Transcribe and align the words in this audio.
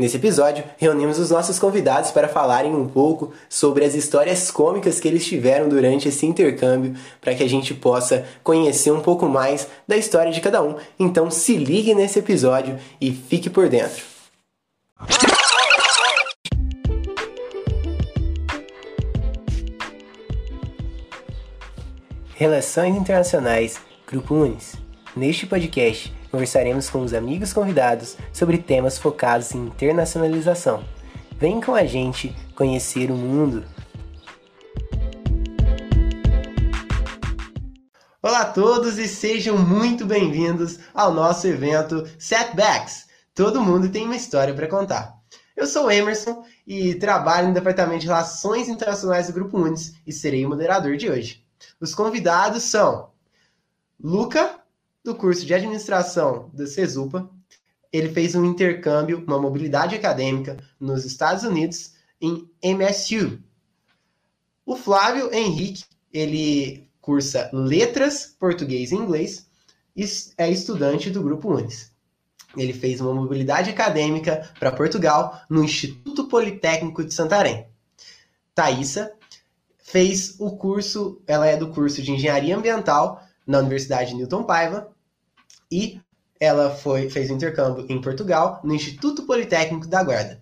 Nesse 0.00 0.16
episódio, 0.16 0.64
reunimos 0.78 1.18
os 1.18 1.28
nossos 1.28 1.58
convidados 1.58 2.10
para 2.10 2.26
falarem 2.26 2.74
um 2.74 2.88
pouco 2.88 3.34
sobre 3.50 3.84
as 3.84 3.94
histórias 3.94 4.50
cômicas 4.50 4.98
que 4.98 5.06
eles 5.06 5.26
tiveram 5.26 5.68
durante 5.68 6.08
esse 6.08 6.24
intercâmbio, 6.24 6.94
para 7.20 7.34
que 7.34 7.42
a 7.42 7.46
gente 7.46 7.74
possa 7.74 8.24
conhecer 8.42 8.90
um 8.92 9.02
pouco 9.02 9.28
mais 9.28 9.68
da 9.86 9.98
história 9.98 10.32
de 10.32 10.40
cada 10.40 10.62
um. 10.62 10.76
Então 10.98 11.30
se 11.30 11.54
ligue 11.54 11.94
nesse 11.94 12.18
episódio 12.18 12.78
e 12.98 13.12
fique 13.12 13.50
por 13.50 13.68
dentro. 13.68 14.02
Relações 22.36 22.96
Internacionais, 22.96 23.78
Grupo 24.06 24.34
Unis. 24.34 24.76
Neste 25.16 25.44
podcast, 25.44 26.14
conversaremos 26.30 26.88
com 26.88 27.02
os 27.02 27.12
amigos 27.12 27.52
convidados 27.52 28.16
sobre 28.32 28.58
temas 28.58 28.96
focados 28.96 29.52
em 29.52 29.66
internacionalização. 29.66 30.84
Vem 31.36 31.60
com 31.60 31.74
a 31.74 31.84
gente 31.84 32.32
conhecer 32.54 33.10
o 33.10 33.16
mundo. 33.16 33.64
Olá 38.22 38.42
a 38.42 38.52
todos 38.52 38.98
e 38.98 39.08
sejam 39.08 39.58
muito 39.58 40.06
bem-vindos 40.06 40.78
ao 40.94 41.12
nosso 41.12 41.48
evento 41.48 42.08
Setbacks. 42.16 43.06
Todo 43.34 43.60
mundo 43.60 43.88
tem 43.88 44.04
uma 44.04 44.14
história 44.14 44.54
para 44.54 44.68
contar. 44.68 45.18
Eu 45.56 45.66
sou 45.66 45.90
Emerson 45.90 46.44
e 46.64 46.94
trabalho 46.94 47.48
no 47.48 47.54
Departamento 47.54 48.02
de 48.02 48.06
Relações 48.06 48.68
Internacionais 48.68 49.26
do 49.26 49.32
Grupo 49.32 49.58
Unis 49.58 49.94
e 50.06 50.12
serei 50.12 50.46
o 50.46 50.50
moderador 50.50 50.96
de 50.96 51.10
hoje. 51.10 51.44
Os 51.80 51.96
convidados 51.96 52.62
são 52.62 53.10
Luca, 53.98 54.59
do 55.04 55.14
curso 55.14 55.46
de 55.46 55.54
administração 55.54 56.50
da 56.52 56.66
CESUPA. 56.66 57.28
Ele 57.92 58.08
fez 58.08 58.34
um 58.34 58.44
intercâmbio, 58.44 59.24
uma 59.26 59.38
mobilidade 59.38 59.94
acadêmica 59.94 60.56
nos 60.78 61.04
Estados 61.04 61.44
Unidos, 61.44 61.94
em 62.20 62.48
MSU. 62.62 63.40
O 64.64 64.76
Flávio 64.76 65.32
Henrique, 65.34 65.84
ele 66.12 66.88
cursa 67.00 67.50
letras, 67.52 68.26
português 68.38 68.92
e 68.92 68.94
inglês 68.94 69.48
e 69.96 70.04
é 70.38 70.50
estudante 70.50 71.10
do 71.10 71.22
Grupo 71.22 71.52
Unis. 71.52 71.90
Ele 72.56 72.72
fez 72.72 73.00
uma 73.00 73.14
mobilidade 73.14 73.70
acadêmica 73.70 74.50
para 74.58 74.72
Portugal 74.72 75.40
no 75.48 75.64
Instituto 75.64 76.28
Politécnico 76.28 77.04
de 77.04 77.14
Santarém. 77.14 77.66
Thaisa 78.54 79.12
fez 79.78 80.36
o 80.38 80.56
curso, 80.56 81.20
ela 81.26 81.46
é 81.46 81.56
do 81.56 81.70
curso 81.70 82.02
de 82.02 82.12
Engenharia 82.12 82.56
Ambiental 82.56 83.22
na 83.50 83.58
Universidade 83.58 84.14
Newton 84.14 84.44
Paiva 84.44 84.88
e 85.70 86.00
ela 86.38 86.70
foi, 86.70 87.10
fez 87.10 87.28
o 87.30 87.34
intercâmbio 87.34 87.84
em 87.88 88.00
Portugal, 88.00 88.60
no 88.62 88.72
Instituto 88.72 89.26
Politécnico 89.26 89.88
da 89.88 90.02
Guarda. 90.02 90.40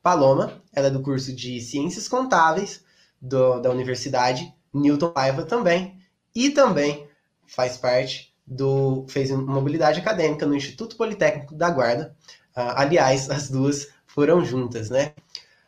Paloma, 0.00 0.62
ela 0.72 0.86
é 0.86 0.90
do 0.90 1.02
curso 1.02 1.34
de 1.34 1.60
Ciências 1.60 2.06
Contábeis 2.08 2.84
do, 3.20 3.58
da 3.60 3.70
Universidade 3.70 4.54
Newton 4.72 5.10
Paiva 5.10 5.42
também, 5.42 5.98
e 6.34 6.50
também 6.50 7.08
faz 7.44 7.76
parte 7.76 8.32
do. 8.46 9.04
fez 9.08 9.30
mobilidade 9.30 9.98
acadêmica 10.00 10.46
no 10.46 10.54
Instituto 10.54 10.96
Politécnico 10.96 11.54
da 11.54 11.70
Guarda. 11.70 12.14
Uh, 12.56 12.74
aliás, 12.76 13.28
as 13.30 13.50
duas 13.50 13.88
foram 14.06 14.44
juntas, 14.44 14.90
né? 14.90 15.12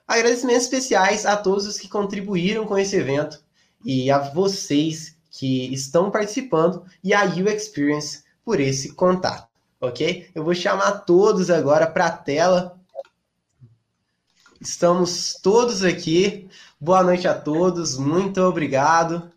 Agradecimentos 0.06 0.64
especiais 0.64 1.26
a 1.26 1.36
todos 1.36 1.66
os 1.66 1.78
que 1.78 1.88
contribuíram 1.88 2.64
com 2.64 2.78
esse 2.78 2.94
evento 2.94 3.42
e 3.84 4.10
a 4.10 4.18
vocês 4.18 5.15
que 5.38 5.72
estão 5.72 6.10
participando 6.10 6.84
e 7.04 7.12
a 7.12 7.24
U 7.24 7.48
Experience 7.48 8.24
por 8.42 8.58
esse 8.58 8.94
contato, 8.94 9.48
ok? 9.80 10.30
Eu 10.34 10.42
vou 10.42 10.54
chamar 10.54 11.00
todos 11.00 11.50
agora 11.50 11.86
para 11.86 12.06
a 12.06 12.10
tela. 12.10 12.80
Estamos 14.58 15.34
todos 15.42 15.84
aqui. 15.84 16.48
Boa 16.80 17.02
noite 17.02 17.28
a 17.28 17.34
todos, 17.34 17.98
muito 17.98 18.40
obrigado. 18.40 19.30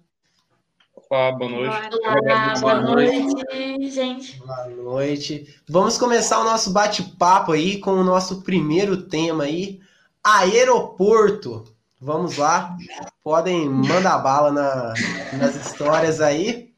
Opa, 0.95 1.31
boa 1.33 1.51
noite. 1.51 1.89
Olá, 2.05 2.53
boa 2.59 2.81
noite, 2.81 3.89
gente. 3.89 4.39
Boa 4.39 4.67
noite. 4.67 5.61
Vamos 5.67 5.97
começar 5.97 6.39
o 6.39 6.45
nosso 6.45 6.71
bate-papo 6.71 7.51
aí 7.51 7.77
com 7.79 7.91
o 7.91 8.03
nosso 8.03 8.41
primeiro 8.41 9.03
tema 9.03 9.43
aí, 9.43 9.81
aeroporto. 10.23 11.65
Vamos 11.99 12.37
lá, 12.37 12.77
podem 13.29 13.69
mandar 13.69 14.17
bala 14.17 14.51
na, 14.51 14.93
nas 15.37 15.55
histórias 15.55 16.19
aí. 16.19 16.73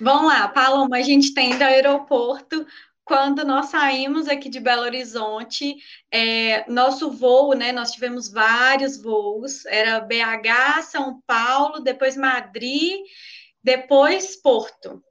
Vamos 0.00 0.32
lá, 0.32 0.48
Paloma, 0.48 0.96
a 0.96 1.02
gente 1.02 1.34
tem 1.34 1.58
do 1.58 1.64
aeroporto. 1.64 2.66
Quando 3.04 3.44
nós 3.44 3.66
saímos 3.66 4.26
aqui 4.26 4.48
de 4.48 4.58
Belo 4.58 4.84
Horizonte, 4.84 5.76
é, 6.10 6.64
nosso 6.66 7.10
voo, 7.10 7.52
né? 7.52 7.72
Nós 7.72 7.90
tivemos 7.90 8.32
vários 8.32 8.96
voos, 8.96 9.66
era 9.66 10.00
BH, 10.00 10.80
São 10.84 11.20
Paulo, 11.26 11.80
depois 11.80 12.16
Madrid, 12.16 13.00
depois 13.62 14.34
Porto. 14.34 15.04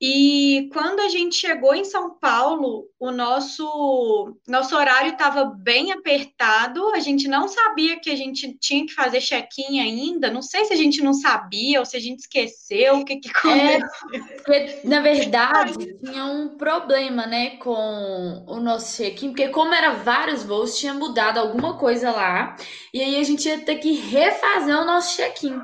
E 0.00 0.70
quando 0.72 1.00
a 1.00 1.10
gente 1.10 1.36
chegou 1.36 1.74
em 1.74 1.84
São 1.84 2.14
Paulo, 2.14 2.88
o 2.98 3.10
nosso 3.10 4.34
nosso 4.48 4.74
horário 4.74 5.12
estava 5.12 5.44
bem 5.44 5.92
apertado. 5.92 6.88
A 6.94 7.00
gente 7.00 7.28
não 7.28 7.46
sabia 7.48 8.00
que 8.00 8.08
a 8.08 8.16
gente 8.16 8.56
tinha 8.58 8.86
que 8.86 8.94
fazer 8.94 9.20
check-in 9.20 9.78
ainda. 9.78 10.30
Não 10.30 10.40
sei 10.40 10.64
se 10.64 10.72
a 10.72 10.76
gente 10.76 11.02
não 11.02 11.12
sabia 11.12 11.80
ou 11.80 11.84
se 11.84 11.98
a 11.98 12.00
gente 12.00 12.20
esqueceu 12.20 13.00
o 13.00 13.04
que, 13.04 13.16
que 13.16 13.28
é, 13.28 13.76
aconteceu. 13.76 14.54
É, 14.54 14.80
na 14.84 15.00
verdade, 15.00 15.94
tinha 16.02 16.24
um 16.24 16.56
problema, 16.56 17.26
né, 17.26 17.56
com 17.56 18.44
o 18.46 18.58
nosso 18.58 18.96
check-in, 18.96 19.28
porque 19.28 19.48
como 19.48 19.74
era 19.74 19.92
vários 19.92 20.42
voos, 20.42 20.78
tinha 20.78 20.94
mudado 20.94 21.36
alguma 21.36 21.76
coisa 21.76 22.10
lá. 22.10 22.56
E 22.94 23.02
aí 23.02 23.20
a 23.20 23.22
gente 23.22 23.46
ia 23.46 23.58
ter 23.58 23.74
que 23.76 23.92
refazer 23.92 24.78
o 24.78 24.86
nosso 24.86 25.16
check-in. 25.16 25.60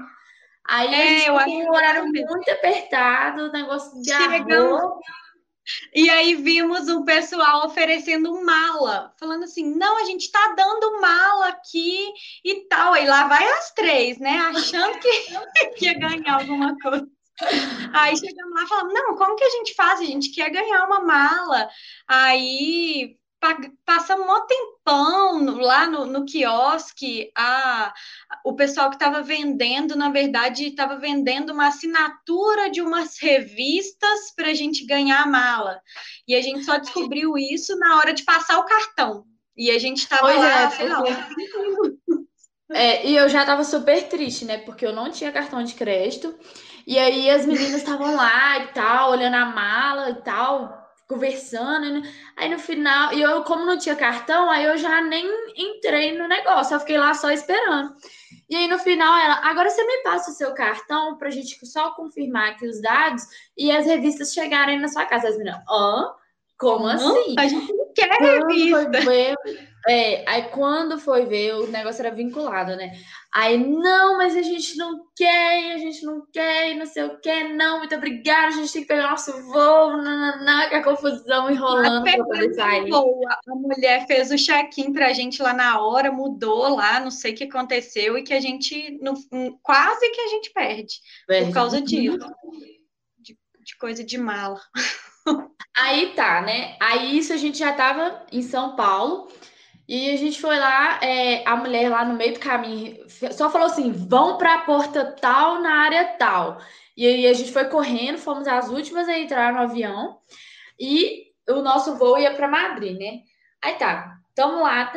Aí 0.68 0.94
é, 0.94 0.96
a 0.96 1.06
gente 1.06 1.28
eu 1.28 1.38
tem 1.38 1.66
um 1.66 1.70
horário 1.70 2.06
muito 2.06 2.50
apertado, 2.50 3.44
o 3.44 3.52
negócio 3.52 4.00
de 4.00 4.10
Chegamos... 4.12 4.98
E 5.92 6.08
aí 6.08 6.36
vimos 6.36 6.88
o 6.88 7.04
pessoal 7.04 7.66
oferecendo 7.66 8.40
mala, 8.44 9.12
falando 9.18 9.42
assim, 9.42 9.74
não, 9.74 9.98
a 9.98 10.04
gente 10.04 10.30
tá 10.30 10.54
dando 10.56 11.00
mala 11.00 11.48
aqui 11.48 12.06
e 12.44 12.68
tal. 12.68 12.92
Aí 12.92 13.04
lá 13.04 13.26
vai 13.26 13.44
as 13.44 13.72
três, 13.72 14.16
né? 14.18 14.38
Achando 14.54 14.96
que, 15.00 15.10
que 15.76 15.86
ia 15.86 15.98
ganhar 15.98 16.40
alguma 16.40 16.78
coisa. 16.78 17.08
Aí 17.92 18.16
chegamos 18.16 18.54
lá 18.54 18.62
e 18.62 18.68
falamos, 18.68 18.94
não, 18.94 19.16
como 19.16 19.34
que 19.34 19.44
a 19.44 19.50
gente 19.50 19.74
faz? 19.74 20.00
A 20.00 20.04
gente 20.04 20.30
quer 20.30 20.50
ganhar 20.50 20.84
uma 20.84 21.00
mala. 21.00 21.68
Aí 22.06 23.16
passa 23.84 24.14
um 24.14 24.46
tempão 24.46 24.75
lá 24.88 25.88
no, 25.88 26.06
no 26.06 26.24
quiosque, 26.24 27.30
a, 27.36 27.92
o 28.44 28.54
pessoal 28.54 28.88
que 28.88 28.96
estava 28.96 29.22
vendendo, 29.22 29.96
na 29.96 30.10
verdade, 30.10 30.66
estava 30.66 30.96
vendendo 30.96 31.52
uma 31.52 31.68
assinatura 31.68 32.70
de 32.70 32.80
umas 32.80 33.18
revistas 33.18 34.32
para 34.36 34.48
a 34.48 34.54
gente 34.54 34.86
ganhar 34.86 35.22
a 35.22 35.26
mala. 35.26 35.80
E 36.26 36.34
a 36.34 36.40
gente 36.40 36.64
só 36.64 36.78
descobriu 36.78 37.36
isso 37.36 37.76
na 37.78 37.96
hora 37.96 38.12
de 38.12 38.22
passar 38.22 38.58
o 38.58 38.66
cartão. 38.66 39.24
E 39.56 39.70
a 39.70 39.78
gente 39.78 39.98
estava 39.98 40.32
lá, 40.32 40.62
é, 40.62 40.70
sei 40.70 40.88
lá, 40.88 41.02
é, 42.70 43.06
e 43.06 43.16
eu 43.16 43.28
já 43.28 43.40
estava 43.40 43.64
super 43.64 44.08
triste, 44.08 44.44
né? 44.44 44.58
Porque 44.58 44.86
eu 44.86 44.92
não 44.92 45.10
tinha 45.10 45.32
cartão 45.32 45.62
de 45.62 45.74
crédito. 45.74 46.38
E 46.86 46.98
aí 46.98 47.28
as 47.28 47.44
meninas 47.44 47.74
estavam 47.74 48.14
lá 48.14 48.58
e 48.58 48.68
tal, 48.68 49.10
olhando 49.10 49.34
a 49.34 49.46
mala 49.46 50.10
e 50.10 50.22
tal, 50.22 50.85
conversando. 51.06 52.00
Né? 52.00 52.12
Aí 52.36 52.48
no 52.48 52.58
final, 52.58 53.12
e 53.12 53.22
eu, 53.22 53.42
como 53.44 53.64
não 53.64 53.78
tinha 53.78 53.96
cartão, 53.96 54.50
aí 54.50 54.64
eu 54.64 54.76
já 54.76 55.00
nem 55.00 55.26
entrei 55.56 56.16
no 56.16 56.28
negócio, 56.28 56.74
eu 56.74 56.80
fiquei 56.80 56.98
lá 56.98 57.14
só 57.14 57.30
esperando. 57.30 57.94
E 58.48 58.56
aí 58.56 58.68
no 58.68 58.78
final 58.78 59.16
ela, 59.18 59.40
agora 59.48 59.70
você 59.70 59.84
me 59.84 60.02
passa 60.02 60.30
o 60.30 60.34
seu 60.34 60.54
cartão 60.54 61.16
pra 61.16 61.30
gente 61.30 61.64
só 61.66 61.90
confirmar 61.92 62.50
aqui 62.50 62.66
os 62.66 62.80
dados 62.80 63.24
e 63.56 63.70
as 63.70 63.86
revistas 63.86 64.32
chegarem 64.32 64.78
na 64.80 64.88
sua 64.88 65.04
casa. 65.04 65.28
As 65.28 65.36
meninas, 65.36 65.60
hã? 65.68 66.14
Como 66.58 66.86
assim? 66.86 67.34
A 67.38 67.46
gente 67.46 67.72
não 67.72 67.92
quer 67.94 68.18
revista. 68.18 69.36
É, 69.88 70.24
aí 70.28 70.48
quando 70.48 70.98
foi 70.98 71.26
ver, 71.26 71.54
o 71.54 71.68
negócio 71.68 72.04
era 72.04 72.14
vinculado, 72.14 72.74
né? 72.74 72.92
Aí, 73.32 73.56
não, 73.56 74.16
mas 74.16 74.34
a 74.34 74.42
gente 74.42 74.76
não 74.76 75.06
quer, 75.14 75.74
a 75.74 75.78
gente 75.78 76.04
não 76.04 76.26
quer, 76.32 76.74
não 76.74 76.86
sei 76.86 77.04
o 77.04 77.20
que, 77.20 77.44
não, 77.44 77.78
muito 77.78 77.94
obrigada, 77.94 78.48
a 78.48 78.50
gente 78.50 78.72
tem 78.72 78.82
que 78.82 78.88
pegar 78.88 79.10
nosso 79.10 79.30
voo, 79.44 79.96
nananá, 79.98 80.70
com 80.70 80.76
a 80.76 80.82
confusão 80.82 81.48
enrolando 81.48 82.02
pra 82.02 82.24
poder 82.24 82.52
sair. 82.54 82.90
A 82.92 83.54
mulher 83.54 84.06
fez 84.08 84.32
o 84.32 84.36
check-in 84.36 84.92
pra 84.92 85.12
gente 85.12 85.40
lá 85.40 85.52
na 85.52 85.80
hora, 85.80 86.10
mudou 86.10 86.74
lá, 86.74 86.98
não 86.98 87.10
sei 87.10 87.32
o 87.32 87.36
que 87.36 87.44
aconteceu, 87.44 88.18
e 88.18 88.24
que 88.24 88.34
a 88.34 88.40
gente, 88.40 88.98
no, 89.00 89.14
quase 89.62 90.10
que 90.10 90.20
a 90.20 90.28
gente 90.28 90.50
perde, 90.52 90.94
perde. 91.28 91.46
por 91.46 91.54
causa 91.54 91.80
disso. 91.80 92.18
De, 93.18 93.36
de 93.64 93.76
coisa 93.76 94.04
de 94.04 94.18
mala. 94.18 94.60
Aí 95.76 96.12
tá, 96.14 96.40
né? 96.40 96.76
Aí 96.80 97.18
isso 97.18 97.32
a 97.32 97.36
gente 97.36 97.58
já 97.58 97.72
tava 97.72 98.24
em 98.32 98.42
São 98.42 98.74
Paulo, 98.76 99.28
e 99.88 100.10
a 100.10 100.16
gente 100.16 100.40
foi 100.40 100.58
lá, 100.58 100.98
é, 101.00 101.46
a 101.46 101.54
mulher 101.56 101.88
lá 101.88 102.04
no 102.04 102.14
meio 102.14 102.34
do 102.34 102.40
caminho 102.40 103.04
só 103.32 103.48
falou 103.48 103.68
assim: 103.68 103.92
vão 103.92 104.36
para 104.36 104.54
a 104.54 104.58
porta 104.58 105.04
tal 105.20 105.60
na 105.60 105.82
área 105.82 106.04
tal. 106.18 106.58
E 106.96 107.06
aí 107.06 107.26
a 107.26 107.32
gente 107.32 107.52
foi 107.52 107.66
correndo, 107.66 108.18
fomos 108.18 108.48
as 108.48 108.68
últimas 108.68 109.08
a 109.08 109.18
entrar 109.18 109.52
no 109.52 109.60
avião. 109.60 110.18
E 110.80 111.26
o 111.48 111.62
nosso 111.62 111.96
voo 111.96 112.18
ia 112.18 112.34
para 112.34 112.48
Madrid, 112.48 112.98
né? 112.98 113.20
Aí 113.62 113.74
tá, 113.74 114.18
tamo 114.34 114.62
lá. 114.62 114.92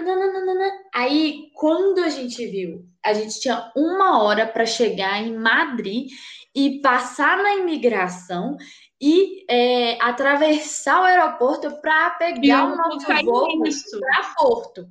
Aí, 0.94 1.52
quando 1.54 2.00
a 2.00 2.10
gente 2.10 2.46
viu, 2.48 2.86
a 3.06 3.14
gente 3.14 3.40
tinha 3.40 3.72
uma 3.76 4.24
hora 4.24 4.48
para 4.48 4.66
chegar 4.66 5.22
em 5.22 5.36
Madrid 5.36 6.10
e 6.56 6.82
passar 6.82 7.38
na 7.38 7.56
imigração 7.56 8.58
e 9.02 9.46
é, 9.50 10.02
atravessar 10.02 11.02
o 11.02 11.06
aeroporto 11.06 11.80
para 11.82 12.12
pegar 12.12 12.66
o 12.66 12.76
nosso 12.76 13.08
voo 13.24 13.64
para 14.00 14.34
Porto. 14.36 14.90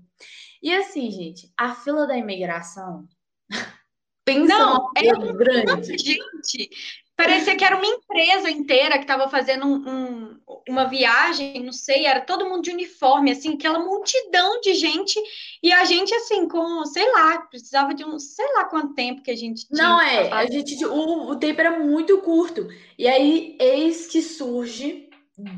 E 0.62 0.74
assim, 0.74 1.10
gente, 1.10 1.52
a 1.56 1.74
fila 1.74 2.06
da 2.06 2.16
imigração. 2.16 3.06
Pensa 4.24 4.58
não, 4.58 4.90
é 4.96 5.32
grande. 5.32 5.96
Gente, 5.96 6.70
parecia 7.18 7.56
que 7.56 7.64
era 7.64 7.76
uma 7.76 7.84
empresa 7.84 8.48
inteira 8.48 8.94
que 8.94 9.02
estava 9.02 9.28
fazendo 9.28 9.66
um, 9.66 9.74
um, 9.74 10.40
uma 10.68 10.84
viagem, 10.84 11.64
não 11.64 11.72
sei, 11.72 12.06
era 12.06 12.20
todo 12.20 12.48
mundo 12.48 12.62
de 12.62 12.70
uniforme, 12.70 13.32
assim, 13.32 13.54
aquela 13.54 13.80
multidão 13.80 14.60
de 14.60 14.72
gente, 14.74 15.20
e 15.60 15.72
a 15.72 15.84
gente, 15.84 16.14
assim, 16.14 16.46
com, 16.46 16.84
sei 16.84 17.10
lá, 17.10 17.38
precisava 17.38 17.92
de 17.92 18.04
um, 18.04 18.20
sei 18.20 18.46
lá 18.54 18.66
quanto 18.66 18.94
tempo 18.94 19.20
que 19.20 19.32
a 19.32 19.36
gente 19.36 19.66
tinha. 19.66 19.82
Não, 19.82 20.00
é, 20.00 20.30
a 20.30 20.46
gente, 20.46 20.86
o, 20.86 21.30
o 21.30 21.34
tempo 21.34 21.60
era 21.60 21.76
muito 21.80 22.18
curto, 22.18 22.68
e 22.96 23.08
aí, 23.08 23.56
eis 23.58 24.06
que 24.06 24.22
surge, 24.22 25.10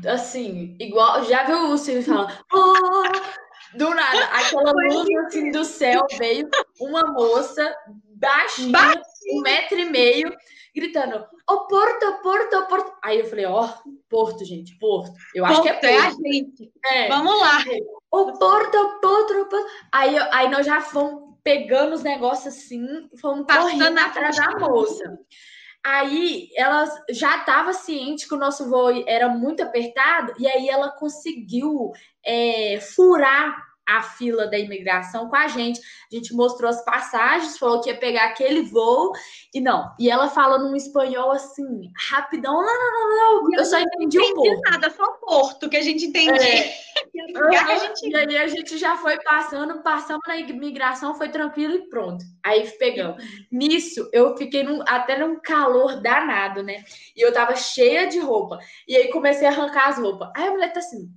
assim, 0.07 0.75
igual, 0.79 1.23
já 1.25 1.43
viu 1.43 1.69
o 1.69 1.77
Silvio 1.77 2.03
falando, 2.03 2.33
oh! 2.51 3.77
do 3.77 3.93
nada, 3.93 4.23
aquela 4.33 4.71
luz, 4.71 5.07
assim, 5.27 5.51
do 5.51 5.63
céu, 5.63 6.07
veio 6.17 6.49
uma 6.79 7.03
moça 7.11 7.71
baixinha. 8.15 8.71
Um 9.29 9.41
metro 9.41 9.79
e 9.79 9.85
meio, 9.85 10.35
gritando, 10.75 11.17
ô 11.17 11.53
oh, 11.53 11.67
Porto, 11.67 12.21
Porto, 12.21 12.67
Porto. 12.67 12.93
Aí 13.03 13.19
eu 13.19 13.25
falei, 13.25 13.45
ó, 13.45 13.65
oh, 13.65 13.91
Porto, 14.09 14.45
gente, 14.45 14.77
Porto. 14.79 15.13
Eu 15.35 15.43
Porto, 15.43 15.53
acho 15.53 15.61
que 15.61 15.69
é 15.69 15.73
Porto. 15.73 15.85
É 15.85 15.97
a 15.97 16.11
gente. 16.11 16.71
É. 16.85 17.07
Vamos 17.07 17.39
lá. 17.39 17.63
Ô 18.11 18.17
oh, 18.17 18.33
Porto, 18.37 18.99
Porto, 19.01 19.45
Porto. 19.49 19.65
Aí, 19.91 20.17
aí 20.31 20.49
nós 20.49 20.65
já 20.65 20.81
fomos 20.81 21.31
pegando 21.43 21.93
os 21.93 22.03
negócios 22.03 22.53
assim, 22.53 23.09
fomos 23.19 23.45
Passando 23.45 23.97
atrás 23.97 24.35
da 24.37 24.59
moça. 24.59 25.19
Aí 25.83 26.49
ela 26.55 26.85
já 27.09 27.37
estava 27.37 27.73
ciente 27.73 28.27
que 28.27 28.35
o 28.35 28.37
nosso 28.37 28.69
voo 28.69 29.03
era 29.07 29.27
muito 29.27 29.63
apertado, 29.63 30.33
e 30.37 30.47
aí 30.47 30.69
ela 30.69 30.91
conseguiu 30.91 31.91
é, 32.23 32.79
furar 32.79 33.70
a 33.87 34.01
fila 34.01 34.47
da 34.47 34.57
imigração 34.57 35.29
com 35.29 35.35
a 35.35 35.47
gente. 35.47 35.79
A 35.79 36.15
gente 36.15 36.33
mostrou 36.33 36.69
as 36.69 36.83
passagens, 36.83 37.57
falou 37.57 37.81
que 37.81 37.89
ia 37.89 37.97
pegar 37.97 38.25
aquele 38.25 38.61
voo 38.63 39.11
e 39.53 39.59
não. 39.59 39.91
E 39.99 40.09
ela 40.09 40.29
fala 40.29 40.57
num 40.57 40.75
espanhol 40.75 41.31
assim, 41.31 41.91
rapidão, 42.09 42.53
não, 42.53 42.63
não, 42.63 43.09
não, 43.09 43.43
não. 43.43 43.53
Eu 43.57 43.65
só 43.65 43.79
entendi 43.79 44.19
um 44.19 44.33
pouco. 44.33 44.61
nada, 44.69 44.89
só 44.89 45.11
Porto 45.21 45.69
que 45.69 45.77
a 45.77 45.81
gente 45.81 46.05
entendia. 46.05 46.65
É. 46.65 46.73
gente... 47.79 48.09
E 48.09 48.15
aí 48.15 48.37
a 48.37 48.47
gente 48.47 48.77
já 48.77 48.95
foi 48.97 49.17
passando, 49.23 49.81
passamos 49.81 50.21
na 50.27 50.37
imigração, 50.37 51.15
foi 51.15 51.29
tranquilo 51.29 51.75
e 51.75 51.89
pronto. 51.89 52.23
Aí 52.43 52.67
pegamos. 52.77 53.23
Nisso, 53.51 54.09
eu 54.11 54.35
fiquei 54.37 54.63
num, 54.63 54.81
até 54.87 55.17
num 55.17 55.39
calor 55.39 56.01
danado, 56.01 56.63
né? 56.63 56.83
E 57.15 57.21
eu 57.21 57.33
tava 57.33 57.55
cheia 57.55 58.07
de 58.07 58.19
roupa. 58.19 58.59
E 58.87 58.95
aí 58.95 59.09
comecei 59.09 59.47
a 59.47 59.51
arrancar 59.51 59.89
as 59.89 59.97
roupas. 59.97 60.29
Aí 60.35 60.47
a 60.47 60.51
mulher 60.51 60.73
tá 60.73 60.79
assim, 60.79 61.09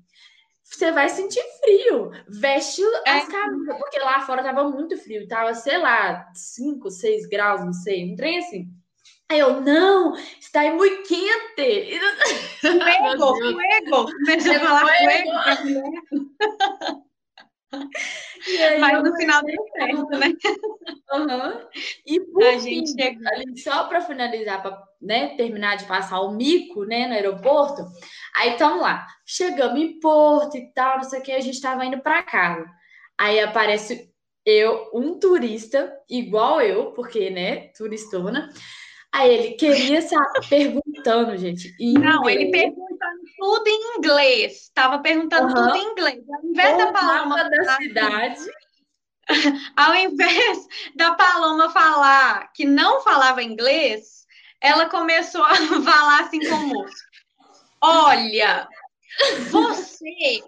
você 0.65 0.91
vai 0.91 1.09
sentir 1.09 1.43
frio. 1.63 2.11
Veste 2.27 2.83
é. 3.07 3.11
as 3.11 3.29
camisas, 3.29 3.77
porque 3.79 3.99
lá 3.99 4.21
fora 4.23 4.43
tava 4.43 4.69
muito 4.69 4.97
frio, 4.97 5.29
tava, 5.29 5.55
sei 5.55 5.79
lá, 5.79 6.27
5, 6.35 6.91
6 6.91 7.27
graus, 7.29 7.65
não 7.65 7.73
sei, 7.73 8.13
um 8.13 8.17
trem 8.17 8.39
assim. 8.39 8.69
Aí 9.29 9.39
eu, 9.39 9.61
não, 9.61 10.15
está 10.39 10.63
muito 10.75 11.09
quente. 11.09 11.99
Fuego, 12.61 13.37
fuego. 13.37 14.13
Começou 14.13 14.55
a 14.55 14.61
falar 14.61 14.97
fuego. 14.97 16.25
Mas 18.81 19.03
no 19.03 19.17
final 19.17 19.43
deu 19.43 19.65
certo, 19.77 20.09
né? 20.19 20.33
Uhum. 21.15 21.69
E 22.05 22.19
por 22.21 22.43
a 22.43 22.59
fim, 22.59 22.85
gente 22.85 23.01
chegou... 23.01 23.57
só 23.57 23.85
para 23.85 24.01
finalizar, 24.01 24.61
para 24.61 24.83
né, 25.01 25.37
terminar 25.37 25.77
de 25.77 25.85
passar 25.85 26.21
o 26.21 26.33
mico 26.33 26.85
né, 26.85 27.07
no 27.07 27.15
aeroporto, 27.15 27.85
aí 28.37 28.53
estamos 28.53 28.81
lá, 28.81 29.07
chegamos 29.25 29.81
em 29.81 30.01
Porto 30.01 30.57
e 30.57 30.73
tal, 30.73 30.97
não 30.97 31.05
sei 31.05 31.21
o 31.21 31.23
que, 31.23 31.31
a 31.31 31.41
gente 31.41 31.55
estava 31.55 31.85
indo 31.85 32.01
para 32.01 32.23
casa. 32.25 32.67
Aí 33.17 33.39
aparece 33.39 34.11
eu, 34.45 34.91
um 34.93 35.19
turista, 35.19 35.97
igual 36.11 36.61
eu, 36.61 36.93
porque, 36.93 37.31
né, 37.31 37.69
turistona. 37.69 38.51
Aí 39.13 39.33
ele 39.33 39.55
queria 39.55 39.99
estar 39.99 40.21
perguntando, 40.51 41.37
gente. 41.37 41.73
Não, 41.81 42.29
ele 42.29 42.51
perguntando 42.51 42.94
tudo 43.45 43.69
em 43.69 43.99
inglês. 43.99 44.63
Estava 44.63 44.99
perguntando 45.01 45.49
uhum. 45.49 45.55
tudo 45.55 45.77
em 45.77 45.93
inglês. 45.93 46.25
Ao 46.31 46.45
invés 46.47 46.79
da 46.79 46.93
Paloma. 46.93 47.49
da 47.51 47.77
cidade. 47.77 48.41
Ao 49.77 49.95
invés 49.95 50.67
da 50.97 51.15
Paloma 51.15 51.71
falar 51.71 52.51
que 52.55 52.65
não 52.65 53.03
falava 53.03 53.43
inglês, 53.43 54.27
ela 54.61 54.89
começou 54.89 55.43
a 55.45 55.55
falar 55.85 56.21
assim 56.23 56.41
com 56.41 56.55
o 56.55 56.67
moço: 56.69 57.05
Olha, 57.83 58.67
você 59.51 60.43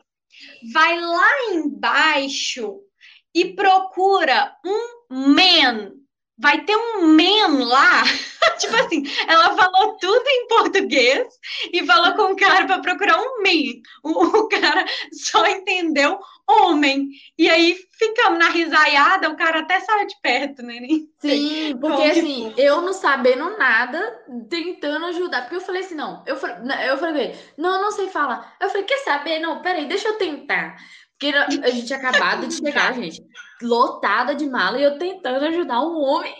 vai 0.72 0.98
lá 0.98 1.30
embaixo 1.52 2.80
e 3.34 3.54
procura 3.54 4.56
um 4.64 5.14
man. 5.34 5.92
Vai 6.38 6.64
ter 6.64 6.76
um 6.76 7.06
man 7.06 7.64
lá 7.64 8.02
tipo 8.58 8.74
assim, 8.76 9.04
ela 9.26 9.54
falou 9.54 9.96
tudo 9.98 10.24
em 10.26 10.48
português 10.48 11.26
e 11.72 11.84
falou 11.86 12.14
com 12.14 12.32
o 12.32 12.36
cara 12.36 12.66
para 12.66 12.80
procurar 12.80 13.20
um 13.20 13.42
me. 13.42 13.82
O, 14.02 14.10
o, 14.10 14.48
cara 14.48 14.84
só 15.12 15.46
entendeu 15.46 16.18
homem. 16.48 17.10
E 17.38 17.48
aí 17.48 17.76
ficamos 17.98 18.38
na 18.38 18.50
risaiada, 18.50 19.30
o 19.30 19.36
cara 19.36 19.60
até 19.60 19.80
saiu 19.80 20.06
de 20.06 20.14
perto, 20.20 20.62
né? 20.62 20.78
Sim, 21.18 21.76
porque 21.80 22.02
assim, 22.02 22.54
eu 22.56 22.80
não 22.80 22.92
sabendo 22.92 23.56
nada, 23.58 23.98
tentando 24.48 25.06
ajudar. 25.06 25.42
Porque 25.42 25.56
eu 25.56 25.60
falei 25.60 25.82
assim, 25.82 25.94
não, 25.94 26.22
eu 26.26 26.36
falei, 26.36 26.56
eu 26.88 26.98
falei, 26.98 27.34
não, 27.56 27.80
não 27.80 27.90
sei 27.92 28.08
falar. 28.08 28.56
Eu 28.60 28.68
falei, 28.68 28.84
quer 28.84 28.98
saber? 28.98 29.38
Não, 29.40 29.62
peraí, 29.62 29.86
deixa 29.86 30.08
eu 30.08 30.18
tentar. 30.18 30.76
Porque 31.18 31.34
a 31.34 31.70
gente 31.70 31.86
tinha 31.86 31.98
acabado 31.98 32.46
de 32.46 32.54
chegar, 32.54 32.92
gente, 32.94 33.22
lotada 33.62 34.34
de 34.34 34.46
mala, 34.46 34.78
e 34.78 34.82
eu 34.82 34.98
tentando 34.98 35.44
ajudar 35.46 35.80
um 35.80 35.98
homem 36.00 36.34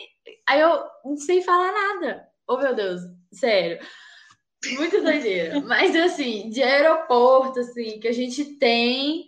Aí 0.47 0.61
eu 0.61 0.85
não 1.05 1.17
sei 1.17 1.43
falar 1.43 1.73
nada. 1.73 2.29
Oh, 2.49 2.57
meu 2.57 2.75
Deus, 2.75 3.01
sério. 3.33 3.79
Muito 4.77 5.03
doideira. 5.03 5.61
Mas, 5.67 5.95
assim, 5.97 6.49
de 6.51 6.63
aeroporto, 6.63 7.61
assim, 7.61 7.99
que 7.99 8.09
a 8.09 8.13
gente 8.13 8.45
tem 8.57 9.27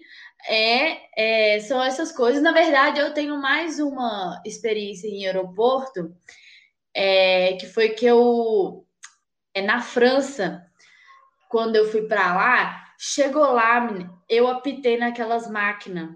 é, 0.48 1.54
é, 1.56 1.60
são 1.60 1.82
essas 1.82 2.12
coisas. 2.12 2.42
Na 2.42 2.52
verdade, 2.52 3.00
eu 3.00 3.12
tenho 3.12 3.36
mais 3.36 3.80
uma 3.80 4.40
experiência 4.46 5.08
em 5.08 5.26
aeroporto, 5.26 6.14
é, 6.94 7.54
que 7.54 7.66
foi 7.66 7.90
que 7.90 8.06
eu, 8.06 8.86
é, 9.54 9.62
na 9.62 9.80
França, 9.80 10.64
quando 11.48 11.76
eu 11.76 11.90
fui 11.90 12.02
para 12.02 12.34
lá, 12.34 12.84
chegou 12.98 13.52
lá, 13.52 13.88
eu 14.28 14.46
apitei 14.46 14.96
naquelas 14.96 15.50
máquinas. 15.50 16.10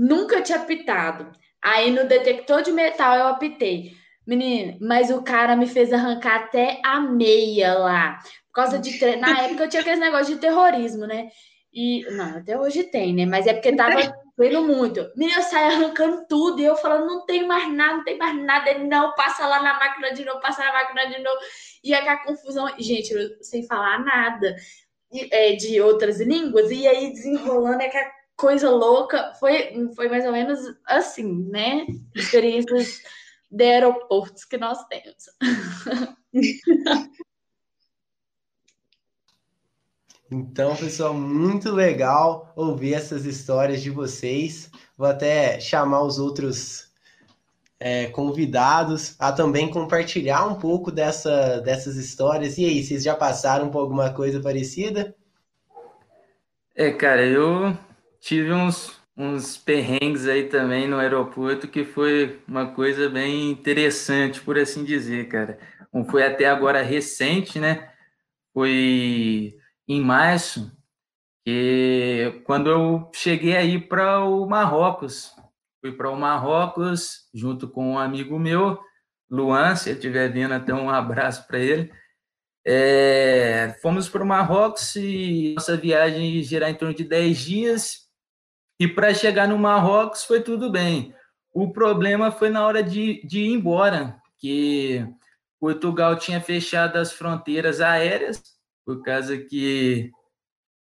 Nunca 0.00 0.40
tinha 0.40 0.56
apitado. 0.56 1.30
Aí 1.60 1.90
no 1.90 2.06
detector 2.06 2.62
de 2.62 2.72
metal 2.72 3.16
eu 3.16 3.26
apitei. 3.26 3.92
Menino, 4.26 4.78
mas 4.80 5.10
o 5.10 5.20
cara 5.22 5.54
me 5.54 5.66
fez 5.66 5.92
arrancar 5.92 6.36
até 6.36 6.80
a 6.82 6.98
meia 6.98 7.74
lá. 7.74 8.18
Por 8.46 8.54
causa 8.54 8.78
de. 8.78 8.98
Na 9.16 9.42
época 9.42 9.64
eu 9.64 9.68
tinha 9.68 9.82
aquele 9.82 10.00
negócio 10.00 10.34
de 10.34 10.40
terrorismo, 10.40 11.06
né? 11.06 11.28
E. 11.70 12.06
Não, 12.12 12.38
até 12.38 12.58
hoje 12.58 12.84
tem, 12.84 13.14
né? 13.14 13.26
Mas 13.26 13.46
é 13.46 13.52
porque 13.52 13.76
tava 13.76 14.00
vendo 14.38 14.62
muito. 14.62 15.06
Menino, 15.14 15.38
eu 15.38 15.42
saí 15.42 15.66
arrancando 15.66 16.24
tudo 16.26 16.62
e 16.62 16.64
eu 16.64 16.76
falando, 16.76 17.06
não 17.06 17.26
tem 17.26 17.46
mais 17.46 17.70
nada, 17.70 17.98
não 17.98 18.04
tem 18.04 18.16
mais 18.16 18.42
nada. 18.42 18.70
Ele, 18.70 18.84
não, 18.84 19.14
passa 19.14 19.46
lá 19.46 19.62
na 19.62 19.74
máquina 19.74 20.14
de 20.14 20.24
novo, 20.24 20.40
passa 20.40 20.64
na 20.64 20.72
máquina 20.72 21.14
de 21.14 21.22
novo. 21.22 21.38
E 21.84 21.92
é 21.92 22.08
a 22.08 22.24
confusão. 22.24 22.66
Gente, 22.78 23.12
eu, 23.12 23.42
sem 23.42 23.66
falar 23.66 24.02
nada 24.02 24.56
é, 25.30 25.52
de 25.56 25.78
outras 25.82 26.20
línguas. 26.20 26.70
E 26.70 26.88
aí 26.88 27.12
desenrolando 27.12 27.82
é 27.82 27.88
que 27.90 27.98
a 27.98 28.19
coisa 28.40 28.70
louca 28.70 29.34
foi, 29.38 29.90
foi 29.94 30.08
mais 30.08 30.24
ou 30.24 30.32
menos 30.32 30.58
assim, 30.86 31.44
né? 31.50 31.86
Experiências 32.14 33.02
de 33.50 33.64
aeroportos 33.64 34.44
que 34.44 34.56
nós 34.56 34.78
temos. 34.86 35.26
Então, 40.32 40.76
pessoal, 40.76 41.12
muito 41.12 41.72
legal 41.72 42.52
ouvir 42.54 42.94
essas 42.94 43.24
histórias 43.24 43.82
de 43.82 43.90
vocês. 43.90 44.70
Vou 44.96 45.08
até 45.08 45.58
chamar 45.58 46.04
os 46.04 46.20
outros 46.20 46.88
é, 47.80 48.06
convidados 48.06 49.16
a 49.18 49.32
também 49.32 49.68
compartilhar 49.68 50.46
um 50.46 50.54
pouco 50.54 50.92
dessa, 50.92 51.60
dessas 51.62 51.96
histórias. 51.96 52.58
E 52.58 52.64
aí, 52.64 52.80
vocês 52.80 53.02
já 53.02 53.16
passaram 53.16 53.70
por 53.70 53.80
alguma 53.80 54.12
coisa 54.12 54.40
parecida? 54.40 55.16
É, 56.76 56.92
cara, 56.92 57.26
eu 57.26 57.76
tive 58.20 58.52
uns, 58.52 59.00
uns 59.16 59.56
perrengues 59.56 60.26
aí 60.26 60.48
também 60.48 60.86
no 60.86 60.98
aeroporto 60.98 61.68
que 61.68 61.84
foi 61.84 62.40
uma 62.46 62.72
coisa 62.72 63.08
bem 63.08 63.50
interessante, 63.50 64.40
por 64.40 64.58
assim 64.58 64.84
dizer, 64.84 65.28
cara. 65.28 65.58
Um 65.92 66.04
foi 66.04 66.24
até 66.24 66.46
agora 66.46 66.82
recente, 66.82 67.58
né? 67.58 67.92
Foi 68.52 69.56
em 69.88 70.00
março 70.00 70.70
que 71.44 72.42
quando 72.44 72.70
eu 72.70 73.10
cheguei 73.14 73.56
aí 73.56 73.80
para 73.80 74.24
o 74.24 74.46
Marrocos. 74.46 75.34
Fui 75.80 75.92
para 75.92 76.10
o 76.10 76.16
Marrocos 76.16 77.28
junto 77.34 77.68
com 77.68 77.92
um 77.92 77.98
amigo 77.98 78.38
meu, 78.38 78.78
Luan, 79.30 79.74
se 79.76 79.90
ele 79.90 79.98
estiver 79.98 80.30
vendo, 80.32 80.52
até 80.52 80.74
um 80.74 80.90
abraço 80.90 81.46
para 81.46 81.58
ele. 81.58 81.90
É, 82.66 83.74
fomos 83.80 84.08
para 84.08 84.22
o 84.22 84.26
Marrocos 84.26 84.94
e 84.96 85.54
nossa 85.56 85.76
viagem 85.76 86.34
ia 86.36 86.42
girar 86.42 86.70
em 86.70 86.74
torno 86.74 86.94
de 86.94 87.04
10 87.04 87.38
dias. 87.38 88.09
E 88.80 88.88
para 88.88 89.12
chegar 89.12 89.46
no 89.46 89.58
Marrocos 89.58 90.24
foi 90.24 90.40
tudo 90.40 90.70
bem. 90.70 91.14
O 91.52 91.70
problema 91.70 92.32
foi 92.32 92.48
na 92.48 92.66
hora 92.66 92.82
de, 92.82 93.20
de 93.26 93.40
ir 93.40 93.52
embora, 93.52 94.18
que 94.38 95.06
Portugal 95.60 96.16
tinha 96.16 96.40
fechado 96.40 96.96
as 96.96 97.12
fronteiras 97.12 97.82
aéreas 97.82 98.42
por 98.84 99.02
causa 99.02 99.36
que, 99.36 100.10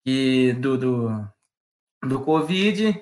que 0.04 0.52
do, 0.54 0.76
do, 0.76 1.28
do 2.02 2.20
Covid 2.20 3.00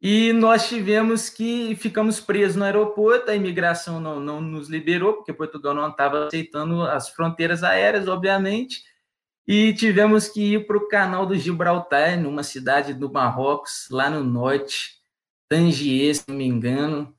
e 0.00 0.32
nós 0.32 0.68
tivemos 0.68 1.28
que 1.28 1.74
ficamos 1.74 2.20
presos 2.20 2.54
no 2.54 2.64
aeroporto, 2.64 3.30
a 3.30 3.34
imigração 3.34 3.98
não, 3.98 4.20
não 4.20 4.40
nos 4.40 4.68
liberou, 4.68 5.14
porque 5.14 5.32
Portugal 5.32 5.74
não 5.74 5.90
estava 5.90 6.26
aceitando 6.26 6.82
as 6.82 7.08
fronteiras 7.08 7.64
aéreas, 7.64 8.06
obviamente, 8.06 8.84
e 9.48 9.72
tivemos 9.72 10.28
que 10.28 10.54
ir 10.54 10.66
para 10.66 10.76
o 10.76 10.86
canal 10.86 11.24
do 11.24 11.34
Gibraltar, 11.34 12.20
numa 12.20 12.42
cidade 12.42 12.92
do 12.92 13.10
Marrocos, 13.10 13.88
lá 13.90 14.10
no 14.10 14.22
norte, 14.22 14.98
Tangier, 15.48 16.14
se 16.14 16.24
não 16.28 16.36
me 16.36 16.44
engano, 16.44 17.16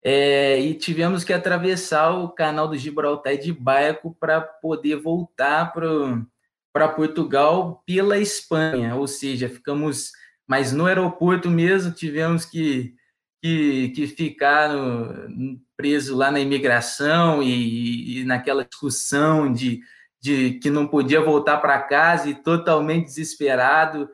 é, 0.00 0.60
e 0.60 0.74
tivemos 0.74 1.24
que 1.24 1.32
atravessar 1.32 2.12
o 2.12 2.28
canal 2.28 2.68
do 2.68 2.78
Gibraltar 2.78 3.36
de 3.36 3.52
barco 3.52 4.16
para 4.20 4.40
poder 4.40 4.96
voltar 4.96 5.72
para 6.72 6.88
Portugal 6.88 7.82
pela 7.84 8.18
Espanha, 8.18 8.94
ou 8.94 9.08
seja, 9.08 9.48
ficamos 9.48 10.12
mas 10.46 10.72
no 10.72 10.86
aeroporto 10.86 11.50
mesmo 11.50 11.92
tivemos 11.92 12.44
que, 12.44 12.94
que, 13.42 13.88
que 13.90 14.06
ficar 14.06 14.68
no, 14.68 15.58
preso 15.76 16.14
lá 16.14 16.30
na 16.30 16.40
imigração 16.40 17.42
e, 17.42 18.20
e, 18.20 18.24
naquela 18.24 18.64
discussão 18.64 19.52
de, 19.52 19.80
de 20.24 20.52
que 20.52 20.70
não 20.70 20.86
podia 20.86 21.20
voltar 21.20 21.58
para 21.58 21.82
casa 21.82 22.30
e 22.30 22.34
totalmente 22.34 23.04
desesperado. 23.04 24.08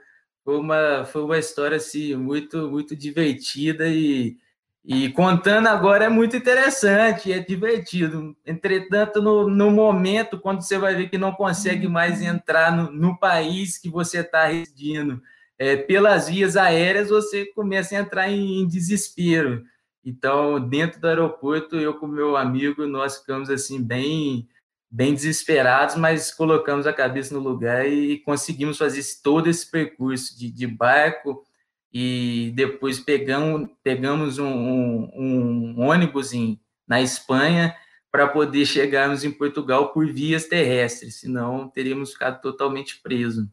Foi 0.45 0.59
uma, 0.59 1.05
foi 1.05 1.23
uma 1.23 1.39
história 1.39 1.77
assim, 1.77 2.17
muito, 2.17 2.69
muito 2.69 2.97
divertida 2.97 3.87
e, 3.87 4.37
e 4.85 5.11
contando 5.11 5.69
agora 5.69 6.07
é 6.07 6.09
muito 6.09 6.37
interessante, 6.37 7.33
é 7.33 7.39
divertido. 7.39 8.37
Entretanto, 8.45 9.23
no, 9.23 9.49
no 9.49 9.71
momento, 9.71 10.41
quando 10.41 10.63
você 10.63 10.77
vai 10.79 10.97
ver 10.97 11.09
que 11.11 11.17
não 11.17 11.31
consegue 11.31 11.87
mais 11.87 12.21
entrar 12.21 12.77
no, 12.77 12.91
no 12.91 13.17
país 13.17 13.79
que 13.79 13.89
você 13.89 14.19
está 14.19 14.47
residindo, 14.47 15.23
é, 15.57 15.77
pelas 15.77 16.29
vias 16.29 16.57
aéreas 16.57 17.11
você 17.11 17.47
começa 17.47 17.97
a 17.97 18.01
entrar 18.01 18.29
em, 18.29 18.63
em, 18.63 18.67
desespero. 18.67 19.63
Então, 20.05 20.59
dentro 20.59 21.01
do 21.01 21.07
aeroporto, 21.07 21.77
eu 21.77 21.95
com 21.95 22.09
meu 22.09 22.37
amigo, 22.37 22.85
nós 22.85 23.19
ficamos 23.19 23.49
assim 23.49 23.81
bem 23.81 24.49
bem 24.91 25.15
desesperados, 25.15 25.95
mas 25.95 26.33
colocamos 26.33 26.87
a 26.87 26.93
cabeça 26.93 27.33
no 27.33 27.41
lugar 27.41 27.87
e 27.87 28.19
conseguimos 28.19 28.77
fazer 28.77 29.03
todo 29.23 29.49
esse 29.49 29.71
percurso 29.71 30.37
de, 30.37 30.51
de 30.51 30.67
barco 30.67 31.45
e 31.93 32.53
depois 32.55 32.99
pegamos, 32.99 33.69
pegamos 33.83 34.39
um, 34.39 34.47
um, 34.47 35.75
um 35.77 35.81
ônibus 35.81 36.33
em, 36.33 36.61
na 36.87 37.01
Espanha 37.01 37.77
para 38.11 38.27
poder 38.27 38.67
chegarmos 38.67 39.23
em 39.23 39.31
Portugal 39.31 39.93
por 39.93 40.07
vias 40.13 40.47
terrestres, 40.47 41.21
senão 41.21 41.69
teríamos 41.69 42.13
ficado 42.13 42.41
totalmente 42.41 43.01
presos. 43.01 43.47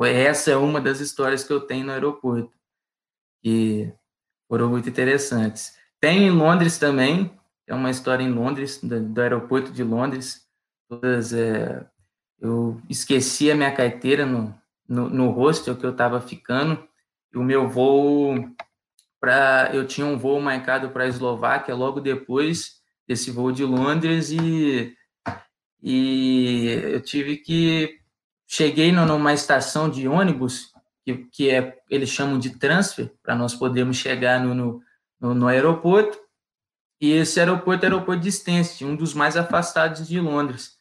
Essa 0.00 0.52
é 0.52 0.56
uma 0.56 0.80
das 0.80 1.00
histórias 1.00 1.44
que 1.44 1.52
eu 1.52 1.60
tenho 1.60 1.86
no 1.86 1.92
aeroporto, 1.92 2.52
que 3.42 3.92
foram 4.48 4.70
muito 4.70 4.88
interessantes. 4.88 5.76
Tem 6.00 6.24
em 6.24 6.30
Londres 6.30 6.78
também, 6.78 7.30
é 7.66 7.74
uma 7.74 7.90
história 7.90 8.22
em 8.22 8.32
Londres, 8.32 8.80
do, 8.82 9.00
do 9.00 9.20
aeroporto 9.20 9.70
de 9.70 9.82
Londres. 9.82 10.43
Todas, 11.00 11.32
é, 11.32 11.84
eu 12.40 12.80
esqueci 12.88 13.50
a 13.50 13.54
minha 13.54 13.72
carteira 13.72 14.24
no, 14.26 14.54
no, 14.88 15.08
no 15.08 15.30
hostel 15.30 15.76
que 15.76 15.84
eu 15.84 15.90
estava 15.90 16.20
ficando, 16.20 16.86
e 17.32 17.38
o 17.38 17.42
meu 17.42 17.68
voo 17.68 18.34
para 19.20 19.70
eu 19.72 19.86
tinha 19.86 20.06
um 20.06 20.18
voo 20.18 20.40
marcado 20.40 20.90
para 20.90 21.04
a 21.04 21.08
Eslováquia 21.08 21.74
logo 21.74 21.98
depois 22.00 22.82
desse 23.08 23.30
voo 23.30 23.50
de 23.50 23.64
Londres 23.64 24.30
e 24.30 24.94
e 25.82 26.66
eu 26.92 27.00
tive 27.00 27.38
que 27.38 27.98
Cheguei 28.46 28.92
numa 28.92 29.32
estação 29.32 29.88
de 29.88 30.06
ônibus, 30.06 30.70
que, 31.04 31.26
que 31.32 31.50
é, 31.50 31.76
eles 31.90 32.08
chamam 32.08 32.38
de 32.38 32.50
transfer, 32.50 33.12
para 33.22 33.34
nós 33.34 33.54
podermos 33.54 33.96
chegar 33.96 34.38
no, 34.38 34.80
no, 35.20 35.34
no, 35.34 35.48
aeroporto. 35.48 36.18
E 37.00 37.10
esse 37.12 37.40
aeroporto 37.40 37.84
é 37.84 37.88
o 37.88 37.92
aeroporto 37.92 38.22
de 38.22 38.28
Stansted, 38.28 38.84
um 38.84 38.94
dos 38.94 39.14
mais 39.14 39.36
afastados 39.36 40.06
de 40.06 40.20
Londres. 40.20 40.73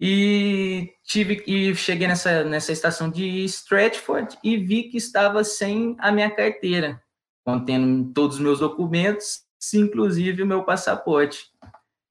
E 0.00 0.94
tive 1.04 1.42
e 1.46 1.74
cheguei 1.74 2.06
nessa, 2.06 2.44
nessa 2.44 2.70
estação 2.72 3.10
de 3.10 3.44
Stratford 3.44 4.38
e 4.44 4.56
vi 4.56 4.84
que 4.84 4.96
estava 4.96 5.42
sem 5.42 5.96
a 5.98 6.12
minha 6.12 6.30
carteira, 6.30 7.02
contendo 7.44 8.12
todos 8.12 8.36
os 8.36 8.42
meus 8.42 8.60
documentos, 8.60 9.40
inclusive 9.74 10.42
o 10.42 10.46
meu 10.46 10.62
passaporte. 10.62 11.46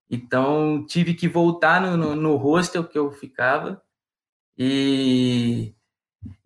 Então 0.09 0.85
tive 0.85 1.13
que 1.13 1.29
voltar 1.29 1.81
no, 1.81 1.95
no, 1.95 2.15
no 2.15 2.35
hostel 2.35 2.83
que 2.83 2.97
eu 2.97 3.11
ficava 3.11 3.81
e, 4.57 5.73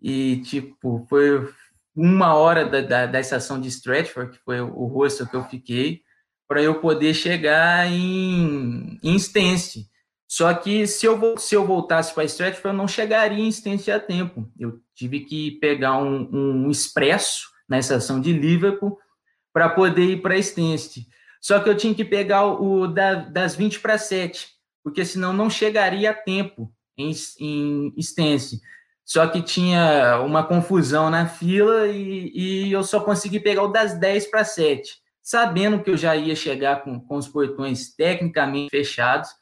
e 0.02 0.42
tipo, 0.42 1.06
foi 1.10 1.52
uma 1.96 2.36
hora 2.36 2.66
da, 2.66 2.82
da, 2.82 3.06
da 3.06 3.20
estação 3.20 3.60
de 3.60 3.68
Stratford, 3.68 4.32
que 4.32 4.44
foi 4.44 4.62
o 4.62 4.86
rosto 4.86 5.28
que 5.28 5.36
eu 5.36 5.44
fiquei, 5.44 6.02
para 6.48 6.62
eu 6.62 6.80
poder 6.80 7.14
chegar 7.14 7.88
em, 7.88 9.00
em 9.02 9.16
Stance. 9.16 9.90
Só 10.32 10.54
que 10.54 10.88
se 10.88 11.06
eu, 11.06 11.38
se 11.38 11.54
eu 11.54 11.68
voltasse 11.68 12.14
para 12.14 12.24
Stratford, 12.24 12.68
eu 12.70 12.74
não 12.74 12.88
chegaria 12.88 13.44
em 13.44 13.50
Stance 13.50 13.92
a 13.92 14.00
tempo. 14.00 14.50
Eu 14.58 14.80
tive 14.96 15.20
que 15.26 15.52
pegar 15.60 15.98
um, 15.98 16.26
um 16.32 16.72
expresso 16.72 17.50
na 17.68 17.80
estação 17.80 18.22
de 18.22 18.32
Liverpool 18.32 18.98
para 19.52 19.68
poder 19.68 20.06
ir 20.06 20.22
para 20.22 20.38
Stance. 20.38 21.06
Só 21.42 21.60
que 21.60 21.68
eu 21.68 21.76
tinha 21.76 21.94
que 21.94 22.06
pegar 22.06 22.46
o 22.46 22.88
da, 22.88 23.16
das 23.16 23.58
20 23.58 23.82
para 23.82 23.98
7, 23.98 24.48
porque 24.82 25.04
senão 25.04 25.34
não 25.34 25.50
chegaria 25.50 26.12
a 26.12 26.14
tempo 26.14 26.74
em, 26.98 27.12
em 27.38 27.94
Stance. 27.98 28.62
Só 29.04 29.28
que 29.28 29.42
tinha 29.42 30.22
uma 30.22 30.46
confusão 30.46 31.10
na 31.10 31.28
fila 31.28 31.90
e, 31.90 32.32
e 32.34 32.72
eu 32.72 32.86
só 32.86 33.02
consegui 33.02 33.42
pegar 33.42 33.64
o 33.64 33.68
das 33.74 34.00
10 34.00 34.28
para 34.28 34.46
7. 34.46 34.94
Sabendo 35.22 35.84
que 35.84 35.90
eu 35.90 35.98
já 35.98 36.16
ia 36.16 36.38
chegar 36.38 36.86
com, 36.86 37.02
com 37.02 37.18
os 37.18 37.28
portões 37.28 37.94
tecnicamente 37.94 38.70
fechados, 38.70 39.41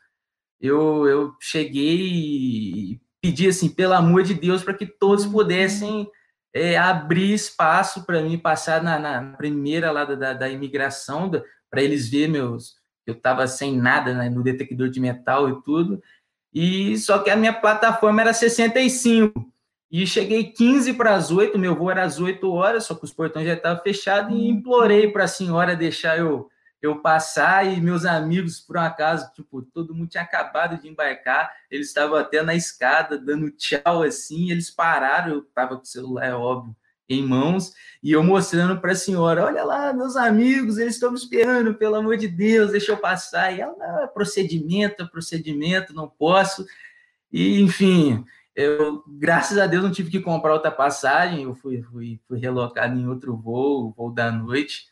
eu, 0.59 1.07
eu 1.07 1.35
cheguei 1.39 1.97
e 1.97 3.01
pedi 3.21 3.47
assim, 3.47 3.69
pelo 3.69 3.93
amor 3.93 4.23
de 4.23 4.33
Deus, 4.33 4.63
para 4.63 4.73
que 4.73 4.85
todos 4.85 5.25
uhum. 5.25 5.31
pudessem 5.31 6.09
é, 6.53 6.77
abrir 6.77 7.33
espaço 7.33 8.05
para 8.05 8.21
mim 8.21 8.37
passar 8.37 8.81
na, 8.81 8.99
na, 8.99 9.37
primeira 9.37 9.91
lá 9.91 10.05
da, 10.05 10.33
da 10.33 10.49
imigração, 10.49 11.29
para 11.69 11.81
eles 11.81 12.09
verem 12.09 12.29
meus. 12.29 12.75
Eu 13.05 13.13
estava 13.13 13.47
sem 13.47 13.75
nada 13.75 14.13
né, 14.13 14.29
no 14.29 14.43
detector 14.43 14.89
de 14.89 14.99
metal 14.99 15.49
e 15.49 15.61
tudo. 15.63 16.01
E 16.53 16.97
só 16.97 17.19
que 17.19 17.29
a 17.29 17.35
minha 17.35 17.53
plataforma 17.53 18.21
era 18.21 18.33
65. 18.33 19.49
E 19.91 20.05
cheguei 20.05 20.43
15 20.43 20.93
para 20.93 21.15
as 21.15 21.31
8, 21.31 21.57
meu 21.57 21.75
voo 21.75 21.89
era 21.89 22.03
às 22.03 22.19
8 22.19 22.47
horas, 22.51 22.85
só 22.85 22.93
que 22.93 23.05
os 23.05 23.11
portões 23.11 23.47
já 23.47 23.53
estavam 23.53 23.81
fechados 23.81 24.37
e 24.37 24.47
implorei 24.47 25.11
para 25.11 25.23
a 25.23 25.27
senhora 25.27 25.75
deixar 25.75 26.19
eu 26.19 26.47
eu 26.81 27.01
passar 27.01 27.65
e 27.65 27.81
meus 27.81 28.05
amigos, 28.05 28.59
por 28.59 28.77
um 28.77 28.81
acaso, 28.81 29.31
tipo, 29.33 29.61
todo 29.61 29.93
mundo 29.93 30.09
tinha 30.09 30.23
acabado 30.23 30.81
de 30.81 30.87
embarcar, 30.87 31.51
eles 31.69 31.87
estavam 31.87 32.17
até 32.17 32.41
na 32.41 32.55
escada 32.55 33.17
dando 33.17 33.51
tchau 33.51 34.03
assim, 34.03 34.49
eles 34.49 34.71
pararam, 34.71 35.33
eu 35.33 35.41
tava 35.41 35.75
com 35.75 35.83
o 35.83 35.85
celular, 35.85 36.25
é 36.25 36.33
óbvio, 36.33 36.75
em 37.09 37.25
mãos, 37.25 37.73
e 38.03 38.11
eu 38.11 38.23
mostrando 38.23 38.79
para 38.79 38.91
a 38.91 38.95
senhora: 38.95 39.43
olha 39.43 39.63
lá, 39.63 39.91
meus 39.91 40.15
amigos, 40.15 40.77
eles 40.77 40.93
estão 40.93 41.11
me 41.11 41.17
esperando, 41.17 41.73
pelo 41.73 41.95
amor 41.95 42.15
de 42.15 42.27
Deus, 42.27 42.71
deixa 42.71 42.91
eu 42.91 42.97
passar. 42.97 43.51
E 43.51 43.61
ela, 43.61 43.73
ah, 43.81 44.07
procedimento, 44.07 45.09
procedimento, 45.09 45.93
não 45.93 46.07
posso. 46.07 46.65
E, 47.31 47.59
enfim, 47.61 48.23
eu, 48.55 49.03
graças 49.07 49.57
a 49.57 49.65
Deus, 49.65 49.83
não 49.83 49.91
tive 49.91 50.11
que 50.11 50.19
comprar 50.19 50.53
outra 50.53 50.71
passagem, 50.71 51.43
eu 51.43 51.55
fui, 51.55 51.81
fui, 51.81 52.19
fui 52.27 52.39
relocado 52.39 52.97
em 52.97 53.07
outro 53.07 53.35
voo, 53.35 53.91
voo 53.91 54.11
da 54.13 54.31
noite, 54.31 54.85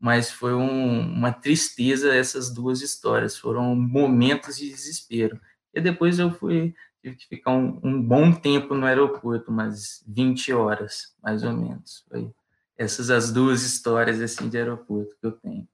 mas 0.00 0.30
foi 0.30 0.54
um, 0.54 1.00
uma 1.00 1.30
tristeza 1.30 2.14
essas 2.14 2.52
duas 2.52 2.80
histórias, 2.80 3.36
foram 3.36 3.76
momentos 3.76 4.56
de 4.56 4.70
desespero. 4.70 5.38
E 5.74 5.80
depois 5.80 6.18
eu 6.18 6.32
fui 6.32 6.74
tive 7.02 7.16
que 7.16 7.28
ficar 7.28 7.52
um, 7.52 7.80
um, 7.82 8.02
bom 8.02 8.32
tempo 8.32 8.74
no 8.74 8.86
aeroporto, 8.86 9.50
umas 9.50 10.04
20 10.06 10.52
horas, 10.52 11.14
mais 11.22 11.42
ou 11.42 11.52
menos. 11.52 12.04
Foi 12.08 12.30
essas 12.76 13.10
as 13.10 13.32
duas 13.32 13.62
histórias 13.62 14.20
assim 14.20 14.48
de 14.48 14.58
aeroporto 14.58 15.16
que 15.20 15.26
eu 15.26 15.32
tenho. 15.32 15.68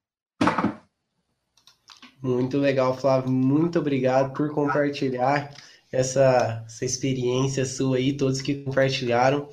Muito 2.23 2.59
legal, 2.59 2.97
Flávio. 2.97 3.31
Muito 3.31 3.79
obrigado 3.79 4.33
por 4.33 4.51
compartilhar 4.53 5.53
essa, 5.93 6.65
essa 6.67 6.85
experiência 6.85 7.65
sua 7.65 7.99
aí, 7.99 8.17
todos 8.17 8.41
que 8.41 8.63
compartilharam. 8.63 9.49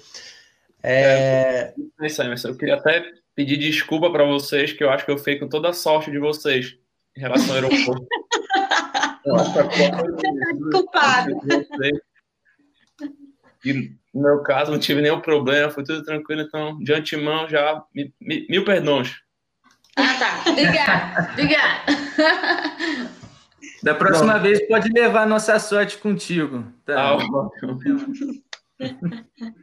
É... 0.82 1.74
é 2.02 2.08
isso 2.08 2.22
aí, 2.22 2.30
mas 2.30 2.44
eu 2.44 2.56
queria 2.56 2.76
até 2.76 3.04
pedir 3.36 3.58
desculpa 3.58 4.12
para 4.12 4.26
vocês, 4.26 4.74
que 4.74 4.84
eu 4.84 4.90
acho 4.90 5.06
que 5.06 5.12
eu 5.12 5.18
fiquei 5.18 5.40
com 5.40 5.48
toda 5.48 5.70
a 5.70 5.74
sorte 5.74 6.12
de 6.12 6.20
vocês 6.20 6.78
em 7.16 7.22
relação 7.22 7.50
ao 7.50 7.64
aeroporto. 7.64 8.08
eu 9.26 9.36
acho 9.36 9.54
que 9.54 9.60
a 9.60 10.72
Culpado. 10.72 11.32
E 13.66 13.74
no 14.14 14.22
meu 14.22 14.44
caso, 14.44 14.72
não 14.72 14.80
tive 14.80 15.02
nenhum 15.02 15.20
problema, 15.20 15.72
foi 15.72 15.84
tudo 15.84 16.04
tranquilo, 16.04 16.42
então, 16.42 16.78
de 16.80 16.94
antemão, 16.94 17.50
já 17.50 17.84
mil 18.22 18.64
perdões. 18.64 19.16
Ah, 19.96 20.16
tá. 20.20 20.44
Obrigada. 20.52 21.32
Obrigada. 21.32 21.82
Da 23.82 23.94
próxima 23.94 24.36
não. 24.36 24.42
vez, 24.42 24.66
pode 24.68 24.90
levar 24.90 25.28
nossa 25.28 25.60
sorte 25.60 25.98
contigo. 25.98 26.66
Tá? 26.86 27.16
Ah, 27.16 27.18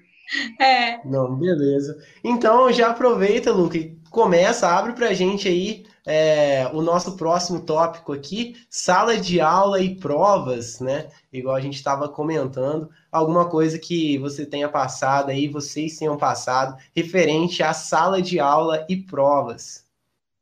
é. 0.59 1.07
Não, 1.07 1.35
beleza. 1.37 2.03
Então, 2.23 2.73
já 2.73 2.91
aproveita, 2.91 3.53
Luca, 3.53 3.77
e 3.77 3.97
começa, 4.11 4.69
abre 4.69 4.93
pra 4.93 5.13
gente 5.13 5.49
aí 5.49 5.85
é, 6.07 6.69
o 6.73 6.83
nosso 6.83 7.17
próximo 7.17 7.65
tópico 7.65 8.13
aqui, 8.13 8.57
sala 8.69 9.17
de 9.17 9.41
aula 9.41 9.81
e 9.81 9.95
provas, 9.95 10.81
né? 10.81 11.09
Igual 11.33 11.55
a 11.55 11.61
gente 11.61 11.77
estava 11.77 12.09
comentando, 12.09 12.91
alguma 13.13 13.49
coisa 13.49 13.79
que 13.79 14.19
você 14.19 14.47
tenha 14.47 14.69
passado 14.69 15.31
aí, 15.31 15.47
vocês 15.47 15.99
tenham 15.99 16.17
passado, 16.17 16.77
referente 16.95 17.63
à 17.63 17.73
sala 17.73 18.21
de 18.21 18.41
aula 18.41 18.87
e 18.89 18.97
provas. 18.97 19.87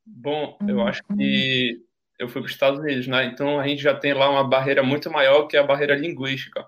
Bom, 0.06 0.56
eu 0.66 0.80
acho 0.80 1.02
que 1.16 1.82
eu 2.18 2.28
fui 2.28 2.40
para 2.40 2.46
os 2.46 2.52
Estados 2.52 2.80
Unidos, 2.80 3.06
né? 3.06 3.26
Então 3.26 3.60
a 3.60 3.66
gente 3.68 3.82
já 3.82 3.94
tem 3.94 4.14
lá 4.14 4.30
uma 4.30 4.48
barreira 4.48 4.82
muito 4.82 5.10
maior 5.10 5.46
que 5.46 5.56
a 5.56 5.62
barreira 5.62 5.94
linguística. 5.94 6.66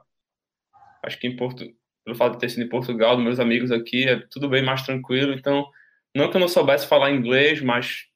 Acho 1.02 1.18
que 1.18 1.26
em 1.26 1.34
Porto, 1.34 1.64
pelo 2.04 2.16
fato 2.16 2.34
de 2.34 2.38
ter 2.40 2.48
sido 2.48 2.64
em 2.64 2.68
Portugal, 2.68 3.16
meus 3.18 3.40
amigos 3.40 3.70
aqui, 3.70 4.08
é 4.08 4.16
tudo 4.30 4.48
bem 4.48 4.62
mais 4.62 4.82
tranquilo. 4.82 5.32
Então, 5.32 5.66
não 6.14 6.30
que 6.30 6.36
eu 6.36 6.40
não 6.40 6.48
soubesse 6.48 6.86
falar 6.86 7.10
inglês, 7.10 7.60
mas 7.60 8.06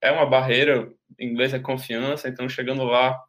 é 0.00 0.10
uma 0.10 0.26
barreira. 0.26 0.90
Inglês 1.18 1.54
é 1.54 1.58
confiança. 1.58 2.28
Então, 2.28 2.48
chegando 2.48 2.84
lá 2.84 3.20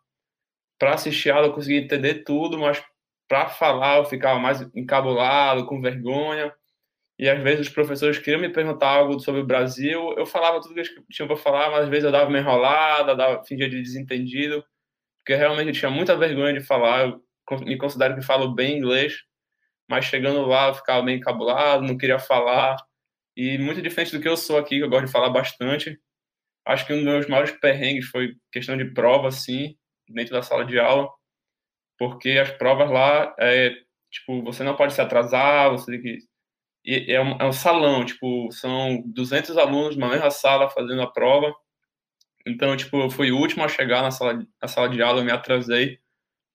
para 0.79 0.93
assistir 0.93 1.29
aula, 1.31 1.47
eu 1.47 1.53
consegui 1.53 1.77
entender 1.77 2.23
tudo, 2.23 2.57
mas 2.57 2.83
para 3.27 3.49
falar 3.49 3.97
eu 3.97 4.05
ficava 4.05 4.39
mais 4.39 4.61
encabulado, 4.75 5.65
com 5.65 5.81
vergonha. 5.81 6.53
E 7.17 7.29
às 7.29 7.41
vezes 7.41 7.67
os 7.67 7.73
professores 7.73 8.19
queriam 8.19 8.41
me 8.41 8.49
perguntar 8.49 8.89
algo 8.89 9.19
sobre 9.19 9.41
o 9.41 9.45
Brasil, 9.45 10.13
eu 10.17 10.25
falava 10.25 10.59
tudo 10.59 10.75
que 10.75 10.81
eu 10.81 11.05
tinha 11.09 11.27
para 11.27 11.37
falar, 11.37 11.71
mas 11.71 11.83
às 11.83 11.89
vezes 11.89 12.03
eu 12.03 12.11
dava 12.11 12.29
uma 12.29 12.37
enrolada, 12.37 13.15
dava, 13.15 13.43
fingia 13.45 13.69
de 13.69 13.81
desentendido, 13.81 14.63
porque 15.19 15.35
realmente 15.35 15.67
eu 15.69 15.73
tinha 15.73 15.91
muita 15.91 16.17
vergonha 16.17 16.53
de 16.53 16.61
falar. 16.61 17.07
Eu 17.07 17.23
me 17.61 17.77
considero 17.77 18.15
que 18.15 18.21
falo 18.21 18.53
bem 18.53 18.77
inglês, 18.77 19.23
mas 19.89 20.05
chegando 20.05 20.45
lá 20.45 20.69
eu 20.69 20.75
ficava 20.75 21.01
bem 21.03 21.17
encabulado, 21.17 21.83
não 21.83 21.97
queria 21.97 22.19
falar. 22.19 22.77
E 23.37 23.57
muito 23.57 23.81
diferente 23.81 24.15
do 24.15 24.21
que 24.21 24.27
eu 24.29 24.37
sou 24.37 24.57
aqui, 24.57 24.77
que 24.77 24.83
eu 24.83 24.89
gosto 24.89 25.05
de 25.07 25.11
falar 25.11 25.29
bastante. 25.29 25.99
Acho 26.65 26.85
que 26.85 26.93
um 26.93 26.97
dos 26.97 27.05
meus 27.05 27.27
maiores 27.27 27.51
perrengues 27.51 28.07
foi 28.07 28.35
questão 28.51 28.77
de 28.77 28.85
prova, 28.85 29.27
assim, 29.29 29.77
dentro 30.09 30.33
da 30.33 30.41
sala 30.41 30.65
de 30.65 30.79
aula, 30.79 31.09
porque 31.97 32.31
as 32.31 32.51
provas 32.51 32.89
lá, 32.91 33.35
é, 33.39 33.71
tipo, 34.11 34.43
você 34.43 34.63
não 34.63 34.75
pode 34.75 34.93
se 34.93 35.01
atrasar, 35.01 35.71
você 35.71 35.91
tem 35.91 36.01
que 36.01 36.19
e 36.85 37.11
é 37.11 37.19
um, 37.19 37.31
é 37.39 37.45
um 37.45 37.51
salão, 37.51 38.05
tipo, 38.05 38.51
são 38.51 39.01
200 39.07 39.57
alunos 39.57 39.97
na 39.97 40.07
mesma 40.07 40.29
sala 40.29 40.69
fazendo 40.69 41.01
a 41.01 41.11
prova. 41.11 41.53
Então, 42.45 42.77
tipo, 42.77 42.97
eu 43.01 43.09
fui 43.09 43.31
o 43.31 43.37
último 43.37 43.63
a 43.63 43.67
chegar 43.67 44.03
na 44.03 44.11
sala, 44.11 44.45
na 44.61 44.67
sala 44.67 44.89
de 44.89 45.01
aula, 45.01 45.21
eu 45.21 45.25
me 45.25 45.31
atrasei, 45.31 45.99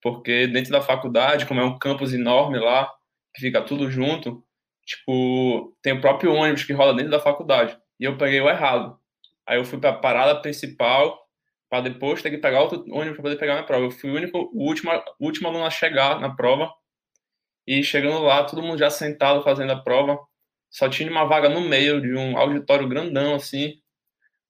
porque 0.00 0.46
dentro 0.46 0.70
da 0.70 0.80
faculdade, 0.80 1.46
como 1.46 1.60
é 1.60 1.64
um 1.64 1.78
campus 1.78 2.14
enorme 2.14 2.58
lá, 2.60 2.88
que 3.34 3.40
fica 3.40 3.62
tudo 3.62 3.90
junto, 3.90 4.44
tipo, 4.84 5.76
tem 5.82 5.92
o 5.92 6.00
próprio 6.00 6.32
ônibus 6.34 6.64
que 6.64 6.72
rola 6.72 6.94
dentro 6.94 7.10
da 7.10 7.20
faculdade. 7.20 7.78
E 7.98 8.04
eu 8.04 8.16
peguei 8.16 8.40
o 8.40 8.48
errado. 8.48 8.98
Aí 9.46 9.58
eu 9.58 9.64
fui 9.64 9.78
para 9.78 9.90
a 9.90 9.98
parada 9.98 10.40
principal, 10.40 11.18
para 11.68 11.82
depois 11.82 12.22
ter 12.22 12.30
que 12.30 12.38
pegar 12.38 12.62
outro 12.62 12.84
ônibus 12.90 13.14
para 13.14 13.22
poder 13.22 13.36
pegar 13.36 13.54
minha 13.54 13.66
prova. 13.66 13.84
Eu 13.84 13.90
fui 13.90 14.10
o 14.10 14.14
único, 14.14 14.50
o 14.52 14.66
último, 14.66 14.90
o 15.18 15.24
último 15.26 15.48
aluno 15.48 15.64
a 15.64 15.70
chegar 15.70 16.20
na 16.20 16.34
prova. 16.34 16.72
E 17.66 17.82
chegando 17.84 18.20
lá, 18.22 18.44
todo 18.44 18.62
mundo 18.62 18.78
já 18.78 18.90
sentado 18.90 19.42
fazendo 19.42 19.72
a 19.72 19.80
prova. 19.80 20.18
Só 20.70 20.88
tinha 20.88 21.10
uma 21.10 21.24
vaga 21.24 21.48
no 21.48 21.60
meio 21.60 22.00
de 22.00 22.14
um 22.14 22.36
auditório 22.36 22.88
grandão, 22.88 23.34
assim. 23.34 23.74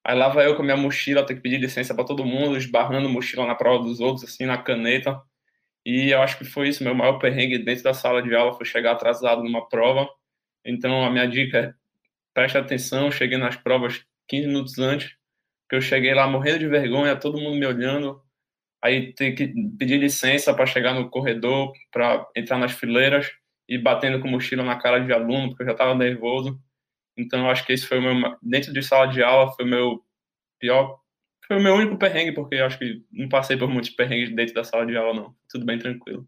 Aí 0.05 0.17
lá 0.17 0.29
vai 0.29 0.47
eu 0.47 0.57
com 0.57 0.63
a 0.63 0.65
minha 0.65 0.77
mochila, 0.77 1.25
ter 1.27 1.35
que 1.35 1.41
pedir 1.43 1.59
licença 1.59 1.95
para 1.95 2.05
todo 2.05 2.25
mundo, 2.25 2.57
esbarrando 2.57 3.09
mochila 3.09 3.47
na 3.47 3.55
prova 3.55 3.85
dos 3.85 4.01
outros, 4.01 4.25
assim, 4.25 4.47
na 4.47 4.59
caneta. 4.59 5.21
E 5.85 6.11
eu 6.11 6.23
acho 6.23 6.39
que 6.39 6.45
foi 6.45 6.69
isso, 6.69 6.85
meu 6.85 6.95
maior 6.95 7.19
perrengue 7.19 7.59
dentro 7.59 7.85
da 7.85 7.95
sala 7.95 8.23
de 8.23 8.35
aula 8.35 8.53
foi 8.55 8.67
chegar 8.67 8.93
atrasado 8.93 9.43
numa 9.43 9.69
prova. 9.69 10.09
Então 10.65 11.05
a 11.05 11.11
minha 11.11 11.27
dica 11.27 11.59
é 11.59 11.75
preste 12.35 12.59
atenção, 12.59 13.11
cheguei 13.11 13.39
nas 13.39 13.57
provas 13.57 14.05
15 14.29 14.47
minutos 14.47 14.79
antes, 14.79 15.17
que 15.69 15.77
eu 15.77 15.81
cheguei 15.81 16.15
lá 16.15 16.27
morrendo 16.27 16.61
de 16.61 16.69
vergonha, 16.69 17.17
todo 17.17 17.41
mundo 17.41 17.59
me 17.59 17.67
olhando, 17.67 18.23
aí 18.83 19.13
tem 19.15 19.35
que 19.35 19.49
pedir 19.79 19.99
licença 19.99 20.55
para 20.55 20.67
chegar 20.67 20.95
no 20.95 21.11
corredor, 21.11 21.73
para 21.91 22.27
entrar 22.37 22.59
nas 22.59 22.73
fileiras 22.73 23.31
e 23.69 23.79
batendo 23.79 24.21
com 24.21 24.29
mochila 24.29 24.65
na 24.65 24.77
cara 24.77 24.99
de 25.01 25.13
aluno, 25.13 25.51
porque 25.51 25.63
eu 25.63 25.67
já 25.67 25.73
estava 25.73 25.95
nervoso. 25.95 26.61
Então, 27.17 27.41
eu 27.41 27.51
acho 27.51 27.65
que 27.67 27.73
esse 27.73 27.87
foi 27.87 27.99
o 27.99 28.03
meu, 28.03 28.37
dentro 28.43 28.73
de 28.73 28.83
sala 28.83 29.07
de 29.07 29.23
aula, 29.23 29.53
foi 29.53 29.65
o 29.65 29.69
meu 29.69 30.05
pior, 30.59 30.99
foi 31.51 31.59
o 31.59 31.63
meu 31.63 31.75
único 31.75 31.97
perrengue, 31.97 32.31
porque 32.31 32.55
eu 32.55 32.65
acho 32.65 32.79
que 32.79 33.03
não 33.11 33.29
passei 33.29 33.57
por 33.57 33.69
muitos 33.69 33.91
perrengues 33.91 34.33
dentro 34.33 34.55
da 34.55 34.63
sala 34.63 34.87
de 34.87 34.97
aula, 34.97 35.13
não. 35.13 35.35
Tudo 35.51 35.67
bem 35.67 35.81
tranquilo. 35.81 36.25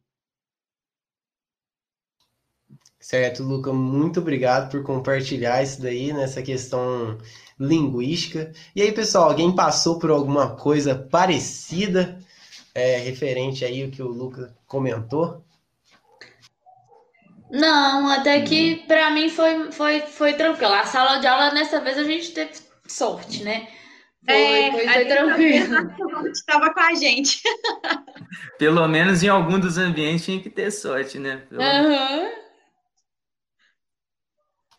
Certo, 2.98 3.44
Luca, 3.44 3.72
muito 3.72 4.18
obrigado 4.18 4.68
por 4.68 4.82
compartilhar 4.82 5.62
isso 5.62 5.80
daí 5.80 6.12
nessa 6.12 6.42
questão 6.42 7.18
linguística. 7.56 8.52
E 8.74 8.82
aí, 8.82 8.90
pessoal, 8.90 9.30
alguém 9.30 9.54
passou 9.54 9.96
por 9.96 10.10
alguma 10.10 10.56
coisa 10.56 10.96
parecida 10.96 12.18
é, 12.74 12.96
referente 12.96 13.64
aí 13.64 13.84
o 13.84 13.92
que 13.92 14.02
o 14.02 14.08
Luca 14.08 14.52
comentou? 14.66 15.44
Não, 17.48 18.08
até 18.08 18.40
que 18.40 18.78
para 18.88 19.08
mim 19.12 19.28
foi, 19.28 19.70
foi, 19.70 20.00
foi 20.00 20.34
tranquilo. 20.34 20.72
A 20.72 20.84
sala 20.84 21.20
de 21.20 21.28
aula, 21.28 21.50
dessa 21.50 21.80
vez, 21.80 21.96
a 21.96 22.02
gente 22.02 22.32
teve 22.32 22.54
sorte, 22.88 23.44
né? 23.44 23.68
Foi, 24.24 24.34
é, 24.34 24.70
foi, 24.70 24.88
foi 24.88 25.04
tranquilo. 25.06 26.30
Estava 26.30 26.72
com 26.72 26.80
a 26.80 26.94
gente. 26.94 27.40
Pelo 28.58 28.86
menos 28.86 29.22
em 29.22 29.28
algum 29.28 29.58
dos 29.58 29.78
ambientes 29.78 30.24
tinha 30.24 30.40
que 30.40 30.50
ter 30.50 30.70
sorte, 30.70 31.18
né? 31.18 31.42
Pelo... 31.48 31.60
Uhum. 31.60 32.42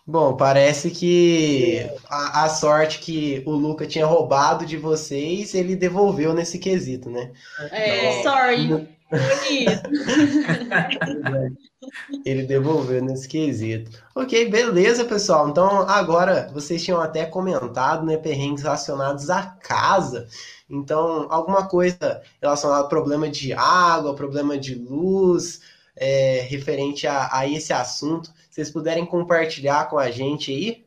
Bom, 0.06 0.36
parece 0.36 0.92
que 0.92 1.80
a, 2.10 2.44
a, 2.44 2.50
sorte 2.50 3.00
que 3.00 3.42
o 3.46 3.52
Luca 3.52 3.88
tinha 3.88 4.06
roubado 4.06 4.66
de 4.66 4.76
vocês, 4.76 5.54
ele 5.54 5.78
devolveu 5.78 6.34
nesse 6.34 6.60
quesito, 6.60 7.10
né? 7.10 7.32
É, 7.72 8.20
então, 8.20 8.24
sorry. 8.24 8.90
ele 12.26 12.44
devolveu 12.44 13.04
nesse 13.04 13.28
quesito. 13.28 13.92
Ok, 14.16 14.50
beleza, 14.50 15.04
pessoal. 15.06 15.50
Então, 15.50 15.88
agora, 15.88 16.50
vocês 16.54 16.84
tinham 16.84 17.02
até 17.02 17.26
comentado, 17.26 18.06
né, 18.06 18.18
perrengues 18.18 18.64
relacionados 18.64 19.30
à 19.30 19.44
casa. 19.44 20.28
Então, 20.70 21.28
alguma 21.30 21.68
coisa 21.68 22.22
relacionada 22.42 22.86
a 22.86 22.90
problema 22.90 23.30
de 23.30 23.54
água, 23.54 24.16
problema 24.16 24.58
de 24.58 24.76
luz, 24.76 25.62
é, 25.96 26.42
referente 26.50 27.06
a, 27.06 27.30
a 27.32 27.48
esse 27.48 27.72
assunto 27.72 28.32
vocês 28.54 28.70
puderem 28.70 29.04
compartilhar 29.04 29.90
com 29.90 29.98
a 29.98 30.12
gente 30.12 30.52
aí? 30.52 30.86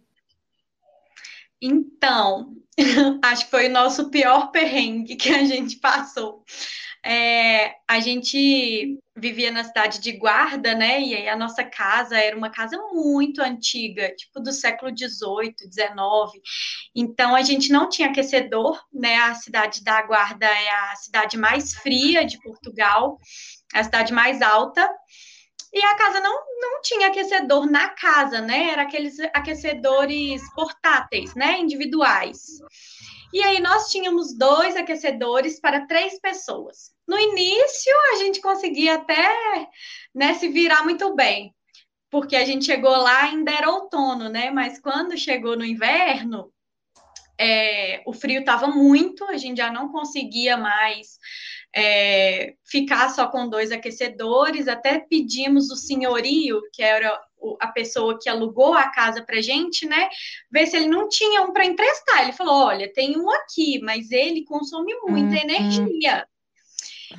Então, 1.60 2.54
acho 3.24 3.46
que 3.46 3.50
foi 3.50 3.66
o 3.66 3.72
nosso 3.72 4.08
pior 4.08 4.52
perrengue 4.52 5.16
que 5.16 5.30
a 5.30 5.44
gente 5.44 5.76
passou. 5.76 6.44
É, 7.08 7.76
a 7.86 8.00
gente 8.00 8.98
vivia 9.16 9.52
na 9.52 9.62
cidade 9.62 10.00
de 10.00 10.10
Guarda, 10.10 10.74
né? 10.74 11.00
E 11.00 11.14
aí 11.14 11.28
a 11.28 11.36
nossa 11.36 11.62
casa 11.62 12.18
era 12.18 12.36
uma 12.36 12.50
casa 12.50 12.76
muito 12.92 13.40
antiga, 13.40 14.12
tipo 14.16 14.40
do 14.40 14.50
século 14.50 14.90
XVIII, 14.90 15.54
XIX. 15.56 16.42
Então 16.92 17.36
a 17.36 17.42
gente 17.42 17.70
não 17.70 17.88
tinha 17.88 18.08
aquecedor, 18.08 18.82
né? 18.92 19.18
A 19.18 19.36
cidade 19.36 19.84
da 19.84 20.02
Guarda 20.02 20.46
é 20.46 20.68
a 20.68 20.96
cidade 20.96 21.38
mais 21.38 21.74
fria 21.74 22.26
de 22.26 22.40
Portugal, 22.40 23.20
a 23.72 23.84
cidade 23.84 24.12
mais 24.12 24.42
alta. 24.42 24.90
E 25.72 25.80
a 25.84 25.94
casa 25.94 26.18
não, 26.18 26.34
não 26.60 26.82
tinha 26.82 27.06
aquecedor 27.06 27.70
na 27.70 27.90
casa, 27.90 28.40
né? 28.40 28.70
Era 28.70 28.82
aqueles 28.82 29.20
aquecedores 29.32 30.42
portáteis, 30.54 31.36
né? 31.36 31.60
Individuais. 31.60 32.58
E 33.32 33.42
aí 33.42 33.60
nós 33.60 33.88
tínhamos 33.88 34.36
dois 34.36 34.76
aquecedores 34.76 35.60
para 35.60 35.86
três 35.86 36.20
pessoas. 36.20 36.92
No 37.06 37.18
início 37.18 37.92
a 38.12 38.16
gente 38.16 38.40
conseguia 38.40 38.94
até 38.94 39.68
né, 40.14 40.34
se 40.34 40.48
virar 40.48 40.84
muito 40.84 41.14
bem, 41.14 41.54
porque 42.10 42.36
a 42.36 42.44
gente 42.44 42.64
chegou 42.64 42.90
lá 42.90 43.24
ainda 43.24 43.50
era 43.50 43.70
outono, 43.70 44.28
né? 44.28 44.50
Mas 44.50 44.78
quando 44.80 45.18
chegou 45.18 45.56
no 45.56 45.64
inverno, 45.64 46.52
é, 47.38 48.02
o 48.06 48.12
frio 48.12 48.40
estava 48.40 48.68
muito, 48.68 49.24
a 49.24 49.36
gente 49.36 49.58
já 49.58 49.70
não 49.70 49.90
conseguia 49.90 50.56
mais 50.56 51.18
é, 51.74 52.54
ficar 52.64 53.10
só 53.10 53.28
com 53.28 53.48
dois 53.48 53.70
aquecedores, 53.70 54.68
até 54.68 54.98
pedimos 54.98 55.70
o 55.70 55.76
senhorio, 55.76 56.62
que 56.72 56.82
era 56.82 57.20
a 57.60 57.68
pessoa 57.68 58.18
que 58.20 58.28
alugou 58.28 58.74
a 58.74 58.88
casa 58.90 59.22
para 59.22 59.40
gente, 59.40 59.86
né? 59.86 60.08
Ver 60.50 60.66
se 60.66 60.76
ele 60.76 60.88
não 60.88 61.08
tinha 61.08 61.42
um 61.42 61.52
para 61.52 61.64
emprestar. 61.64 62.22
Ele 62.22 62.32
falou: 62.32 62.66
olha, 62.66 62.92
tem 62.92 63.18
um 63.18 63.30
aqui, 63.30 63.80
mas 63.82 64.10
ele 64.10 64.44
consome 64.44 64.94
muita 65.02 65.34
uhum. 65.34 65.50
energia. 65.50 66.26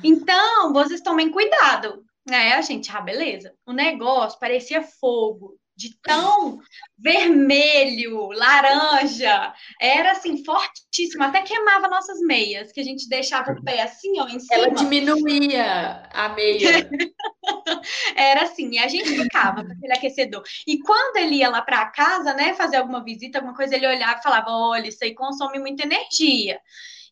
Então, 0.02 0.72
vocês 0.72 1.00
tomem 1.00 1.30
cuidado. 1.30 2.04
Aí 2.28 2.52
a 2.52 2.60
gente, 2.60 2.90
ah, 2.94 3.00
beleza. 3.00 3.54
O 3.66 3.72
negócio 3.72 4.38
parecia 4.38 4.82
fogo, 4.82 5.58
de 5.78 5.96
tão 6.02 6.58
vermelho, 6.98 8.30
laranja, 8.32 9.54
era 9.80 10.10
assim, 10.10 10.44
fortíssimo, 10.44 11.22
até 11.22 11.40
queimava 11.42 11.88
nossas 11.88 12.18
meias, 12.18 12.72
que 12.72 12.80
a 12.80 12.82
gente 12.82 13.08
deixava 13.08 13.52
o 13.52 13.62
pé 13.62 13.82
assim, 13.82 14.18
ó, 14.18 14.26
em 14.26 14.40
cima. 14.40 14.54
Ela 14.54 14.70
diminuía 14.70 16.02
a 16.12 16.30
meia. 16.30 16.90
era 18.16 18.42
assim, 18.42 18.70
e 18.72 18.78
a 18.80 18.88
gente 18.88 19.08
ficava 19.08 19.64
com 19.64 19.70
aquele 19.70 19.92
aquecedor. 19.92 20.42
E 20.66 20.80
quando 20.80 21.16
ele 21.18 21.36
ia 21.36 21.48
lá 21.48 21.62
para 21.62 21.86
casa, 21.90 22.34
né, 22.34 22.54
fazer 22.54 22.78
alguma 22.78 23.04
visita, 23.04 23.38
alguma 23.38 23.54
coisa, 23.54 23.76
ele 23.76 23.86
olhava 23.86 24.18
e 24.18 24.22
falava: 24.22 24.50
olha, 24.50 24.88
isso 24.88 25.04
aí 25.04 25.14
consome 25.14 25.60
muita 25.60 25.84
energia. 25.84 26.60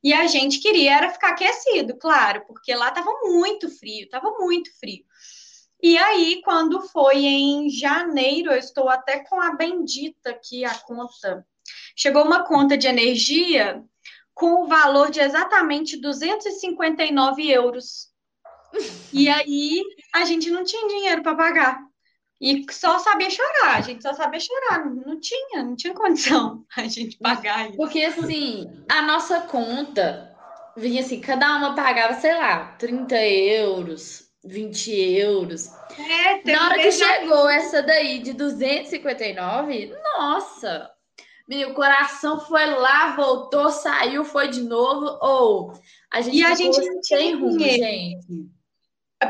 E 0.02 0.12
a 0.12 0.26
gente 0.26 0.60
queria 0.60 0.96
era 0.96 1.10
ficar 1.10 1.30
aquecido, 1.30 1.96
claro, 1.96 2.44
porque 2.46 2.74
lá 2.74 2.88
estava 2.88 3.10
muito 3.22 3.70
frio, 3.70 4.04
estava 4.04 4.30
muito 4.38 4.70
frio. 4.78 5.04
E 5.82 5.96
aí, 5.98 6.40
quando 6.42 6.80
foi 6.88 7.18
em 7.18 7.68
janeiro, 7.68 8.50
eu 8.50 8.58
estou 8.58 8.88
até 8.88 9.20
com 9.24 9.40
a 9.40 9.54
bendita 9.54 10.30
aqui, 10.30 10.64
a 10.64 10.74
conta. 10.74 11.46
Chegou 11.94 12.24
uma 12.24 12.44
conta 12.44 12.76
de 12.76 12.86
energia 12.86 13.84
com 14.34 14.62
o 14.62 14.66
valor 14.66 15.10
de 15.10 15.20
exatamente 15.20 15.96
259 16.00 17.48
euros. 17.50 18.08
E 19.12 19.28
aí, 19.28 19.82
a 20.14 20.24
gente 20.24 20.50
não 20.50 20.64
tinha 20.64 20.88
dinheiro 20.88 21.22
para 21.22 21.34
pagar. 21.34 21.86
E 22.40 22.66
só 22.70 22.98
sabia 22.98 23.30
chorar, 23.30 23.76
a 23.76 23.80
gente 23.80 24.02
só 24.02 24.12
sabia 24.12 24.40
chorar, 24.40 24.84
não 24.84 25.18
tinha, 25.18 25.62
não 25.62 25.74
tinha 25.74 25.94
condição 25.94 26.64
a 26.76 26.86
gente 26.86 27.16
pagar 27.18 27.68
isso. 27.68 27.76
Porque 27.76 28.02
assim, 28.02 28.84
a 28.90 29.02
nossa 29.02 29.40
conta 29.40 30.36
vinha 30.76 31.00
assim, 31.00 31.18
cada 31.20 31.56
uma 31.56 31.74
pagava, 31.74 32.12
sei 32.14 32.34
lá, 32.34 32.76
30 32.78 33.16
euros, 33.26 34.25
20 34.46 34.90
euros. 35.18 35.68
É, 35.98 36.52
Na 36.52 36.66
hora 36.66 36.78
que 36.78 36.92
chegou 36.92 37.48
essa 37.48 37.82
daí 37.82 38.20
de 38.20 38.32
259, 38.32 39.92
nossa! 40.16 40.90
Meu 41.48 41.74
coração 41.74 42.40
foi 42.40 42.66
lá, 42.66 43.14
voltou, 43.14 43.70
saiu, 43.70 44.24
foi 44.24 44.48
de 44.48 44.62
novo. 44.62 45.18
Ou 45.22 45.70
oh, 45.70 45.78
a 46.10 46.20
gente 46.20 46.36
e 46.36 46.44
a 46.44 46.54
gente 46.54 46.80
não 46.80 47.00
tinha 47.00 47.36
rumo, 47.36 47.58
gente. 47.58 48.50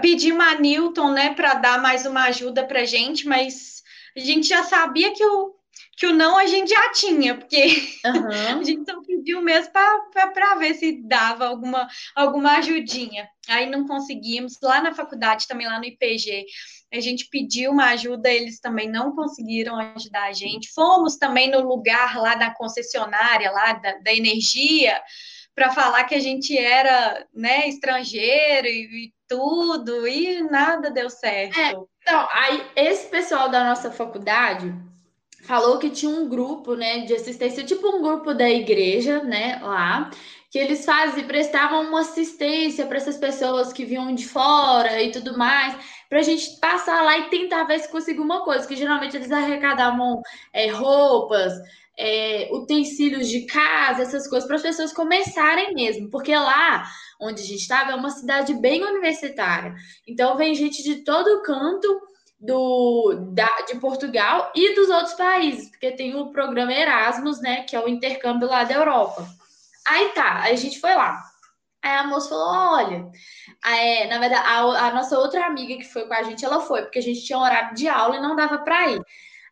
Pedimos 0.01 0.47
a 0.47 0.55
Newton, 0.59 1.13
né, 1.13 1.35
para 1.35 1.55
dar 1.55 1.81
mais 1.81 2.07
uma 2.07 2.25
ajuda 2.25 2.65
para 2.65 2.85
gente, 2.85 3.27
mas 3.27 3.83
a 4.17 4.21
gente 4.21 4.49
já 4.49 4.63
sabia 4.63 5.13
que 5.13 5.25
o 5.25 5.56
que 5.97 6.07
o 6.07 6.13
não 6.13 6.37
a 6.37 6.47
gente 6.47 6.69
já 6.69 6.93
tinha, 6.93 7.35
porque 7.37 7.67
uhum. 8.05 8.29
a 8.61 8.63
gente 8.63 8.85
só 8.89 9.01
pediu 9.01 9.41
mesmo 9.41 9.73
para 9.73 10.55
ver 10.57 10.75
se 10.75 11.03
dava 11.03 11.47
alguma, 11.47 11.89
alguma 12.15 12.59
ajudinha. 12.59 13.27
Aí 13.49 13.65
não 13.69 13.87
conseguimos. 13.87 14.59
Lá 14.63 14.83
na 14.83 14.95
faculdade, 14.95 15.49
também 15.49 15.67
lá 15.67 15.79
no 15.79 15.87
IPG, 15.87 16.45
a 16.93 17.01
gente 17.01 17.29
pediu 17.31 17.71
uma 17.71 17.91
ajuda, 17.91 18.29
eles 18.29 18.61
também 18.61 18.91
não 18.91 19.15
conseguiram 19.15 19.77
ajudar 19.77 20.25
a 20.25 20.33
gente. 20.33 20.73
Fomos 20.75 21.17
também 21.17 21.51
no 21.51 21.61
lugar 21.61 22.19
lá 22.19 22.35
da 22.35 22.51
concessionária, 22.51 23.51
lá 23.51 23.73
da, 23.73 23.93
da 23.99 24.13
energia, 24.13 25.01
para 25.55 25.73
falar 25.73 26.05
que 26.05 26.15
a 26.15 26.21
gente 26.21 26.57
era 26.57 27.27
né, 27.33 27.67
estrangeiro 27.69 28.67
e, 28.67 29.07
e 29.07 29.13
tudo, 29.27 30.07
e 30.07 30.43
nada 30.43 30.91
deu 30.91 31.09
certo. 31.09 31.59
É, 31.59 31.73
então, 32.03 32.29
aí 32.33 32.67
esse 32.77 33.09
pessoal 33.09 33.49
da 33.49 33.65
nossa 33.65 33.91
faculdade 33.91 34.75
falou 35.47 35.79
que 35.79 35.91
tinha 35.91 36.11
um 36.11 36.29
grupo, 36.29 36.75
né, 36.75 37.01
de 37.01 37.15
assistência, 37.15 37.65
tipo 37.65 37.89
um 37.89 38.03
grupo 38.03 38.35
da 38.35 38.51
igreja, 38.51 39.23
né, 39.23 39.61
lá, 39.63 40.11
que 40.51 40.59
eles 40.59 40.85
faziam, 40.85 41.27
prestavam 41.27 41.89
uma 41.89 42.01
assistência 42.01 42.87
para 42.87 42.97
essas 42.97 43.17
pessoas 43.17 43.73
que 43.73 43.85
vinham 43.85 44.15
de 44.15 44.27
fora 44.27 45.01
e 45.01 45.13
tudo 45.13 45.39
mais, 45.39 45.77
para 46.09 46.19
a 46.19 46.23
gente 46.23 46.59
passar 46.61 47.03
lá 47.03 47.19
e 47.19 47.31
tentar 47.31 47.65
ver 47.65 47.79
se 47.79 47.91
conseguia 47.91 48.23
uma 48.23 48.45
coisa, 48.45 48.67
que 48.67 48.77
geralmente 48.77 49.17
eles 49.17 49.31
arrecadavam 49.31 50.21
é, 50.53 50.69
roupas, 50.69 51.53
é, 51.99 52.49
utensílios 52.53 53.29
de 53.29 53.47
casa, 53.47 54.03
essas 54.03 54.29
coisas, 54.29 54.47
para 54.47 54.57
as 54.57 54.63
pessoas 54.63 54.93
começarem 54.93 55.75
mesmo, 55.75 56.11
porque 56.11 56.35
lá 56.35 56.85
onde 57.21 57.41
a 57.41 57.45
gente 57.45 57.61
estava 57.61 57.93
é 57.93 57.95
uma 57.95 58.11
cidade 58.11 58.53
bem 58.55 58.85
universitária, 58.85 59.75
então 60.07 60.37
vem 60.37 60.55
gente 60.55 60.83
de 60.83 60.97
todo 61.05 61.43
canto 61.43 62.01
do, 62.39 63.31
da, 63.33 63.49
de 63.67 63.77
Portugal 63.77 64.53
e 64.55 64.75
dos 64.75 64.89
outros 64.89 65.15
países, 65.15 65.71
porque 65.71 65.93
tem 65.93 66.15
o 66.15 66.31
programa 66.31 66.73
Erasmus, 66.73 67.41
né, 67.41 67.63
que 67.63 67.75
é 67.75 67.81
o 67.81 67.89
intercâmbio 67.89 68.49
lá 68.49 68.65
da 68.65 68.75
Europa. 68.75 69.27
Aí 69.87 70.11
tá, 70.11 70.43
a 70.43 70.55
gente 70.55 70.81
foi 70.81 70.95
lá. 70.95 71.23
Aí 71.83 71.99
a 71.99 72.05
moça 72.05 72.29
falou: 72.29 72.49
olha, 72.49 73.11
é, 73.65 74.07
na 74.09 74.19
verdade, 74.19 74.45
a, 74.47 74.89
a, 74.89 74.95
nossa 74.95 75.19
outra 75.19 75.47
amiga 75.47 75.77
que 75.77 75.85
foi 75.85 76.07
com 76.07 76.15
a 76.15 76.23
gente, 76.25 76.45
ela 76.45 76.61
foi, 76.61 76.83
porque 76.83 76.99
a 76.99 77.03
gente 77.03 77.25
tinha 77.25 77.39
um 77.39 77.43
horário 77.43 77.75
de 77.75 77.89
aula 77.89 78.17
e 78.17 78.21
não 78.21 78.35
dava 78.35 78.59
para 78.59 78.91
ir. 78.91 79.01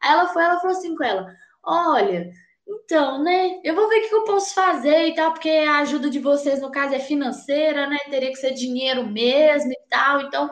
Aí 0.03 0.12
ela 0.12 0.27
foi, 0.29 0.42
ela 0.42 0.61
falou 0.61 0.77
assim 0.77 0.97
com 0.97 1.05
ela: 1.05 1.33
olha, 1.62 2.31
então, 2.66 3.22
né, 3.22 3.61
eu 3.62 3.74
vou 3.74 3.88
ver 3.88 3.98
o 3.98 4.09
que 4.09 4.14
eu 4.14 4.24
posso 4.24 4.55
fazer 4.55 5.09
e 5.09 5.14
tal, 5.14 5.33
porque 5.33 5.50
a 5.50 5.79
ajuda 5.79 6.09
de 6.09 6.18
vocês, 6.18 6.61
no 6.61 6.70
caso, 6.70 6.94
é 6.94 6.98
financeira, 6.98 7.87
né? 7.87 7.98
Teria 8.11 8.31
que 8.31 8.37
ser 8.37 8.53
dinheiro 8.53 9.07
mesmo 9.07 9.70
e 9.70 9.88
tal. 9.88 10.20
Então, 10.22 10.50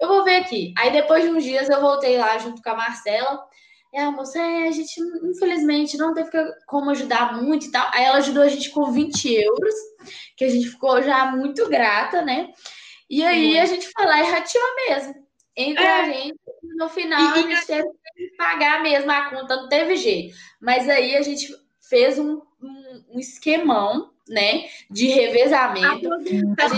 eu 0.00 0.08
vou 0.08 0.24
ver 0.24 0.36
aqui. 0.36 0.72
Aí 0.78 0.90
depois 0.90 1.22
de 1.22 1.30
uns 1.30 1.44
dias 1.44 1.68
eu 1.68 1.80
voltei 1.80 2.16
lá 2.16 2.38
junto 2.38 2.62
com 2.62 2.70
a 2.70 2.76
Marcela. 2.76 3.38
E 3.92 3.98
a 3.98 4.10
moça, 4.10 4.38
é, 4.38 4.68
a 4.68 4.70
gente 4.70 5.00
infelizmente 5.24 5.96
não 5.96 6.14
teve 6.14 6.30
como 6.66 6.90
ajudar 6.90 7.34
muito 7.42 7.66
e 7.66 7.70
tal. 7.70 7.90
Aí 7.92 8.04
ela 8.04 8.18
ajudou 8.18 8.42
a 8.42 8.48
gente 8.48 8.70
com 8.70 8.90
20 8.90 9.34
euros, 9.34 9.74
que 10.36 10.44
a 10.44 10.48
gente 10.48 10.68
ficou 10.68 11.02
já 11.02 11.26
muito 11.32 11.68
grata, 11.68 12.22
né? 12.22 12.48
E 13.08 13.24
aí 13.24 13.58
a 13.58 13.66
gente 13.66 13.90
foi 13.92 14.06
lá 14.06 14.20
e 14.20 14.30
rateou 14.30 14.74
mesmo. 14.88 15.14
Entre 15.56 15.84
é. 15.84 15.90
a 15.90 16.04
gente, 16.04 16.38
no 16.62 16.88
final, 16.88 17.36
e, 17.36 17.40
a 17.40 17.42
gente 17.42 17.66
teve 17.66 17.88
que 18.16 18.36
pagar 18.36 18.82
mesmo 18.82 19.10
a 19.10 19.30
conta, 19.30 19.56
não 19.56 19.68
teve 19.68 19.96
jeito. 19.96 20.34
Mas 20.60 20.88
aí 20.88 21.16
a 21.16 21.22
gente 21.22 21.54
fez 21.80 22.18
um, 22.18 22.40
um, 22.62 23.04
um 23.14 23.18
esquemão 23.18 24.10
né, 24.30 24.66
de 24.88 25.08
revezamento. 25.08 26.08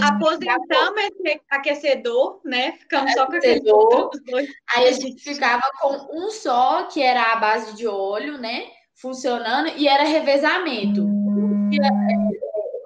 Aposentamos 0.02 1.02
esse 1.02 1.40
aquecedor, 1.50 2.40
né? 2.44 2.72
Ficamos 2.72 3.12
só 3.12 3.26
com 3.26 3.36
aquele 3.36 3.60
dois. 3.60 4.48
Aí 4.74 4.88
a 4.88 4.92
gente 4.92 5.22
ficava 5.22 5.62
com 5.80 6.08
um 6.16 6.30
só, 6.30 6.84
que 6.84 7.02
era 7.02 7.32
a 7.32 7.36
base 7.36 7.76
de 7.76 7.86
óleo, 7.86 8.38
né? 8.38 8.68
Funcionando, 8.94 9.68
e 9.76 9.86
era 9.86 10.04
revezamento. 10.04 11.04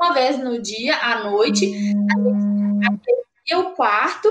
Uma 0.01 0.13
vez 0.13 0.39
no 0.39 0.61
dia, 0.61 0.97
à 0.97 1.25
noite, 1.25 1.67
a 1.67 2.91
gente 2.91 3.07
aquecia 3.47 3.59
o 3.59 3.75
quarto 3.75 4.29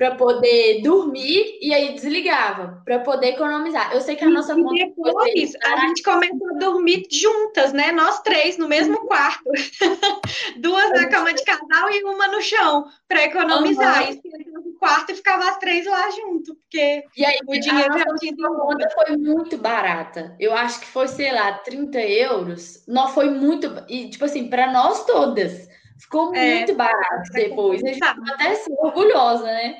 para 0.00 0.14
poder 0.14 0.80
dormir 0.80 1.58
e 1.60 1.74
aí 1.74 1.92
desligava 1.92 2.80
para 2.86 3.00
poder 3.00 3.34
economizar. 3.34 3.92
Eu 3.92 4.00
sei 4.00 4.16
que 4.16 4.24
a 4.24 4.30
nossa 4.30 4.58
e 4.58 4.86
depois 4.86 5.52
a 5.62 5.76
gente 5.80 6.02
começou 6.02 6.48
a 6.48 6.58
dormir 6.58 7.06
juntas, 7.10 7.74
né? 7.74 7.92
Nós 7.92 8.22
três 8.22 8.56
no 8.56 8.66
mesmo 8.66 8.96
quarto, 9.00 9.44
duas 10.56 10.90
na 10.92 11.06
cama 11.06 11.34
de 11.34 11.44
casal 11.44 11.90
e 11.90 12.02
uma 12.02 12.28
no 12.28 12.40
chão 12.40 12.86
para 13.06 13.24
economizar. 13.24 14.08
Uhum. 14.08 14.20
E 14.24 14.50
no 14.50 14.72
quarto 14.78 15.12
e 15.12 15.16
ficava 15.16 15.50
as 15.50 15.58
três 15.58 15.84
lá 15.84 16.10
junto, 16.12 16.54
porque 16.54 17.04
e 17.14 17.22
aí 17.22 17.38
o 17.46 17.60
dinheiro 17.60 17.92
a 17.92 17.98
nossa 17.98 18.58
conta 18.58 18.88
foi 18.94 19.18
muito 19.18 19.58
barata. 19.58 20.34
Eu 20.40 20.54
acho 20.54 20.80
que 20.80 20.86
foi 20.86 21.08
sei 21.08 21.30
lá 21.30 21.52
30 21.58 22.00
euros. 22.00 22.86
Não 22.88 23.08
foi 23.08 23.28
muito 23.28 23.70
e 23.86 24.08
tipo 24.08 24.24
assim 24.24 24.48
para 24.48 24.72
nós 24.72 25.04
todas. 25.04 25.68
Ficou 26.00 26.34
é, 26.34 26.56
muito 26.56 26.74
barato 26.74 27.30
depois. 27.32 27.82
A 27.82 27.88
gente 27.88 28.04
ficou 28.04 28.34
até 28.34 28.48
assim, 28.48 28.72
orgulhosa, 28.78 29.44
né? 29.44 29.78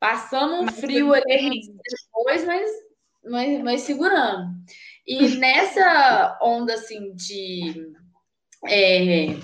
Passamos 0.00 0.60
um 0.60 0.68
frio 0.68 1.12
ali 1.14 1.60
depois, 1.88 2.44
mas, 2.44 2.70
mas, 3.24 3.62
mas 3.62 3.80
segurando. 3.82 4.50
E 5.06 5.28
nessa 5.38 6.38
onda 6.42 6.74
assim 6.74 7.14
de 7.14 7.92
é, 8.66 9.36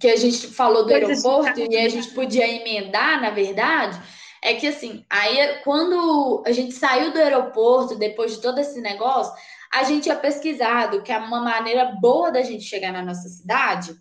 que 0.00 0.08
a 0.08 0.16
gente 0.16 0.46
falou 0.48 0.86
do 0.86 0.94
aeroporto 0.94 1.60
e 1.60 1.76
a 1.76 1.88
gente 1.88 2.10
podia 2.10 2.48
emendar, 2.48 3.20
na 3.20 3.30
verdade, 3.30 4.00
é 4.42 4.54
que 4.54 4.66
assim, 4.66 5.04
aí 5.10 5.60
quando 5.64 6.42
a 6.46 6.52
gente 6.52 6.72
saiu 6.72 7.12
do 7.12 7.18
aeroporto, 7.18 7.98
depois 7.98 8.36
de 8.36 8.40
todo 8.40 8.58
esse 8.58 8.80
negócio, 8.80 9.34
a 9.70 9.82
gente 9.82 10.04
tinha 10.04 10.16
pesquisado 10.16 11.02
que 11.02 11.12
uma 11.12 11.40
maneira 11.40 11.96
boa 12.00 12.30
da 12.30 12.40
gente 12.40 12.64
chegar 12.64 12.92
na 12.92 13.02
nossa 13.02 13.28
cidade 13.28 13.94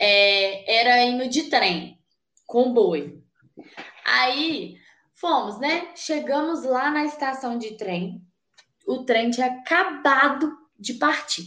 é, 0.00 0.80
era 0.80 1.02
indo 1.04 1.28
de 1.28 1.44
trem, 1.44 1.98
comboio. 2.46 3.22
Aí 4.04 4.76
fomos, 5.14 5.58
né? 5.60 5.88
Chegamos 5.94 6.64
lá 6.64 6.90
na 6.90 7.04
estação 7.04 7.58
de 7.58 7.76
trem, 7.76 8.20
o 8.86 9.04
trem 9.04 9.30
tinha 9.30 9.46
acabado 9.46 10.50
de 10.78 10.94
partir. 10.94 11.44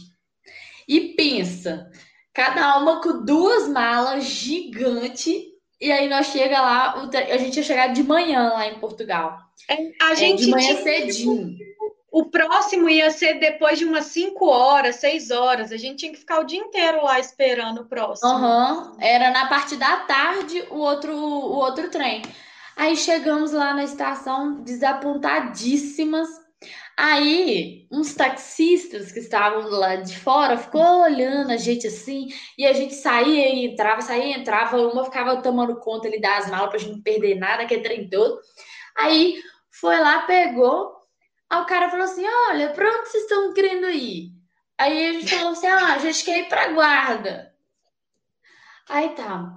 E 0.86 1.14
pensa, 1.14 1.90
cada 2.32 2.78
uma 2.78 3.00
com 3.02 3.24
duas 3.24 3.68
malas 3.68 4.24
gigantes, 4.24 5.34
e 5.80 5.90
aí 5.90 6.08
nós 6.08 6.26
chega 6.28 6.60
lá, 6.60 6.94
a 6.94 7.36
gente 7.36 7.56
ia 7.56 7.62
chegar 7.62 7.88
de 7.88 8.02
manhã 8.02 8.50
lá 8.52 8.68
em 8.68 8.78
Portugal. 8.78 9.38
É, 9.68 9.76
a 10.02 10.14
gente 10.14 10.42
é, 10.42 10.46
de 10.46 10.50
manhã 10.50 10.68
tinha- 10.68 10.82
cedinho. 10.82 11.56
O 12.14 12.26
próximo 12.26 12.88
ia 12.88 13.10
ser 13.10 13.40
depois 13.40 13.76
de 13.76 13.84
umas 13.84 14.04
5 14.04 14.46
horas, 14.46 14.94
6 15.00 15.32
horas. 15.32 15.72
A 15.72 15.76
gente 15.76 15.96
tinha 15.96 16.12
que 16.12 16.18
ficar 16.20 16.38
o 16.38 16.44
dia 16.44 16.60
inteiro 16.60 17.02
lá 17.02 17.18
esperando 17.18 17.80
o 17.80 17.86
próximo. 17.86 18.30
Aham, 18.30 18.96
era 19.00 19.32
na 19.32 19.48
parte 19.48 19.74
da 19.74 19.96
tarde 19.96 20.64
o 20.70 20.78
outro, 20.78 21.12
o 21.12 21.56
outro 21.56 21.90
trem. 21.90 22.22
Aí 22.76 22.94
chegamos 22.94 23.50
lá 23.50 23.74
na 23.74 23.82
estação 23.82 24.62
desapontadíssimas. 24.62 26.28
Aí 26.96 27.88
uns 27.90 28.14
taxistas 28.14 29.10
que 29.10 29.18
estavam 29.18 29.68
lá 29.68 29.96
de 29.96 30.16
fora 30.16 30.56
ficou 30.56 31.02
olhando 31.02 31.50
a 31.50 31.56
gente 31.56 31.88
assim, 31.88 32.28
e 32.56 32.64
a 32.64 32.72
gente 32.72 32.94
saía 32.94 33.52
e 33.52 33.66
entrava, 33.66 34.00
saía 34.02 34.36
e 34.36 34.40
entrava, 34.40 34.76
uma 34.76 35.02
ficava 35.02 35.42
tomando 35.42 35.80
conta 35.80 36.06
ali 36.06 36.20
das 36.20 36.48
malas 36.48 36.70
pra 36.70 36.78
gente 36.78 36.92
não 36.92 37.02
perder 37.02 37.34
nada, 37.34 37.66
que 37.66 37.74
é 37.74 37.80
trem 37.80 38.08
todo. 38.08 38.38
Aí 38.96 39.34
foi 39.80 39.98
lá, 39.98 40.20
pegou, 40.20 40.93
aí 41.54 41.62
o 41.62 41.66
cara 41.66 41.90
falou 41.90 42.04
assim: 42.04 42.24
Olha, 42.48 42.70
pra 42.70 42.88
onde 42.88 43.08
vocês 43.08 43.22
estão 43.24 43.52
querendo 43.52 43.88
ir? 43.90 44.30
Aí 44.78 45.08
a 45.08 45.12
gente 45.12 45.34
falou 45.34 45.52
assim: 45.52 45.66
Ah, 45.66 45.94
a 45.94 45.98
gente 45.98 46.24
quer 46.24 46.38
ir 46.38 46.48
pra 46.48 46.68
guarda. 46.68 47.54
Aí 48.88 49.10
tá. 49.10 49.54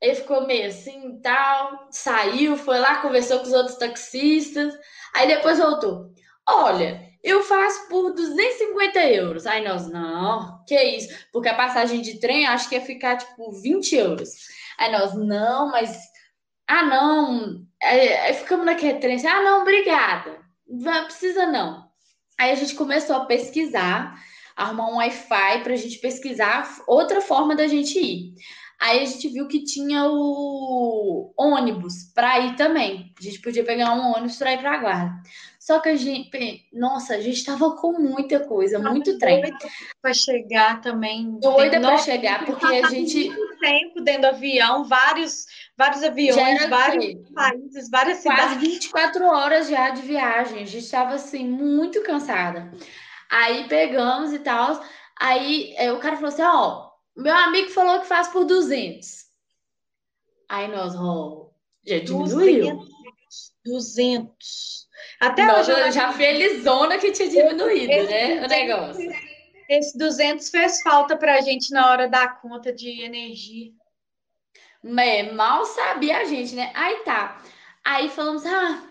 Ele 0.00 0.14
ficou 0.14 0.46
meio 0.46 0.68
assim 0.68 1.20
tal, 1.20 1.88
saiu, 1.90 2.56
foi 2.56 2.78
lá, 2.78 3.02
conversou 3.02 3.40
com 3.40 3.46
os 3.46 3.52
outros 3.52 3.76
taxistas. 3.76 4.72
Aí 5.14 5.26
depois 5.26 5.58
voltou. 5.58 6.12
Olha, 6.48 7.02
eu 7.22 7.42
faço 7.42 7.88
por 7.88 8.12
250 8.12 9.00
euros. 9.06 9.46
Aí 9.46 9.64
nós, 9.66 9.88
não, 9.88 10.64
que 10.66 10.80
isso? 10.80 11.12
Porque 11.32 11.48
a 11.48 11.54
passagem 11.54 12.00
de 12.00 12.20
trem 12.20 12.46
acho 12.46 12.68
que 12.68 12.76
ia 12.76 12.80
ficar 12.80 13.16
tipo 13.16 13.50
20 13.60 13.96
euros. 13.96 14.30
Aí 14.78 14.92
nós, 14.92 15.14
não, 15.14 15.70
mas. 15.70 15.98
Ah, 16.66 16.84
não. 16.84 17.66
Aí, 17.82 18.12
aí 18.12 18.34
ficamos 18.34 18.66
naquele 18.66 18.98
trem 19.00 19.16
assim, 19.16 19.26
ah, 19.26 19.42
não, 19.42 19.62
obrigada. 19.62 20.47
Não 20.68 21.04
precisa 21.04 21.46
não. 21.46 21.88
Aí 22.38 22.50
a 22.50 22.54
gente 22.54 22.74
começou 22.74 23.16
a 23.16 23.24
pesquisar, 23.24 24.14
arrumar 24.54 24.88
um 24.90 24.96
Wi-Fi 24.96 25.62
pra 25.62 25.76
gente 25.76 25.98
pesquisar 25.98 26.82
outra 26.86 27.20
forma 27.20 27.56
da 27.56 27.66
gente 27.66 27.98
ir. 27.98 28.34
Aí 28.80 29.02
a 29.02 29.04
gente 29.04 29.28
viu 29.28 29.48
que 29.48 29.64
tinha 29.64 30.04
o 30.08 31.32
ônibus 31.36 32.12
para 32.14 32.38
ir 32.40 32.54
também. 32.54 33.12
A 33.18 33.22
gente 33.22 33.40
podia 33.40 33.64
pegar 33.64 33.92
um 33.94 34.12
ônibus 34.12 34.36
para 34.36 34.52
ir 34.52 34.58
para 34.58 34.74
a 34.74 34.78
guarda. 34.78 35.22
Só 35.68 35.80
que 35.80 35.90
a 35.90 35.96
gente, 35.96 36.66
nossa, 36.72 37.12
a 37.14 37.20
gente 37.20 37.44
tava 37.44 37.76
com 37.76 37.92
muita 37.92 38.40
coisa, 38.40 38.78
muito 38.78 39.18
trem. 39.18 39.54
Para 40.00 40.14
chegar 40.14 40.80
também. 40.80 41.38
Doida 41.38 41.78
para 41.78 41.98
chegar, 41.98 42.46
porque 42.46 42.64
a 42.64 42.88
gente 42.88 43.28
muito 43.28 43.58
tempo 43.58 44.00
dentro 44.00 44.22
do 44.22 44.26
avião, 44.28 44.84
vários, 44.84 45.44
vários 45.76 46.02
aviões, 46.02 46.66
vários 46.70 47.04
o 47.04 47.08
quê? 47.08 47.34
países, 47.34 47.90
várias 47.90 48.22
quase 48.22 48.54
cidades. 48.54 48.66
24 48.66 49.26
horas 49.26 49.68
já 49.68 49.90
de 49.90 50.00
viagem. 50.00 50.62
A 50.62 50.64
gente 50.64 50.78
estava 50.78 51.16
assim, 51.16 51.46
muito 51.46 52.02
cansada. 52.02 52.72
Aí 53.30 53.68
pegamos 53.68 54.32
e 54.32 54.38
tal. 54.38 54.82
Aí 55.20 55.74
é, 55.76 55.92
o 55.92 55.98
cara 55.98 56.16
falou 56.16 56.30
assim: 56.30 56.44
Ó, 56.44 56.88
meu 57.14 57.34
amigo 57.34 57.68
falou 57.68 58.00
que 58.00 58.06
faz 58.06 58.28
por 58.28 58.46
200. 58.46 59.26
Aí 60.48 60.66
nós, 60.68 60.94
ó, 60.96 61.50
já 61.84 61.98
diminuiu. 61.98 62.80
200. 63.66 64.87
Até 65.20 65.52
hoje, 65.52 65.70
eu 65.70 65.92
já 65.92 66.12
felizona 66.12 66.98
que 66.98 67.12
tinha 67.12 67.28
diminuído, 67.28 68.08
né? 68.08 68.44
O 68.44 68.48
negócio. 68.48 69.10
esse 69.68 69.96
200 69.98 70.48
fez 70.48 70.80
falta 70.82 71.16
pra 71.16 71.40
gente 71.40 71.72
na 71.72 71.90
hora 71.90 72.08
da 72.08 72.28
conta 72.28 72.72
de 72.72 73.02
energia. 73.02 73.72
Mas 74.82 75.32
mal 75.34 75.64
sabia 75.64 76.18
a 76.18 76.24
gente, 76.24 76.54
né? 76.54 76.70
Aí 76.74 76.96
tá. 77.04 77.42
Aí 77.84 78.08
falamos, 78.08 78.46
ah, 78.46 78.82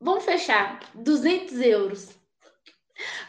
vamos 0.00 0.24
fechar 0.24 0.80
200 0.94 1.60
euros 1.60 2.08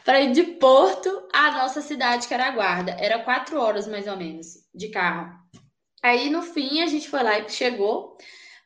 para 0.04 0.22
ir 0.22 0.32
de 0.34 0.44
Porto 0.44 1.28
à 1.32 1.52
nossa 1.52 1.82
cidade, 1.82 2.28
que 2.28 2.34
era 2.34 2.48
a 2.48 2.52
Guarda. 2.52 2.96
Era 3.00 3.24
quatro 3.24 3.60
horas 3.60 3.88
mais 3.88 4.08
ou 4.08 4.18
menos 4.18 4.68
de 4.74 4.90
carro. 4.90 5.34
Aí 6.02 6.30
no 6.30 6.42
fim 6.42 6.82
a 6.82 6.88
gente 6.88 7.10
foi 7.10 7.24
lá 7.24 7.40
e 7.40 7.50
chegou, 7.50 8.18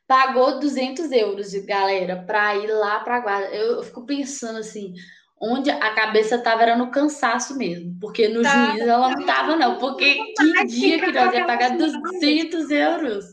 pagou 0.08 0.58
200 0.58 1.12
euros, 1.12 1.52
galera, 1.66 2.24
para 2.26 2.56
ir 2.56 2.68
lá 2.68 3.00
para 3.00 3.16
a 3.16 3.20
Guarda. 3.20 3.54
Eu, 3.54 3.76
eu 3.76 3.82
fico 3.82 4.06
pensando 4.06 4.58
assim, 4.58 4.94
onde 5.38 5.70
a 5.70 5.94
cabeça 5.94 6.38
tava 6.38 6.62
era 6.62 6.76
no 6.76 6.90
cansaço 6.90 7.56
mesmo, 7.58 7.94
porque 8.00 8.26
no 8.26 8.42
Tava. 8.42 8.72
juiz 8.72 8.88
ela 8.88 9.10
não 9.10 9.26
tava 9.26 9.54
não, 9.54 9.76
porque 9.76 10.16
que 10.34 10.66
dia 10.66 10.98
que 10.98 11.12
nós 11.12 11.34
ia 11.34 11.44
pagar 11.44 11.72
aquela 11.72 11.98
200 11.98 12.70
euros? 12.70 13.24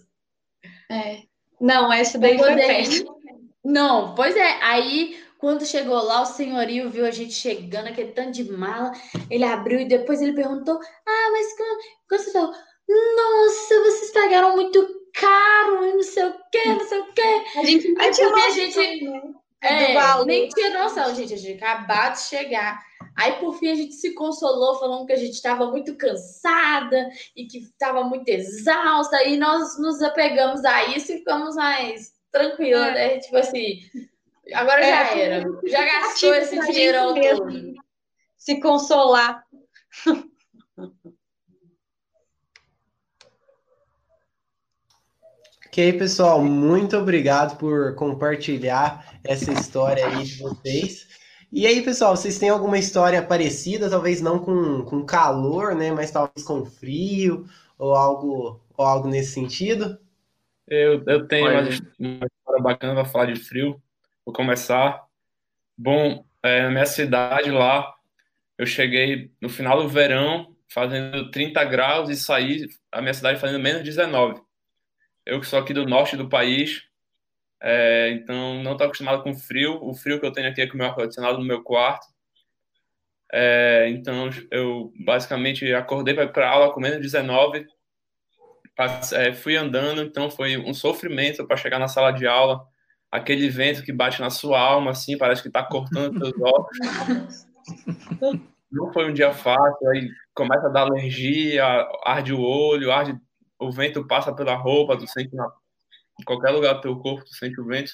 É. 0.92 1.22
Não, 1.60 1.92
essa 1.92 2.20
daí 2.20 2.38
foi 2.38 2.54
ir. 2.54 3.06
Não, 3.64 4.14
pois 4.14 4.36
é. 4.36 4.60
Aí, 4.62 5.18
quando 5.38 5.66
chegou 5.66 5.96
lá, 6.04 6.22
o 6.22 6.26
senhorio 6.26 6.90
viu 6.90 7.06
a 7.06 7.12
gente 7.12 7.34
chegando, 7.34 7.88
aquele 7.88 8.12
tanto 8.12 8.32
de 8.32 8.52
mala. 8.52 8.92
Ele 9.30 9.46
abriu 9.46 9.80
e 9.80 9.88
depois 9.88 10.22
ele 10.22 10.34
perguntou: 10.34 10.78
Ah, 11.08 11.30
mas 11.32 11.56
quando, 11.56 11.80
quando 12.10 12.22
você 12.22 12.32
falou, 12.32 12.54
nossa, 12.88 13.80
vocês 13.84 14.12
pagaram 14.12 14.56
muito 14.56 14.88
caro 15.14 15.86
e 15.86 15.94
não 15.94 16.04
sei 16.04 16.26
o 16.26 16.34
quê, 16.52 16.66
não 16.66 16.88
sei 16.88 17.00
o 17.00 17.14
quê. 17.14 17.44
A 17.58 17.64
gente 17.66 17.92
nem 17.94 18.12
tinha 18.12 18.30
noção, 18.30 18.52
gente- 18.52 19.04
né, 19.04 19.34
É, 19.62 20.26
nem 20.26 20.50
tinha 20.50 20.70
noção, 20.84 21.16
gente. 21.16 21.34
A 21.34 21.38
gente 21.38 21.64
acabou 21.64 22.12
de 22.12 22.22
chegar. 22.22 22.80
Aí, 23.18 23.32
por 23.40 23.58
fim, 23.58 23.72
a 23.72 23.76
gente 23.76 23.94
se 23.94 24.14
consolou, 24.14 24.78
falando 24.78 25.06
que 25.06 25.14
a 25.14 25.18
gente 25.18 25.34
estava 25.34 25.72
muito 25.72 25.96
cansada 25.96 27.10
e 27.36 27.46
que 27.48 27.60
estava 27.60 28.04
muito 28.04 28.28
exausta. 28.28 29.24
E 29.24 29.38
nós 29.38 29.80
nos 29.80 30.02
apegamos 30.02 30.64
a 30.66 30.86
isso 30.86 31.14
e 31.14 31.18
ficamos 31.20 31.56
mais 31.56 32.12
tranquilas, 32.32 32.88
É. 32.90 32.92
né? 32.94 33.20
Tipo 33.20 33.38
assim, 33.38 33.80
agora 34.54 34.82
É, 34.82 34.90
já 34.92 35.18
era. 35.18 35.46
Já 35.66 35.86
gastou 35.86 36.34
Tipo, 36.34 36.44
esse 36.44 36.60
dinheirão 36.72 37.14
todo. 37.16 37.74
Se 38.38 38.60
consolar. 38.60 39.44
Ok, 45.76 45.92
pessoal, 45.98 46.42
muito 46.42 46.96
obrigado 46.96 47.58
por 47.58 47.96
compartilhar 47.96 49.20
essa 49.22 49.52
história 49.52 50.08
aí 50.08 50.24
de 50.24 50.38
vocês. 50.42 51.06
E 51.52 51.68
aí, 51.68 51.82
pessoal, 51.82 52.16
vocês 52.16 52.40
têm 52.40 52.48
alguma 52.48 52.78
história 52.78 53.22
parecida, 53.22 53.90
talvez 53.90 54.22
não 54.22 54.40
com, 54.40 54.86
com 54.86 55.06
calor, 55.06 55.76
né, 55.76 55.92
mas 55.92 56.12
talvez 56.12 56.46
com 56.48 56.64
frio 56.64 57.46
ou 57.78 57.94
algo, 57.94 58.62
ou 58.78 58.86
algo 58.86 59.10
nesse 59.10 59.34
sentido? 59.34 60.00
Eu, 60.66 61.04
eu 61.08 61.28
tenho 61.28 61.52
uma, 61.52 61.64
uma 62.00 62.26
história 62.26 62.64
bacana 62.64 62.94
para 62.94 63.04
falar 63.04 63.26
de 63.26 63.36
frio. 63.38 63.78
Vou 64.26 64.34
começar. 64.34 65.04
Bom, 65.78 66.24
é, 66.42 66.64
na 66.64 66.72
minha 66.72 66.86
cidade 66.86 67.52
lá, 67.52 67.94
eu 68.58 68.66
cheguei 68.66 69.30
no 69.42 69.50
final 69.50 69.84
do 69.84 69.90
verão 69.90 70.56
fazendo 70.70 71.30
30 71.32 71.62
graus 71.66 72.10
e 72.10 72.16
saí 72.16 72.66
a 72.90 73.02
minha 73.02 73.14
cidade 73.14 73.42
fazendo 73.42 73.62
menos 73.62 73.84
19. 73.84 74.40
Eu 75.26 75.40
que 75.40 75.48
sou 75.48 75.60
aqui 75.60 75.74
do 75.74 75.86
norte 75.86 76.16
do 76.16 76.30
país, 76.30 76.84
é, 77.62 78.12
então 78.12 78.62
não 78.64 78.74
estou 78.74 78.86
acostumado 78.86 79.24
com 79.24 79.34
frio. 79.36 79.80
O 79.82 79.94
frio 79.94 80.20
que 80.20 80.26
eu 80.26 80.32
tenho 80.32 80.50
aqui 80.50 80.62
é 80.62 80.68
com 80.68 80.76
o 80.76 80.78
meu 80.78 80.88
ar-condicionado 80.88 81.38
no 81.38 81.46
meu 81.46 81.64
quarto. 81.64 82.06
É, 83.34 83.90
então 83.90 84.30
eu 84.52 84.94
basicamente 85.04 85.74
acordei 85.74 86.14
para 86.14 86.26
ir 86.26 86.32
para 86.32 86.50
aula 86.50 86.72
com 86.74 86.80
menos 86.80 87.00
19, 87.02 87.66
Passe- 88.76 89.16
é, 89.16 89.34
fui 89.34 89.56
andando, 89.56 90.02
então 90.02 90.30
foi 90.30 90.58
um 90.58 90.74
sofrimento 90.74 91.46
para 91.48 91.58
chegar 91.58 91.80
na 91.80 91.88
sala 91.88 92.12
de 92.12 92.28
aula. 92.28 92.62
Aquele 93.12 93.48
vento 93.50 93.84
que 93.84 93.94
bate 93.94 94.20
na 94.20 94.30
sua 94.30 94.60
alma, 94.60 94.92
assim, 94.92 95.18
parece 95.18 95.42
que 95.42 95.48
está 95.48 95.64
cortando 95.64 96.18
seus 96.20 96.34
olhos. 96.42 97.48
Não 98.70 98.92
foi 98.92 99.10
um 99.10 99.14
dia 99.14 99.32
fácil, 99.32 99.90
aí 99.90 100.10
começa 100.34 100.68
a 100.68 100.70
dar 100.70 100.82
alergia, 100.82 101.64
arde 102.04 102.34
o 102.34 102.42
olho, 102.42 102.92
arde, 102.92 103.18
o 103.60 103.72
vento 103.72 104.06
passa 104.08 104.34
pela 104.34 104.56
roupa, 104.56 104.98
tu 104.98 105.08
sente 105.08 105.36
na, 105.36 105.46
em 106.20 106.24
qualquer 106.24 106.52
lugar 106.52 106.76
do 106.76 106.82
teu 106.82 106.98
corpo, 106.98 107.26
tu 107.26 107.36
sente 107.36 107.60
o 107.60 107.66
vento. 107.66 107.94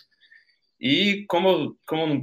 E 0.80 1.26
como, 1.28 1.50
eu- 1.50 1.78
como 1.88 2.14
eu 2.14 2.22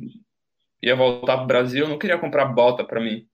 ia 0.83 0.97
voltar 0.97 1.37
para 1.37 1.45
o 1.45 1.47
Brasil, 1.47 1.85
eu 1.85 1.89
não 1.89 1.99
queria 1.99 2.19
comprar 2.19 2.47
bota 2.47 2.85
para 2.85 3.01
mim. 3.01 3.29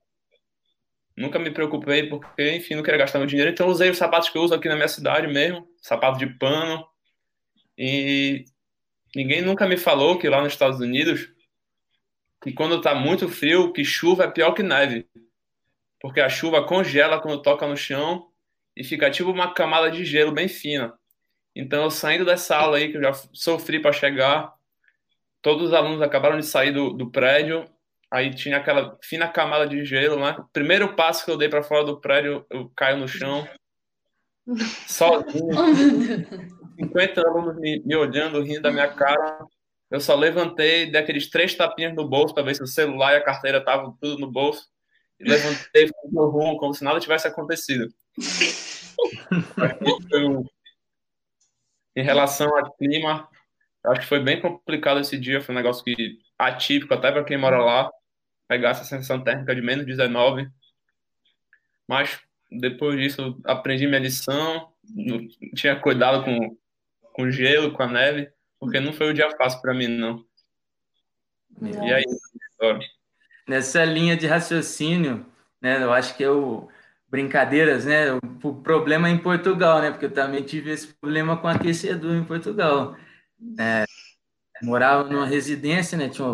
Nunca 1.17 1.39
me 1.39 1.49
preocupei 1.49 2.09
porque, 2.09 2.55
enfim, 2.55 2.75
não 2.75 2.83
queria 2.83 2.99
gastar 2.99 3.19
meu 3.19 3.27
dinheiro. 3.27 3.49
Então, 3.49 3.67
usei 3.67 3.89
os 3.89 3.97
sapatos 3.97 4.29
que 4.29 4.37
eu 4.37 4.41
uso 4.41 4.53
aqui 4.53 4.67
na 4.67 4.75
minha 4.75 4.87
cidade 4.87 5.27
mesmo, 5.27 5.65
sapato 5.81 6.19
de 6.19 6.27
pano. 6.37 6.85
E 7.77 8.45
ninguém 9.15 9.41
nunca 9.41 9.67
me 9.67 9.77
falou 9.77 10.17
que 10.19 10.27
lá 10.27 10.41
nos 10.41 10.51
Estados 10.53 10.79
Unidos, 10.81 11.31
que 12.43 12.51
quando 12.51 12.81
tá 12.81 12.93
muito 12.93 13.29
frio, 13.29 13.71
que 13.71 13.83
chuva 13.85 14.25
é 14.25 14.31
pior 14.31 14.51
que 14.51 14.61
neve. 14.61 15.07
Porque 16.01 16.19
a 16.19 16.29
chuva 16.29 16.65
congela 16.67 17.21
quando 17.21 17.41
toca 17.41 17.65
no 17.65 17.77
chão 17.77 18.29
e 18.75 18.83
fica 18.83 19.09
tipo 19.09 19.31
uma 19.31 19.53
camada 19.53 19.89
de 19.89 20.05
gelo 20.05 20.31
bem 20.31 20.47
fina. 20.47 20.93
Então, 21.55 21.83
eu 21.83 21.91
saindo 21.91 22.25
dessa 22.25 22.57
aula 22.57 22.77
aí, 22.77 22.91
que 22.91 22.97
eu 22.97 23.03
já 23.03 23.13
sofri 23.33 23.79
para 23.79 23.93
chegar, 23.93 24.53
todos 25.41 25.67
os 25.67 25.73
alunos 25.73 26.01
acabaram 26.01 26.37
de 26.37 26.45
sair 26.45 26.71
do, 26.71 26.91
do 26.91 27.09
prédio 27.09 27.65
Aí 28.15 28.33
tinha 28.33 28.55
aquela 28.55 28.97
fina 29.01 29.27
camada 29.27 29.67
de 29.67 29.83
gelo, 29.83 30.17
né? 30.17 30.37
Primeiro 30.53 30.95
passo 30.95 31.25
que 31.25 31.31
eu 31.31 31.37
dei 31.37 31.49
para 31.49 31.61
fora 31.61 31.83
do 31.83 31.99
prédio, 31.99 32.45
eu 32.49 32.71
caio 32.73 32.97
no 32.97 33.09
chão. 33.09 33.45
Sozinho, 34.87 35.49
50 36.79 37.21
alunos 37.21 37.57
me, 37.57 37.81
me 37.83 37.95
olhando, 37.95 38.41
rindo 38.41 38.61
da 38.61 38.71
minha 38.71 38.87
cara. 38.87 39.45
Eu 39.91 39.99
só 39.99 40.15
levantei, 40.15 40.89
dei 40.89 41.01
aqueles 41.01 41.29
três 41.29 41.55
tapinhas 41.55 41.93
no 41.93 42.07
bolso 42.07 42.33
para 42.33 42.43
ver 42.43 42.55
se 42.55 42.63
o 42.63 42.67
celular 42.67 43.13
e 43.13 43.17
a 43.17 43.23
carteira 43.23 43.57
estavam 43.57 43.97
tudo 43.99 44.19
no 44.19 44.31
bolso. 44.31 44.65
E 45.19 45.27
levantei 45.27 45.89
no 46.09 46.29
rumo, 46.29 46.57
como 46.57 46.73
se 46.73 46.85
nada 46.85 47.01
tivesse 47.01 47.27
acontecido. 47.27 47.87
Em 51.95 52.03
relação 52.03 52.57
ao 52.57 52.73
clima, 52.75 53.29
acho 53.85 54.01
que 54.01 54.07
foi 54.07 54.19
bem 54.19 54.41
complicado 54.41 54.99
esse 54.99 55.17
dia. 55.17 55.41
Foi 55.41 55.53
um 55.53 55.57
negócio 55.57 55.83
que 55.83 56.19
atípico 56.37 56.93
até 56.93 57.11
para 57.11 57.23
quem 57.23 57.37
mora 57.37 57.57
lá. 57.57 57.89
Pegar 58.47 58.69
essa 58.71 58.83
sensação 58.83 59.23
térmica 59.23 59.55
de 59.55 59.61
menos 59.61 59.85
19. 59.85 60.47
Mas 61.87 62.19
depois 62.51 62.99
disso, 62.99 63.39
aprendi 63.43 63.87
minha 63.87 63.99
lição. 63.99 64.71
Tinha 65.55 65.75
cuidado 65.79 66.23
com, 66.23 66.57
com 67.13 67.31
gelo, 67.31 67.71
com 67.71 67.83
a 67.83 67.87
neve, 67.87 68.31
porque 68.59 68.79
não 68.79 68.93
foi 68.93 69.09
o 69.09 69.13
dia 69.13 69.29
fácil 69.37 69.61
para 69.61 69.73
mim, 69.73 69.87
não. 69.87 70.23
E 71.61 71.93
aí, 71.93 72.03
Nessa 73.47 73.85
linha 73.85 74.17
de 74.17 74.25
raciocínio, 74.25 75.25
né, 75.61 75.81
eu 75.81 75.93
acho 75.93 76.15
que 76.17 76.25
o 76.25 76.67
brincadeiras, 77.15 77.85
né? 77.85 78.11
O 78.43 78.53
problema 78.55 79.09
em 79.09 79.17
Portugal, 79.17 79.81
né? 79.81 79.89
Porque 79.89 80.05
eu 80.05 80.13
também 80.13 80.43
tive 80.43 80.71
esse 80.71 80.87
problema 80.87 81.37
com 81.37 81.47
aquecedor 81.47 82.13
em 82.13 82.25
Portugal. 82.25 82.97
É, 83.57 83.85
morava 84.61 85.09
numa 85.09 85.25
residência, 85.25 85.97
né? 85.97 86.09
Tinha 86.09 86.27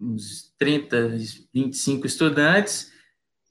uns 0.00 0.52
30, 0.58 1.16
25 1.54 2.06
estudantes 2.06 2.92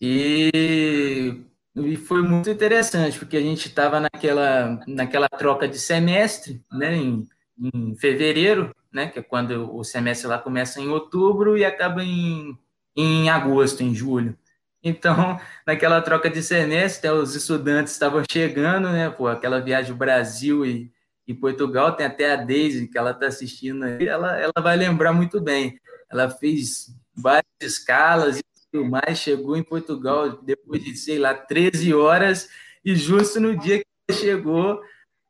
e, 0.02 1.42
e 1.74 1.96
foi 1.96 2.22
muito 2.22 2.50
interessante, 2.50 3.18
porque 3.18 3.38
a 3.38 3.42
gente 3.42 3.70
estava 3.70 4.02
naquela, 4.02 4.78
naquela 4.86 5.30
troca 5.30 5.70
de 5.70 5.80
semestre, 5.80 6.62
né? 6.70 6.98
Em, 6.98 7.26
em 7.74 7.96
fevereiro, 7.96 8.76
né? 8.92 9.08
Que 9.08 9.20
é 9.20 9.24
quando 9.24 9.74
o 9.74 9.86
semestre 9.86 10.28
lá 10.28 10.38
começa 10.38 10.82
em 10.82 10.90
outubro 10.90 11.58
e 11.58 11.64
acaba 11.64 12.04
em, 12.04 12.58
em 12.94 13.30
agosto, 13.30 13.84
em 13.84 13.96
julho. 13.96 14.38
Então, 14.84 15.40
naquela 15.66 16.02
troca 16.02 16.30
de 16.30 16.42
semestre, 16.42 17.10
os 17.10 17.36
estudantes 17.36 17.94
estavam 17.94 18.24
chegando, 18.30 18.90
né? 18.90 19.10
Pô, 19.10 19.28
aquela 19.28 19.60
viagem 19.60 19.96
Brasil 19.96 20.66
e, 20.66 20.92
e 21.28 21.34
Portugal, 21.34 21.96
tem 21.96 22.06
até 22.06 22.34
a 22.34 22.36
Daisy, 22.36 22.88
que 22.88 22.98
ela 22.98 23.12
está 23.12 23.28
assistindo 23.28 23.84
aí, 23.84 24.08
ela, 24.08 24.38
ela 24.38 24.54
vai 24.62 24.76
lembrar 24.76 25.14
muito 25.14 25.40
bem. 25.40 25.80
Ela 26.10 26.30
fez 26.30 26.88
várias 27.16 27.46
escalas 27.62 28.40
e 28.40 28.44
tudo 28.72 28.90
mais, 28.90 29.18
chegou 29.18 29.56
em 29.56 29.64
Portugal 29.64 30.42
depois 30.42 30.84
de, 30.84 30.96
sei 30.96 31.20
lá, 31.20 31.34
13 31.34 31.94
horas, 31.94 32.50
e 32.84 32.96
justo 32.96 33.40
no 33.40 33.58
dia 33.58 33.80
que 33.80 34.14
chegou, 34.14 34.82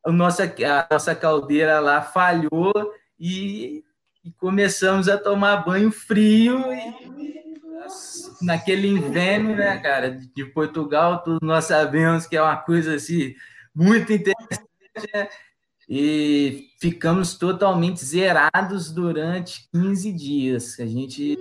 a 0.04 0.10
nossa, 0.10 0.44
a 0.44 0.94
nossa 0.94 1.14
caldeira 1.14 1.78
lá 1.78 2.02
falhou 2.02 2.72
e, 3.18 3.84
e 4.24 4.32
começamos 4.32 5.08
a 5.08 5.18
tomar 5.18 5.58
banho 5.58 5.92
frio 5.92 6.72
e 6.72 7.41
naquele 8.40 8.88
inverno, 8.88 9.54
né, 9.54 9.78
cara, 9.78 10.10
de 10.10 10.44
Portugal, 10.46 11.22
todos 11.22 11.40
nós 11.42 11.64
sabemos 11.64 12.26
que 12.26 12.36
é 12.36 12.42
uma 12.42 12.56
coisa 12.56 12.94
assim 12.94 13.34
muito 13.74 14.12
interessante, 14.12 14.66
né? 15.14 15.28
E 15.88 16.68
ficamos 16.80 17.34
totalmente 17.34 18.04
zerados 18.04 18.90
durante 18.90 19.68
15 19.72 20.12
dias. 20.12 20.80
A 20.80 20.86
gente 20.86 21.36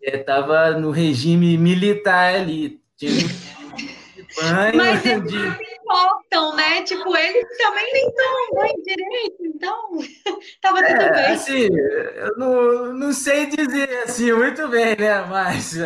estava 0.00 0.68
é, 0.68 0.78
no 0.78 0.90
regime 0.90 1.58
militar 1.58 2.34
ali. 2.34 2.80
Tinha 2.96 3.12
banho 4.40 4.76
Mas 4.76 5.02
de 5.26 5.69
importam, 5.90 6.54
né? 6.54 6.82
Tipo, 6.82 7.16
eles 7.16 7.58
também 7.58 7.92
nem 7.92 8.12
tomam 8.12 8.50
banho 8.54 8.82
direito, 8.84 9.44
então 9.44 9.90
tava 10.62 10.86
tudo 10.86 11.02
é, 11.02 11.12
bem. 11.12 11.32
Assim, 11.32 11.68
eu 12.14 12.36
não, 12.36 12.94
não 12.94 13.12
sei 13.12 13.46
dizer 13.46 14.04
assim 14.04 14.32
muito 14.32 14.68
bem, 14.68 14.96
né? 14.96 15.20
Mas 15.22 15.76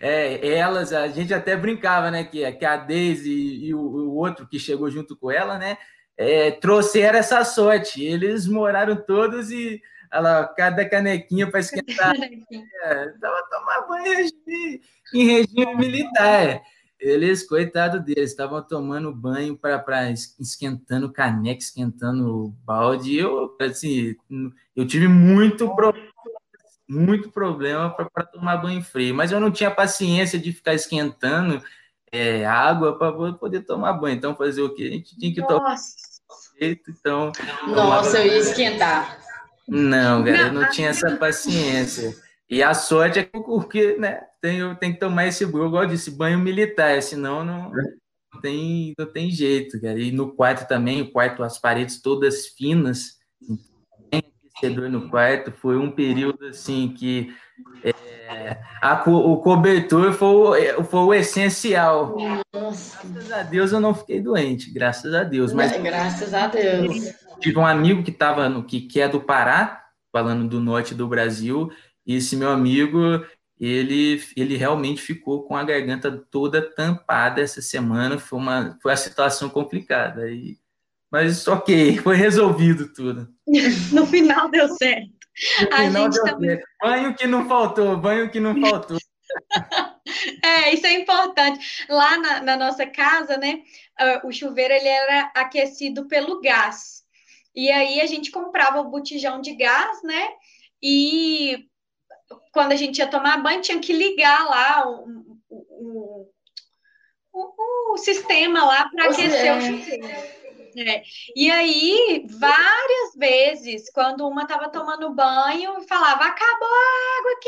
é, 0.00 0.46
elas, 0.56 0.92
a 0.92 1.08
gente 1.08 1.32
até 1.32 1.56
brincava, 1.56 2.10
né? 2.10 2.24
Que, 2.24 2.50
que 2.52 2.64
a 2.64 2.76
Daisy 2.76 3.30
e, 3.30 3.68
e 3.68 3.74
o, 3.74 3.80
o, 3.80 4.16
outro 4.16 4.46
que 4.46 4.58
chegou 4.58 4.90
junto 4.90 5.16
com 5.16 5.30
ela, 5.30 5.58
né? 5.58 5.78
É, 6.16 6.50
trouxeram 6.50 7.18
essa 7.18 7.42
sorte. 7.44 8.04
Eles 8.04 8.46
moraram 8.46 8.94
todos 8.96 9.50
e 9.50 9.80
ela, 10.12 10.46
cada 10.46 10.88
canequinha 10.88 11.50
para 11.50 11.58
esquentar. 11.60 12.14
é, 12.14 13.08
tava 13.20 13.42
tomar 13.50 13.86
banho 13.88 14.28
em 15.14 15.26
regime 15.26 15.74
militar. 15.76 16.62
Eles, 17.04 17.46
coitado 17.46 18.00
deles, 18.00 18.30
estavam 18.30 18.62
tomando 18.62 19.12
banho 19.12 19.54
para 19.54 20.10
esquentando 20.40 21.12
caneca, 21.12 21.58
esquentando 21.58 22.54
balde. 22.64 23.14
Eu, 23.18 23.54
assim, 23.60 24.16
eu 24.74 24.86
tive 24.86 25.06
muito 25.06 25.68
problema, 25.76 26.08
muito 26.88 27.30
problema 27.30 27.90
para 27.90 28.24
tomar 28.24 28.56
banho 28.56 28.82
frio, 28.82 29.14
mas 29.14 29.30
eu 29.30 29.38
não 29.38 29.50
tinha 29.50 29.70
paciência 29.70 30.38
de 30.38 30.50
ficar 30.50 30.72
esquentando 30.72 31.62
é, 32.10 32.46
água 32.46 32.98
para 32.98 33.34
poder 33.34 33.60
tomar 33.66 33.92
banho. 33.92 34.16
Então, 34.16 34.34
fazer 34.34 34.62
o 34.62 34.74
quê? 34.74 34.84
A 34.84 34.90
gente 34.92 35.18
tinha 35.18 35.34
que 35.34 35.46
tomar. 35.46 35.76
Então, 36.58 37.32
Nossa, 37.66 38.18
eu 38.20 38.32
ia 38.32 38.38
esquentar. 38.38 39.18
Não, 39.68 40.24
cara, 40.24 40.38
eu 40.38 40.52
não 40.54 40.70
tinha 40.70 40.88
essa 40.88 41.14
paciência. 41.16 42.16
E 42.48 42.62
a 42.62 42.74
sorte 42.74 43.18
é 43.18 43.24
porque, 43.24 43.96
né, 43.96 44.20
tem, 44.40 44.74
tem 44.76 44.92
que 44.92 45.00
tomar 45.00 45.26
esse, 45.26 45.44
eu 45.44 45.50
gosto 45.50 45.90
desse 45.90 46.10
banho 46.10 46.38
militar, 46.38 47.00
senão 47.02 47.44
não, 47.44 47.70
não, 47.70 48.40
tem, 48.40 48.92
não 48.98 49.06
tem 49.06 49.30
jeito, 49.30 49.80
cara. 49.80 49.98
E 49.98 50.12
no 50.12 50.34
quarto 50.34 50.68
também, 50.68 51.02
o 51.02 51.10
quarto, 51.10 51.42
as 51.42 51.58
paredes 51.58 52.02
todas 52.02 52.48
finas, 52.48 53.18
tem 54.10 54.22
aquecedor 54.50 54.90
no 54.90 55.08
quarto, 55.08 55.52
foi 55.52 55.78
um 55.78 55.90
período 55.90 56.46
assim 56.46 56.88
que 56.88 57.34
é, 57.82 58.58
a, 58.82 59.02
o 59.08 59.38
cobertor 59.38 60.12
foi, 60.12 60.82
foi 60.84 61.00
o 61.00 61.14
essencial. 61.14 62.16
Nossa. 62.52 62.98
Graças 63.04 63.32
a 63.32 63.42
Deus 63.42 63.72
eu 63.72 63.80
não 63.80 63.94
fiquei 63.94 64.20
doente, 64.20 64.70
graças 64.70 65.14
a 65.14 65.22
Deus. 65.22 65.52
Mas 65.52 65.76
graças 65.80 66.34
a 66.34 66.46
Deus. 66.46 67.14
Tive 67.40 67.58
um 67.58 67.66
amigo 67.66 68.02
que 68.02 68.10
estava 68.10 68.48
no 68.48 68.64
que, 68.64 68.82
que 68.82 69.00
é 69.00 69.08
do 69.08 69.20
Pará, 69.20 69.84
falando 70.12 70.48
do 70.48 70.60
norte 70.60 70.94
do 70.94 71.08
Brasil, 71.08 71.70
e 72.06 72.16
esse 72.16 72.36
meu 72.36 72.50
amigo, 72.50 72.98
ele, 73.58 74.22
ele 74.36 74.56
realmente 74.56 75.00
ficou 75.00 75.44
com 75.44 75.56
a 75.56 75.64
garganta 75.64 76.10
toda 76.30 76.62
tampada 76.62 77.40
essa 77.40 77.62
semana. 77.62 78.18
Foi 78.18 78.38
uma, 78.38 78.78
foi 78.82 78.90
uma 78.90 78.96
situação 78.96 79.48
complicada. 79.48 80.30
E, 80.30 80.58
mas 81.10 81.46
ok, 81.48 81.98
foi 82.02 82.16
resolvido 82.16 82.92
tudo. 82.92 83.28
No 83.92 84.06
final 84.06 84.50
deu 84.50 84.68
certo. 84.68 85.12
No 85.62 85.76
final 85.76 86.08
deu 86.08 86.24
também... 86.24 86.50
certo. 86.50 86.66
Banho 86.82 87.14
que 87.14 87.26
não 87.26 87.48
faltou, 87.48 87.96
banho 87.96 88.30
que 88.30 88.40
não 88.40 88.60
faltou. 88.60 88.98
É, 90.44 90.72
isso 90.72 90.86
é 90.86 90.92
importante. 90.92 91.86
Lá 91.88 92.16
na, 92.16 92.40
na 92.40 92.56
nossa 92.56 92.86
casa, 92.86 93.36
né, 93.36 93.62
uh, 94.00 94.26
o 94.26 94.32
chuveiro 94.32 94.72
ele 94.72 94.88
era 94.88 95.32
aquecido 95.34 96.06
pelo 96.06 96.40
gás. 96.40 97.02
E 97.54 97.70
aí 97.70 98.00
a 98.00 98.06
gente 98.06 98.30
comprava 98.30 98.80
o 98.80 98.90
botijão 98.90 99.40
de 99.40 99.54
gás, 99.54 100.02
né? 100.02 100.28
E 100.82 101.66
quando 102.52 102.72
a 102.72 102.76
gente 102.76 102.98
ia 102.98 103.06
tomar 103.06 103.42
banho, 103.42 103.60
tinha 103.60 103.80
que 103.80 103.92
ligar 103.92 104.44
lá 104.46 104.88
o, 104.88 105.36
o, 105.50 106.28
o, 107.32 107.92
o 107.92 107.96
sistema 107.98 108.64
lá 108.64 108.88
para 108.88 109.06
aquecer 109.06 109.46
é. 109.46 109.56
o 109.56 109.60
chuveiro. 109.60 110.34
É. 110.76 111.02
E 111.36 111.50
aí, 111.50 112.26
várias 112.28 113.14
vezes, 113.16 113.90
quando 113.92 114.26
uma 114.26 114.42
estava 114.42 114.68
tomando 114.68 115.14
banho, 115.14 115.80
falava, 115.88 116.24
acabou 116.24 116.68
a 116.68 117.18
água 117.18 117.40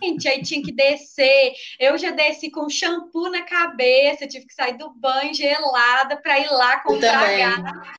quente, 0.00 0.28
aí 0.28 0.42
tinha 0.42 0.62
que 0.62 0.72
descer. 0.72 1.54
Eu 1.80 1.96
já 1.96 2.10
desci 2.10 2.50
com 2.50 2.68
shampoo 2.68 3.30
na 3.30 3.42
cabeça, 3.42 4.26
tive 4.26 4.46
que 4.46 4.54
sair 4.54 4.76
do 4.76 4.92
banho 4.92 5.32
gelada 5.32 6.20
para 6.20 6.38
ir 6.38 6.50
lá 6.50 6.80
comprar 6.80 7.36
gás. 7.36 7.96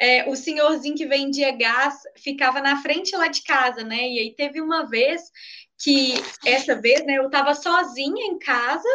É, 0.00 0.28
o 0.28 0.34
senhorzinho 0.34 0.96
que 0.96 1.06
vendia 1.06 1.52
gás 1.52 1.94
ficava 2.16 2.60
na 2.60 2.80
frente 2.80 3.14
lá 3.14 3.28
de 3.28 3.42
casa, 3.42 3.84
né? 3.84 4.08
E 4.08 4.18
aí 4.18 4.34
teve 4.34 4.60
uma 4.60 4.88
vez 4.88 5.30
que 5.78 6.14
essa 6.44 6.74
vez, 6.80 7.04
né, 7.04 7.18
eu 7.18 7.26
estava 7.26 7.54
sozinha 7.54 8.26
em 8.26 8.38
casa, 8.38 8.88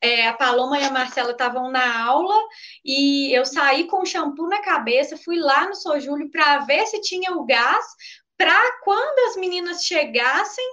é, 0.00 0.26
a 0.26 0.32
Paloma 0.32 0.78
e 0.78 0.84
a 0.84 0.90
Marcela 0.90 1.30
estavam 1.30 1.70
na 1.70 2.04
aula 2.04 2.34
e 2.84 3.32
eu 3.32 3.46
saí 3.46 3.84
com 3.84 4.04
shampoo 4.04 4.48
na 4.48 4.60
cabeça, 4.60 5.16
fui 5.16 5.38
lá 5.38 5.68
no 5.68 5.74
São 5.74 5.98
Júlio 6.00 6.30
para 6.30 6.58
ver 6.60 6.86
se 6.86 7.00
tinha 7.00 7.32
o 7.32 7.44
gás, 7.44 7.84
para 8.36 8.80
quando 8.82 9.30
as 9.30 9.36
meninas 9.36 9.84
chegassem, 9.84 10.64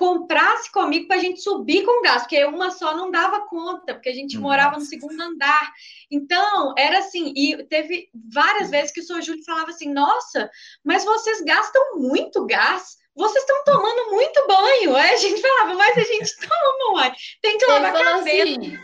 comprasse 0.00 0.72
comigo 0.72 1.06
para 1.06 1.16
a 1.16 1.20
gente 1.20 1.42
subir 1.42 1.84
com 1.84 2.02
gás, 2.02 2.22
porque 2.22 2.42
uma 2.46 2.70
só 2.70 2.96
não 2.96 3.10
dava 3.10 3.46
conta, 3.46 3.92
porque 3.92 4.08
a 4.08 4.14
gente 4.14 4.36
Nossa. 4.36 4.42
morava 4.42 4.78
no 4.78 4.84
segundo 4.86 5.20
andar. 5.20 5.70
Então, 6.10 6.72
era 6.78 7.00
assim, 7.00 7.34
e 7.36 7.62
teve 7.64 8.08
várias 8.14 8.70
vezes 8.70 8.92
que 8.92 9.00
o 9.00 9.04
São 9.04 9.20
Júlio 9.20 9.44
falava 9.44 9.68
assim: 9.68 9.92
nossa, 9.92 10.50
mas 10.82 11.04
vocês 11.04 11.42
gastam 11.42 11.98
muito 11.98 12.46
gás 12.46 12.96
vocês 13.20 13.44
estão 13.44 13.64
tomando 13.64 14.10
muito 14.10 14.46
banho. 14.48 14.96
Aí 14.96 15.10
a 15.10 15.16
gente 15.16 15.40
falava, 15.40 15.74
mas 15.74 15.96
a 15.96 16.02
gente 16.02 16.36
toma 16.38 16.94
banho. 16.94 17.12
Tem 17.42 17.58
que 17.58 17.66
lavar 17.66 17.96
a 17.96 18.04
cabeça. 18.04 18.42
Assim, 18.42 18.78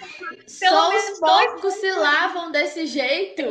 só 0.47 0.97
os 0.97 1.18
porcos 1.18 1.74
se 1.74 1.91
lavam 1.93 2.53
desse 2.53 2.87
jeito. 2.87 3.43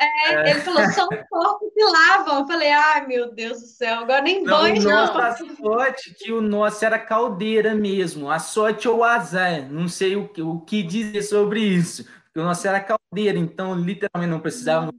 É, 0.00 0.50
ele 0.50 0.60
falou, 0.60 0.84
só 0.92 1.06
os 1.06 1.28
porcos 1.28 1.72
se 1.72 1.84
lavam. 1.84 2.40
Eu 2.40 2.46
falei, 2.46 2.70
ai 2.70 3.06
meu 3.06 3.32
Deus 3.32 3.60
do 3.60 3.66
céu, 3.66 4.00
agora 4.00 4.22
nem 4.22 4.42
não, 4.42 4.58
banho 4.58 4.82
não. 4.82 5.18
A 5.18 5.36
sorte 5.36 6.14
que 6.14 6.32
o 6.32 6.40
nosso 6.40 6.84
era 6.84 6.98
caldeira 6.98 7.74
mesmo, 7.74 8.30
a 8.30 8.38
sorte 8.38 8.88
ou 8.88 9.02
azar, 9.02 9.70
não 9.70 9.88
sei 9.88 10.16
o 10.16 10.28
que, 10.28 10.42
o 10.42 10.60
que 10.60 10.82
dizer 10.82 11.22
sobre 11.22 11.60
isso, 11.60 12.04
porque 12.24 12.40
o 12.40 12.44
nosso 12.44 12.66
era 12.66 12.80
caldeira, 12.80 13.38
então 13.38 13.74
literalmente 13.74 14.30
não 14.30 14.40
precisava 14.40 14.92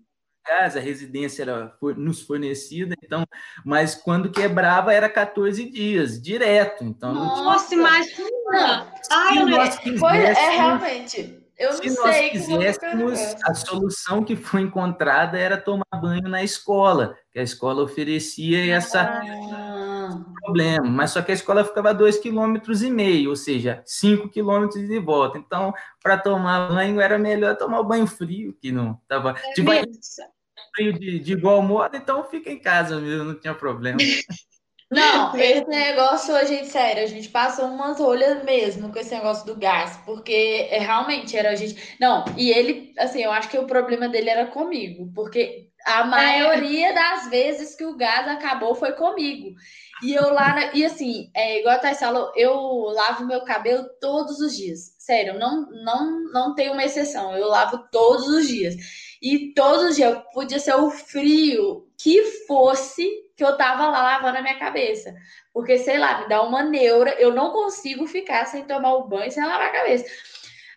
casa, 0.44 0.80
a 0.80 0.82
residência 0.82 1.44
era 1.44 1.74
nos 1.98 2.22
fornecida, 2.22 2.96
então, 3.04 3.26
mas 3.66 3.96
quando 3.96 4.32
quebrava 4.32 4.94
era 4.94 5.10
14 5.10 5.70
dias, 5.70 6.22
direto. 6.22 6.84
Então, 6.84 7.14
Nossa, 7.14 7.74
imagina! 7.74 8.92
Ai, 9.10 9.38
eu 9.38 9.48
não... 9.48 9.60
Pois 10.00 10.24
é, 10.24 10.50
realmente. 10.50 11.42
Eu 11.62 11.74
se 11.74 11.96
nós 11.96 12.32
quiséssemos, 12.32 13.20
a 13.46 13.54
solução 13.54 14.24
que 14.24 14.36
foi 14.36 14.62
encontrada 14.62 15.38
era 15.38 15.58
tomar 15.58 15.86
banho 16.02 16.28
na 16.28 16.44
escola, 16.44 17.16
que 17.32 17.38
a 17.38 17.44
escola 17.44 17.84
oferecia 17.84 18.76
essa 18.76 19.02
ah. 19.02 19.91
Problema, 20.20 20.89
mas 20.89 21.12
só 21.12 21.22
que 21.22 21.32
a 21.32 21.36
escola 21.36 21.64
ficava 21.64 21.93
dois 21.93 22.18
quilômetros 22.18 22.82
e 22.82 22.89
meio, 22.89 23.30
ou 23.30 23.36
seja, 23.36 23.82
cinco 23.86 24.30
quilômetros 24.30 24.88
de 24.88 24.99
volta. 24.99 25.38
Então, 25.38 25.74
para 26.01 26.18
tomar 26.18 26.70
banho 26.70 26.99
era 26.99 27.18
melhor 27.18 27.55
tomar 27.55 27.80
o 27.80 27.88
banho 27.88 28.07
frio, 28.07 28.55
que 28.62 28.72
não 28.72 28.99
estava 29.03 29.36
é 29.43 29.53
de 29.53 29.62
banho 29.62 29.86
frio 30.76 30.93
de, 30.93 31.20
de 31.20 31.34
igual 31.34 31.62
modo, 31.62 31.95
então 31.95 32.24
fica 32.24 32.49
em 32.49 32.59
casa 32.59 32.99
mesmo, 32.99 33.26
não 33.26 33.39
tinha 33.39 33.53
problema. 33.53 33.97
Não, 34.91 35.34
esse 35.38 35.66
negócio, 35.70 36.36
a 36.36 36.43
gente, 36.43 36.68
sério, 36.68 37.01
a 37.01 37.05
gente 37.05 37.30
passou 37.30 37.66
umas 37.66 37.97
rolhas 37.97 38.43
mesmo 38.43 38.91
com 38.91 38.99
esse 38.99 39.16
negócio 39.16 39.45
do 39.45 39.55
gás, 39.55 39.97
porque 40.05 40.68
é, 40.70 40.80
realmente 40.80 41.38
era 41.38 41.51
a 41.51 41.55
gente. 41.55 41.95
Não, 41.97 42.26
e 42.36 42.51
ele, 42.51 42.93
assim, 42.97 43.24
eu 43.24 43.32
acho 43.32 43.47
que 43.47 43.57
o 43.57 43.66
problema 43.66 44.09
dele 44.09 44.30
era 44.30 44.47
comigo, 44.47 45.09
porque 45.16 45.70
a 45.86 46.03
maioria 46.03 46.89
é. 46.89 46.93
das 46.93 47.30
vezes 47.30 47.74
que 47.74 47.86
o 47.86 47.95
gás 47.95 48.28
acabou 48.28 48.76
foi 48.76 48.91
comigo. 48.91 49.55
E 50.02 50.16
eu 50.16 50.34
lá, 50.34 50.74
e 50.74 50.84
assim, 50.84 51.30
é, 51.34 51.60
igual 51.60 51.76
a 51.76 51.80
Thais 51.80 51.99
falou, 51.99 52.32
eu 52.36 52.54
lavo 52.93 53.26
meu 53.26 53.41
cabelo 53.41 53.88
todos 53.99 54.39
os 54.39 54.58
dias. 54.58 54.95
Sério, 54.97 55.38
não, 55.38 55.70
não, 55.84 56.32
não 56.32 56.56
tem 56.56 56.72
uma 56.72 56.84
exceção, 56.84 57.38
eu 57.38 57.47
lavo 57.47 57.88
todos 57.91 58.28
os 58.28 58.47
dias. 58.47 58.76
E 59.22 59.54
todos 59.54 59.84
os 59.84 59.95
dias, 59.95 60.18
podia 60.34 60.60
ser 60.60 60.74
o 60.74 60.89
frio 60.89 61.88
que 61.95 62.24
fosse, 62.47 63.08
que 63.38 63.43
eu 63.43 63.56
tava 63.56 63.88
lá 63.89 64.02
lavando 64.02 64.39
a 64.39 64.41
minha 64.41 64.58
cabeça. 64.58 65.14
Porque, 65.54 65.78
sei 65.78 65.99
lá, 65.99 66.22
me 66.22 66.30
dá 66.30 66.41
uma 66.41 66.64
neura, 66.64 67.12
eu 67.20 67.32
não 67.32 67.52
consigo 67.52 68.08
ficar 68.08 68.45
sem 68.45 68.66
tomar 68.66 68.95
o 68.95 69.08
banho, 69.08 69.32
sem 69.32 69.45
lavar 69.45 69.68
a 69.68 69.72
cabeça. 69.72 70.06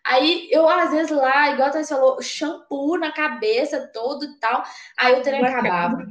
Aí 0.05 0.49
eu, 0.51 0.69
às 0.69 0.91
vezes, 0.91 1.11
lá, 1.11 1.51
igual 1.51 1.73
você 1.73 1.83
falou, 1.83 2.21
shampoo 2.21 2.99
na 2.99 3.11
cabeça 3.11 3.91
todo 3.91 4.27
e 4.27 4.39
tal. 4.39 4.63
Aí 4.99 5.19
o 5.19 5.23
trem 5.23 5.43
acabava. 5.43 6.05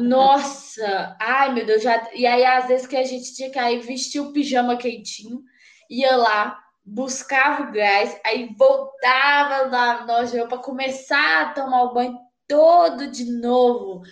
Nossa! 0.00 1.16
Ai, 1.20 1.52
meu 1.52 1.66
Deus, 1.66 1.82
já. 1.82 2.08
E 2.14 2.26
aí, 2.26 2.44
às 2.44 2.66
vezes, 2.68 2.86
que 2.86 2.96
a 2.96 3.04
gente 3.04 3.34
tinha 3.34 3.50
que 3.50 3.58
aí 3.58 3.78
vestir 3.80 4.20
o 4.20 4.32
pijama 4.32 4.76
quentinho, 4.76 5.42
ia 5.90 6.16
lá, 6.16 6.58
buscava 6.84 7.64
o 7.64 7.72
gás, 7.72 8.18
aí 8.24 8.48
voltava 8.56 9.68
lá 9.68 10.06
nós 10.06 10.32
para 10.32 10.58
começar 10.58 11.42
a 11.42 11.52
tomar 11.52 11.82
o 11.84 11.94
banho 11.94 12.18
todo 12.48 13.10
de 13.10 13.24
novo. 13.24 14.02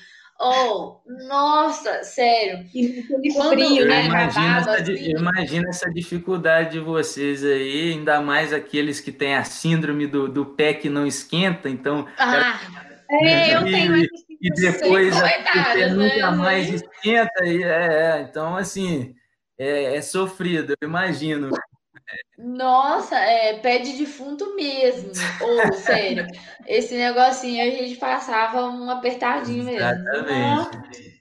Oh, 0.40 1.01
nossa, 1.26 2.05
sério. 2.05 2.64
E 2.72 3.32
Quando 3.34 3.55
frio, 3.55 3.88
né? 3.88 4.07
Imagina 4.07 4.59
essa, 4.59 4.72
assim... 4.76 5.11
imagina 5.11 5.68
essa 5.68 5.90
dificuldade 5.90 6.72
de 6.72 6.78
vocês 6.78 7.44
aí, 7.44 7.92
ainda 7.94 8.20
mais 8.20 8.53
aqueles 8.53 9.01
que 9.01 9.11
têm 9.11 9.34
a 9.34 9.42
síndrome 9.42 10.07
do, 10.07 10.28
do 10.28 10.46
pé 10.46 10.74
que 10.74 10.88
não 10.88 11.05
esquenta, 11.05 11.68
então. 11.68 12.07
Ah, 12.16 12.61
é, 13.11 13.57
eu 13.57 13.64
tenho 13.64 13.96
e, 13.96 14.09
e 14.41 14.51
depois 14.51 15.14
pé 15.20 15.89
nunca 15.91 16.30
né? 16.30 16.36
mais 16.36 16.68
esquenta, 16.68 17.45
e, 17.45 17.62
é, 17.62 18.20
então 18.22 18.57
assim. 18.57 19.14
É, 19.59 19.97
é 19.97 20.03
sofrido, 20.03 20.76
eu 20.80 20.89
imagino. 20.89 21.51
Nossa, 22.39 23.16
é 23.16 23.59
pé 23.59 23.78
de 23.78 23.99
defunto 23.99 24.55
mesmo. 24.55 25.11
Ou, 25.43 25.72
sério, 25.72 26.26
esse 26.66 26.97
negocinho 26.97 27.61
a 27.61 27.70
gente 27.70 27.97
passava 27.97 28.66
um 28.66 28.89
apertadinho 28.89 29.64
mesmo. 29.64 29.80
Exatamente. 29.80 31.17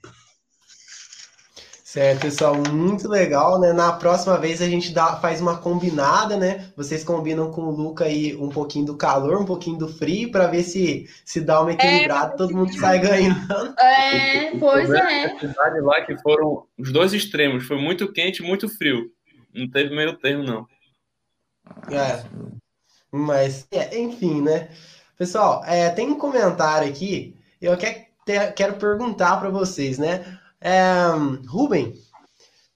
Certo, 1.88 2.20
pessoal, 2.20 2.54
muito 2.70 3.08
legal, 3.08 3.58
né? 3.58 3.72
Na 3.72 3.94
próxima 3.94 4.36
vez 4.36 4.60
a 4.60 4.68
gente 4.68 4.92
dá, 4.92 5.16
faz 5.16 5.40
uma 5.40 5.56
combinada, 5.56 6.36
né? 6.36 6.70
Vocês 6.76 7.02
combinam 7.02 7.50
com 7.50 7.62
o 7.62 7.70
Luca 7.70 8.04
aí 8.04 8.36
um 8.36 8.50
pouquinho 8.50 8.84
do 8.84 8.94
calor, 8.94 9.40
um 9.40 9.46
pouquinho 9.46 9.78
do 9.78 9.88
frio, 9.88 10.30
para 10.30 10.48
ver 10.48 10.64
se 10.64 11.08
se 11.24 11.40
dá 11.40 11.62
uma 11.62 11.72
equilibrada, 11.72 12.34
é, 12.34 12.36
todo 12.36 12.54
mundo 12.54 12.74
sai 12.74 12.98
ganhando. 12.98 13.74
É, 13.80 14.54
pois 14.60 14.90
é. 14.90 15.24
A 15.24 15.80
lá 15.80 16.02
que 16.02 16.14
foram 16.18 16.66
os 16.76 16.92
dois 16.92 17.14
extremos, 17.14 17.64
foi 17.64 17.80
muito 17.80 18.12
quente, 18.12 18.42
muito 18.42 18.68
frio. 18.68 19.10
Não 19.54 19.66
teve 19.66 19.96
meio 19.96 20.12
termo 20.12 20.44
não. 20.44 20.66
É. 21.90 22.22
Mas, 23.10 23.66
é, 23.70 23.98
enfim, 23.98 24.42
né? 24.42 24.68
Pessoal, 25.16 25.64
é, 25.64 25.88
tem 25.88 26.10
um 26.10 26.18
comentário 26.18 26.86
aqui. 26.86 27.34
Eu 27.62 27.74
quero, 27.78 28.04
quero 28.54 28.74
perguntar 28.74 29.38
para 29.38 29.48
vocês, 29.48 29.96
né? 29.96 30.38
É, 30.60 31.10
Ruben, 31.46 31.94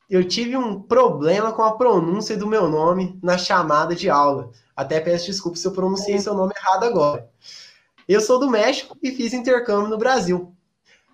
eu 0.09 0.27
tive 0.27 0.57
um 0.57 0.81
problema 0.81 1.53
com 1.53 1.63
a 1.63 1.77
pronúncia 1.77 2.37
do 2.37 2.47
meu 2.47 2.69
nome 2.69 3.19
na 3.23 3.39
chamada 3.39 3.95
de 3.95 4.11
aula. 4.11 4.51
Até 4.77 5.01
peço 5.01 5.27
desculpa 5.27 5.57
se 5.57 5.67
eu 5.67 5.73
pronunciei 5.73 6.19
seu 6.19 6.35
nome 6.35 6.53
errado 6.57 6.85
agora. 6.85 7.29
Eu 8.09 8.21
sou 8.21 8.39
do 8.39 8.51
México 8.51 8.97
e 9.03 9.13
fiz 9.13 9.33
intercâmbio 9.33 9.89
no 9.89 9.99
Brasil. 9.99 10.55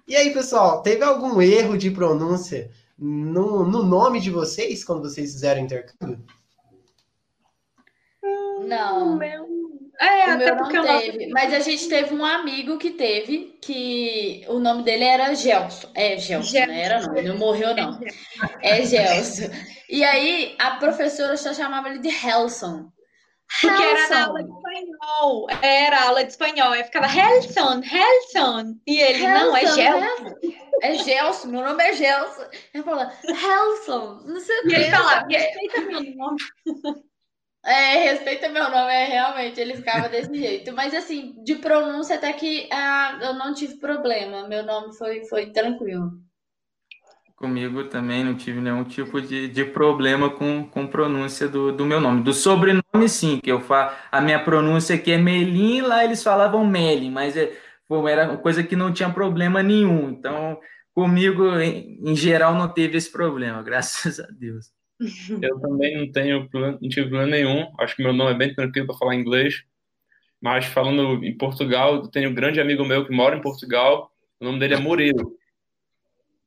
E 0.06 0.16
aí, 0.16 0.32
pessoal, 0.32 0.82
teve 0.82 1.04
algum 1.04 1.40
erro 1.40 1.76
de 1.76 1.90
pronúncia 1.90 2.70
no, 2.98 3.64
no 3.64 3.82
nome 3.82 4.20
de 4.20 4.30
vocês 4.30 4.82
quando 4.82 5.02
vocês 5.02 5.32
fizeram 5.32 5.60
intercâmbio? 5.60 6.24
Não. 8.66 9.12
O 9.12 9.16
meu. 9.16 9.57
É, 10.00 10.28
o 10.28 10.32
até 10.34 10.54
meu 10.54 10.56
não 10.56 10.68
teve. 10.68 11.18
Nosso... 11.18 11.30
Mas 11.30 11.52
a 11.52 11.58
gente 11.58 11.88
teve 11.88 12.14
um 12.14 12.24
amigo 12.24 12.78
que 12.78 12.90
teve, 12.90 13.58
que 13.60 14.44
o 14.48 14.60
nome 14.60 14.84
dele 14.84 15.04
era 15.04 15.34
Gelson. 15.34 15.90
É, 15.94 16.16
Gelson, 16.16 16.50
Gelson. 16.52 16.72
não 16.72 16.78
era 16.78 17.00
não, 17.00 17.16
ele 17.16 17.28
não 17.28 17.38
morreu 17.38 17.74
não. 17.74 17.98
É 18.62 18.84
Gelson. 18.84 19.50
E 19.88 20.04
aí 20.04 20.54
a 20.58 20.72
professora 20.72 21.36
só 21.36 21.52
chamava 21.52 21.88
ele 21.88 21.98
de 21.98 22.08
Helson. 22.08 22.92
Porque 23.60 23.82
era 23.82 24.08
na 24.10 24.26
aula 24.26 24.44
de 24.44 24.50
espanhol. 24.50 25.46
Era 25.62 26.02
aula 26.04 26.24
de 26.24 26.30
espanhol. 26.30 26.72
Aí 26.72 26.84
ficava 26.84 27.06
Helson, 27.06 27.80
Helson. 27.82 28.74
E 28.86 29.00
ele, 29.00 29.24
Helson, 29.24 29.44
não, 29.46 29.56
é 29.56 29.66
Gelson. 29.66 30.34
É 30.82 30.94
Gelson, 30.94 31.48
meu 31.48 31.62
nome 31.62 31.82
é 31.82 31.92
Gelson. 31.94 32.44
Ele 32.72 32.84
falava, 32.84 33.12
Helson, 33.24 34.22
não 34.26 34.38
sei 34.38 34.58
o 34.58 34.62
que. 34.62 34.68
E 34.68 34.74
ele 34.74 34.90
falava, 34.90 35.26
respeita 35.28 35.80
meu 35.80 36.02
nome. 36.14 36.36
É, 37.68 38.10
respeita 38.10 38.48
meu 38.48 38.64
nome, 38.70 38.90
é 38.90 39.04
realmente, 39.04 39.60
ele 39.60 39.76
ficava 39.76 40.08
desse 40.08 40.34
jeito. 40.34 40.72
Mas 40.72 40.94
assim, 40.94 41.34
de 41.44 41.56
pronúncia 41.56 42.16
até 42.16 42.32
que 42.32 42.66
ah, 42.72 43.18
eu 43.20 43.34
não 43.34 43.52
tive 43.52 43.76
problema. 43.76 44.48
Meu 44.48 44.64
nome 44.64 44.96
foi, 44.96 45.26
foi 45.26 45.50
tranquilo. 45.50 46.12
Comigo 47.36 47.84
também 47.84 48.24
não 48.24 48.34
tive 48.34 48.58
nenhum 48.58 48.84
tipo 48.84 49.20
de, 49.20 49.48
de 49.48 49.64
problema 49.66 50.30
com, 50.30 50.66
com 50.66 50.86
pronúncia 50.86 51.46
do, 51.46 51.70
do 51.70 51.84
meu 51.84 52.00
nome. 52.00 52.22
Do 52.22 52.32
sobrenome, 52.32 53.06
sim, 53.06 53.38
que 53.38 53.52
eu 53.52 53.60
falo. 53.60 53.94
A 54.10 54.20
minha 54.20 54.42
pronúncia 54.42 54.96
aqui 54.96 55.12
é 55.12 55.18
Melin, 55.18 55.82
lá 55.82 56.02
eles 56.04 56.22
falavam 56.22 56.66
Melin, 56.66 57.10
mas 57.10 57.36
é, 57.36 57.52
era 58.08 58.30
uma 58.30 58.38
coisa 58.38 58.64
que 58.64 58.74
não 58.74 58.92
tinha 58.92 59.10
problema 59.10 59.62
nenhum. 59.62 60.08
Então, 60.08 60.58
comigo, 60.94 61.46
em, 61.60 62.00
em 62.02 62.16
geral, 62.16 62.54
não 62.54 62.66
teve 62.66 62.96
esse 62.96 63.12
problema, 63.12 63.62
graças 63.62 64.18
a 64.18 64.26
Deus. 64.32 64.77
Eu 65.00 65.60
também 65.60 65.96
não 65.96 66.10
tenho 66.10 66.48
não 66.52 66.78
tive 66.88 67.08
problema 67.08 67.26
nenhum. 67.26 67.72
Acho 67.78 67.96
que 67.96 68.02
meu 68.02 68.12
nome 68.12 68.32
é 68.32 68.34
bem 68.34 68.54
tranquilo 68.54 68.86
para 68.86 68.96
falar 68.96 69.14
inglês. 69.14 69.62
Mas 70.40 70.66
falando 70.66 71.24
em 71.24 71.36
Portugal, 71.36 71.96
eu 71.96 72.08
tenho 72.08 72.30
um 72.30 72.34
grande 72.34 72.60
amigo 72.60 72.84
meu 72.84 73.04
que 73.04 73.12
mora 73.12 73.36
em 73.36 73.40
Portugal. 73.40 74.10
O 74.40 74.44
nome 74.44 74.58
dele 74.58 74.74
é 74.74 74.78
Murilo. 74.78 75.36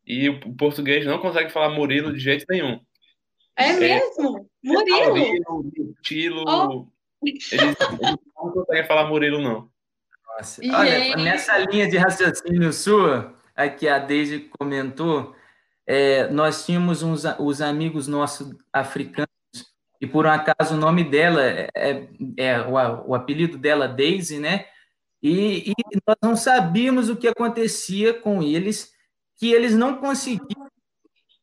E 0.05 0.29
o 0.29 0.55
português 0.55 1.05
não 1.05 1.19
consegue 1.19 1.51
falar 1.51 1.69
Murilo 1.69 2.13
de 2.13 2.19
jeito 2.19 2.45
nenhum. 2.49 2.79
É, 3.55 3.69
é 3.69 3.79
mesmo? 3.79 4.49
Murilo? 4.63 5.15
Murilo, 5.15 5.95
Tilo. 6.01 6.43
Oh. 6.47 6.87
Eles, 7.23 7.51
eles, 7.51 7.75
não 8.35 8.51
conseguem 8.51 8.85
falar 8.85 9.07
Murilo, 9.07 9.41
não. 9.41 9.69
Nossa. 10.27 10.61
Olha, 10.63 11.15
nessa 11.17 11.57
linha 11.59 11.87
de 11.87 11.97
raciocínio 11.97 12.73
sua, 12.73 13.35
aqui 13.55 13.87
a 13.87 13.99
Deise 13.99 14.49
comentou, 14.57 15.35
é, 15.87 16.29
nós 16.29 16.65
tínhamos 16.65 17.03
uns 17.03 17.23
os 17.39 17.61
amigos 17.61 18.07
nossos 18.07 18.55
africanos, 18.71 19.29
e 19.99 20.07
por 20.07 20.25
um 20.25 20.29
acaso 20.29 20.75
o 20.75 20.77
nome 20.77 21.03
dela 21.03 21.43
é, 21.43 21.69
é, 21.75 22.07
é 22.37 22.61
o, 22.61 22.73
o, 23.09 23.15
apelido 23.15 23.57
dela 23.57 23.87
Daisy, 23.87 24.39
né? 24.39 24.65
E, 25.21 25.71
e, 25.71 25.73
nós 26.07 26.17
não 26.21 26.35
sabíamos 26.35 27.07
o 27.09 27.15
que 27.15 27.27
acontecia 27.27 28.13
com 28.13 28.41
eles, 28.41 28.91
que 29.37 29.51
eles 29.51 29.75
não 29.75 29.97
conseguiam 29.97 30.71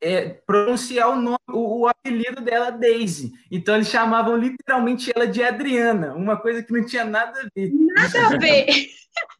é, 0.01 0.29
pronunciar 0.29 1.11
o, 1.11 1.17
nome, 1.17 1.39
o, 1.51 1.83
o, 1.83 1.89
apelido 1.89 2.41
dela, 2.41 2.71
Daisy. 2.71 3.33
Então 3.51 3.77
eles 3.77 3.89
chamavam 3.89 4.37
literalmente 4.37 5.13
ela 5.15 5.27
de 5.27 5.43
Adriana, 5.43 6.15
uma 6.15 6.37
coisa 6.37 6.63
que 6.63 6.73
não 6.73 6.85
tinha 6.85 7.05
nada 7.05 7.39
a 7.41 7.49
ver. 7.55 7.71
Nada 7.73 8.27
a 8.27 8.39
ver. 8.39 8.67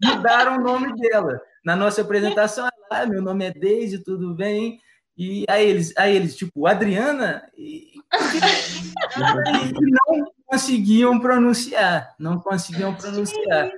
Mudaram 0.03 0.57
o 0.59 0.61
nome 0.61 0.95
dela. 0.97 1.41
Na 1.65 1.75
nossa 1.75 2.03
apresentação, 2.03 2.67
ela, 2.67 3.03
ah, 3.03 3.07
meu 3.07 3.23
nome 3.23 3.47
é 3.47 3.53
Daisy, 3.53 4.03
tudo 4.03 4.35
bem? 4.35 4.81
E 5.19 5.45
aí 5.49 5.69
eles, 5.69 5.93
aí 5.97 6.15
eles 6.15 6.37
tipo, 6.37 6.65
Adriana? 6.65 7.51
E, 7.57 7.93
e 7.93 8.01
não 10.09 10.33
conseguiam 10.47 11.19
pronunciar, 11.19 12.15
não 12.21 12.39
conseguiam 12.39 12.95
pronunciar. 12.95 13.69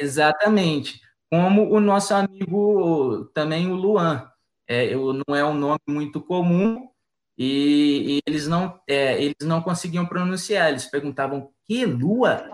Exatamente. 0.00 1.02
Como 1.30 1.70
o 1.70 1.80
nosso 1.80 2.14
amigo 2.14 3.26
também, 3.34 3.70
o 3.70 3.74
Luan 3.74 4.26
é, 4.66 4.86
eu, 4.86 5.12
não 5.12 5.36
é 5.36 5.44
um 5.44 5.52
nome 5.52 5.80
muito 5.86 6.18
comum 6.20 6.88
e, 7.36 8.16
e 8.16 8.20
eles 8.26 8.48
não 8.48 8.80
é, 8.88 9.22
eles 9.22 9.36
não 9.42 9.60
conseguiam 9.60 10.06
pronunciar. 10.06 10.70
Eles 10.70 10.86
perguntavam 10.86 11.50
que 11.66 11.84
lua? 11.84 12.48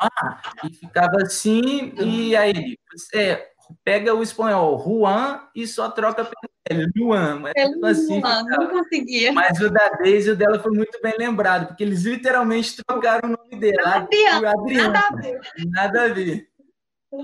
Ah, 0.00 0.42
e 0.64 0.74
ficava 0.74 1.18
assim 1.22 1.92
e 1.96 2.34
aí 2.34 2.76
é, 3.14 3.51
pega 3.84 4.14
o 4.14 4.22
espanhol 4.22 4.82
Juan 4.82 5.40
e 5.54 5.66
só 5.66 5.90
troca 5.90 6.30
pelo 6.64 6.88
Luan. 6.96 7.40
Mas, 7.40 7.52
é 7.56 7.64
assim, 7.88 8.20
Luan, 8.20 8.42
não 8.44 8.68
conseguia. 8.68 9.32
Mas 9.32 9.60
o 9.60 9.70
da 9.70 9.88
Deise 10.02 10.30
o 10.30 10.36
dela 10.36 10.58
foi 10.60 10.72
muito 10.72 11.00
bem 11.02 11.14
lembrado, 11.18 11.68
porque 11.68 11.82
eles 11.82 12.04
literalmente 12.04 12.82
trocaram 12.84 13.28
o 13.28 13.32
nome 13.32 13.60
dela. 13.60 13.96
Adriano, 13.96 14.46
Adriano. 14.46 14.92
Nada 14.92 15.06
a 15.06 15.16
ver. 15.16 15.40
Nada 15.66 16.04
a 16.04 16.08
ver. 16.08 16.48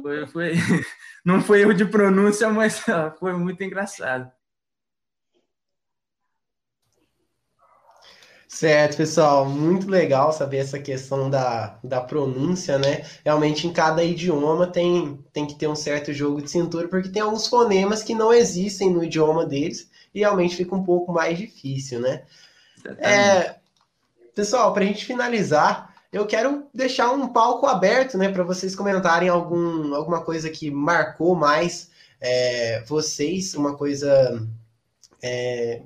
Foi, 0.02 0.26
foi, 0.26 0.52
não 1.24 1.40
foi 1.40 1.62
erro 1.62 1.72
de 1.72 1.86
pronúncia, 1.86 2.48
mas 2.50 2.84
foi 3.18 3.32
muito 3.32 3.62
engraçado. 3.62 4.30
Certo, 8.58 8.96
pessoal, 8.96 9.44
muito 9.44 9.88
legal 9.88 10.32
saber 10.32 10.56
essa 10.56 10.80
questão 10.80 11.30
da, 11.30 11.78
da 11.84 12.00
pronúncia, 12.00 12.76
né? 12.76 13.04
Realmente 13.24 13.68
em 13.68 13.72
cada 13.72 14.02
idioma 14.02 14.66
tem, 14.66 15.24
tem 15.32 15.46
que 15.46 15.54
ter 15.54 15.68
um 15.68 15.76
certo 15.76 16.12
jogo 16.12 16.42
de 16.42 16.50
cintura, 16.50 16.88
porque 16.88 17.08
tem 17.08 17.22
alguns 17.22 17.46
fonemas 17.46 18.02
que 18.02 18.16
não 18.16 18.32
existem 18.32 18.92
no 18.92 19.04
idioma 19.04 19.46
deles 19.46 19.88
e 20.12 20.18
realmente 20.18 20.56
fica 20.56 20.74
um 20.74 20.82
pouco 20.82 21.12
mais 21.12 21.38
difícil, 21.38 22.00
né? 22.00 22.24
É, 22.98 23.54
pessoal, 24.34 24.72
para 24.72 24.82
a 24.82 24.86
gente 24.88 25.04
finalizar, 25.04 25.94
eu 26.12 26.26
quero 26.26 26.66
deixar 26.74 27.12
um 27.12 27.28
palco 27.28 27.64
aberto, 27.64 28.18
né, 28.18 28.28
para 28.28 28.42
vocês 28.42 28.74
comentarem 28.74 29.28
algum, 29.28 29.94
alguma 29.94 30.24
coisa 30.24 30.50
que 30.50 30.68
marcou 30.68 31.36
mais 31.36 31.92
é, 32.20 32.82
vocês, 32.88 33.54
uma 33.54 33.76
coisa 33.76 34.44
é, 35.22 35.82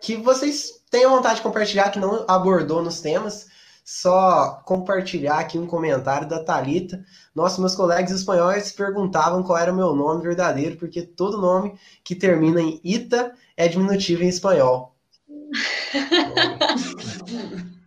que 0.00 0.14
vocês 0.14 0.79
tenham 0.90 1.10
vontade 1.10 1.36
de 1.36 1.42
compartilhar, 1.42 1.90
que 1.90 1.98
não 1.98 2.24
abordou 2.28 2.82
nos 2.82 3.00
temas. 3.00 3.48
Só 3.82 4.60
compartilhar 4.66 5.38
aqui 5.38 5.58
um 5.58 5.66
comentário 5.66 6.28
da 6.28 6.44
Talita. 6.44 7.02
Nossa, 7.34 7.60
meus 7.60 7.74
colegas 7.74 8.10
espanhóis 8.10 8.72
perguntavam 8.72 9.42
qual 9.42 9.58
era 9.58 9.72
o 9.72 9.76
meu 9.76 9.94
nome 9.94 10.22
verdadeiro, 10.22 10.76
porque 10.76 11.02
todo 11.02 11.40
nome 11.40 11.74
que 12.04 12.14
termina 12.14 12.60
em 12.60 12.78
ita 12.84 13.34
é 13.56 13.66
diminutivo 13.66 14.22
em 14.22 14.28
espanhol. 14.28 14.94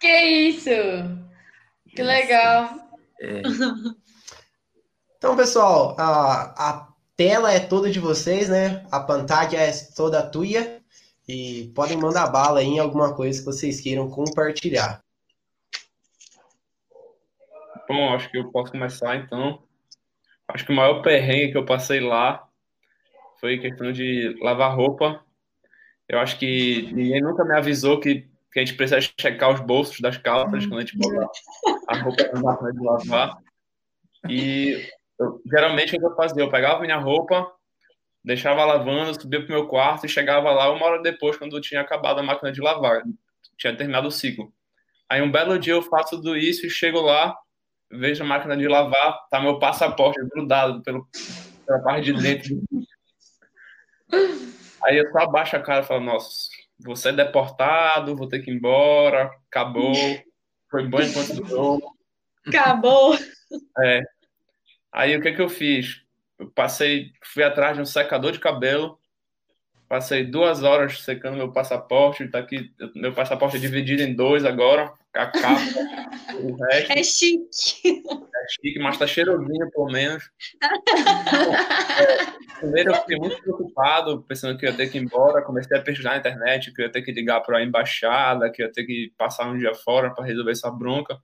Que 0.00 0.48
isso! 0.48 0.70
Que 1.94 2.02
legal! 2.02 2.70
É. 3.20 3.42
Então, 5.18 5.36
pessoal, 5.36 5.94
a, 5.98 6.54
a 6.56 6.88
tela 7.14 7.52
é 7.52 7.60
toda 7.60 7.90
de 7.90 8.00
vocês, 8.00 8.48
né? 8.48 8.86
A 8.90 8.98
pantalla 8.98 9.56
é 9.56 9.70
toda 9.94 10.22
tua. 10.22 10.79
E 11.30 11.68
podem 11.76 11.96
mandar 11.96 12.26
bala 12.26 12.60
em 12.60 12.80
alguma 12.80 13.14
coisa 13.14 13.38
que 13.38 13.44
vocês 13.44 13.80
queiram 13.80 14.10
compartilhar. 14.10 15.00
Bom, 17.88 18.14
acho 18.14 18.28
que 18.30 18.38
eu 18.38 18.50
posso 18.50 18.72
começar 18.72 19.14
então. 19.14 19.62
Acho 20.48 20.66
que 20.66 20.72
o 20.72 20.76
maior 20.76 21.02
perrengue 21.02 21.52
que 21.52 21.58
eu 21.58 21.64
passei 21.64 22.00
lá 22.00 22.48
foi 23.38 23.58
questão 23.58 23.92
de 23.92 24.36
lavar 24.42 24.74
roupa. 24.74 25.24
Eu 26.08 26.18
acho 26.18 26.36
que 26.36 26.90
ninguém 26.92 27.20
nunca 27.20 27.44
me 27.44 27.54
avisou 27.54 28.00
que 28.00 28.28
que 28.52 28.58
a 28.58 28.64
gente 28.64 28.76
precisa 28.76 29.00
checar 29.00 29.52
os 29.52 29.60
bolsos 29.60 30.00
das 30.00 30.16
calças 30.16 30.66
quando 30.66 30.78
a 30.78 30.80
gente 30.80 30.98
bota 30.98 31.30
a 31.86 31.98
roupa 31.98 32.22
na 32.32 32.70
de 32.72 32.80
lavar. 32.80 33.38
E 34.28 34.88
eu, 35.18 35.40
geralmente 35.46 35.94
o 35.94 35.98
que 36.00 36.04
eu 36.04 36.16
fazia? 36.16 36.42
Eu 36.42 36.50
pegava 36.50 36.80
minha 36.80 36.98
roupa, 36.98 37.52
deixava 38.24 38.64
lavando, 38.64 39.20
subia 39.20 39.44
para 39.44 39.54
o 39.54 39.58
meu 39.58 39.66
quarto 39.66 40.06
e 40.06 40.08
chegava 40.08 40.50
lá 40.52 40.70
uma 40.70 40.84
hora 40.84 41.02
depois, 41.02 41.36
quando 41.36 41.60
tinha 41.60 41.80
acabado 41.80 42.20
a 42.20 42.22
máquina 42.22 42.52
de 42.52 42.60
lavar, 42.60 43.02
tinha 43.56 43.76
terminado 43.76 44.08
o 44.08 44.10
ciclo. 44.10 44.52
Aí 45.08 45.20
um 45.20 45.30
belo 45.30 45.58
dia 45.58 45.72
eu 45.72 45.82
faço 45.82 46.16
tudo 46.16 46.36
isso 46.36 46.66
e 46.66 46.70
chego 46.70 47.00
lá, 47.00 47.36
vejo 47.90 48.22
a 48.22 48.26
máquina 48.26 48.56
de 48.56 48.68
lavar, 48.68 49.26
tá 49.28 49.40
meu 49.40 49.58
passaporte 49.58 50.20
grudado 50.28 50.82
pelo, 50.82 51.08
pela 51.66 51.80
parte 51.80 52.12
de 52.12 52.22
dentro. 52.22 52.62
Aí 54.84 54.96
eu 54.96 55.10
só 55.10 55.18
abaixo 55.18 55.56
a 55.56 55.60
cara 55.60 55.82
e 55.82 55.86
falo, 55.86 56.04
nossa, 56.04 56.48
você 56.78 57.08
é 57.08 57.12
deportado, 57.12 58.16
vou 58.16 58.28
ter 58.28 58.40
que 58.40 58.50
ir 58.50 58.54
embora, 58.54 59.30
acabou, 59.48 59.94
foi 60.70 60.86
bom 60.86 61.00
enquanto 61.00 61.34
durou. 61.34 61.80
Acabou. 62.46 63.16
É. 63.82 64.02
Aí 64.92 65.16
o 65.16 65.20
que 65.20 65.32
que 65.32 65.42
eu 65.42 65.48
fiz? 65.48 66.02
Eu 66.40 66.50
passei, 66.50 67.12
fui 67.22 67.42
atrás 67.42 67.76
de 67.76 67.82
um 67.82 67.84
secador 67.84 68.32
de 68.32 68.40
cabelo, 68.40 68.98
passei 69.86 70.24
duas 70.24 70.62
horas 70.62 71.02
secando 71.02 71.36
meu 71.36 71.52
passaporte, 71.52 72.26
tá 72.28 72.38
aqui, 72.38 72.72
meu 72.94 73.12
passaporte 73.12 73.58
é 73.58 73.60
dividido 73.60 74.00
em 74.00 74.14
dois 74.14 74.42
agora, 74.46 74.90
a 75.12 75.26
capa, 75.26 75.60
o 76.40 76.56
resto. 76.64 76.92
É 76.92 77.02
chique. 77.02 78.02
É 78.08 78.46
chique, 78.48 78.78
mas 78.78 78.96
tá 78.96 79.06
cheirosinho, 79.06 79.70
pelo 79.70 79.92
menos. 79.92 80.30
é, 82.00 82.58
primeiro 82.58 82.92
eu 82.92 82.94
fiquei 82.94 83.18
muito 83.18 83.42
preocupado, 83.42 84.22
pensando 84.22 84.56
que 84.56 84.64
eu 84.64 84.70
ia 84.70 84.76
ter 84.76 84.88
que 84.88 84.96
ir 84.96 85.02
embora, 85.02 85.42
comecei 85.42 85.76
a 85.76 85.82
pesquisar 85.82 86.12
na 86.12 86.18
internet, 86.18 86.72
que 86.72 86.80
eu 86.80 86.86
ia 86.86 86.92
ter 86.92 87.02
que 87.02 87.12
ligar 87.12 87.42
para 87.42 87.58
a 87.58 87.62
embaixada, 87.62 88.50
que 88.50 88.62
eu 88.62 88.66
ia 88.66 88.72
ter 88.72 88.84
que 88.84 89.12
passar 89.18 89.46
um 89.46 89.58
dia 89.58 89.74
fora 89.74 90.14
para 90.14 90.24
resolver 90.24 90.52
essa 90.52 90.70
bronca. 90.70 91.18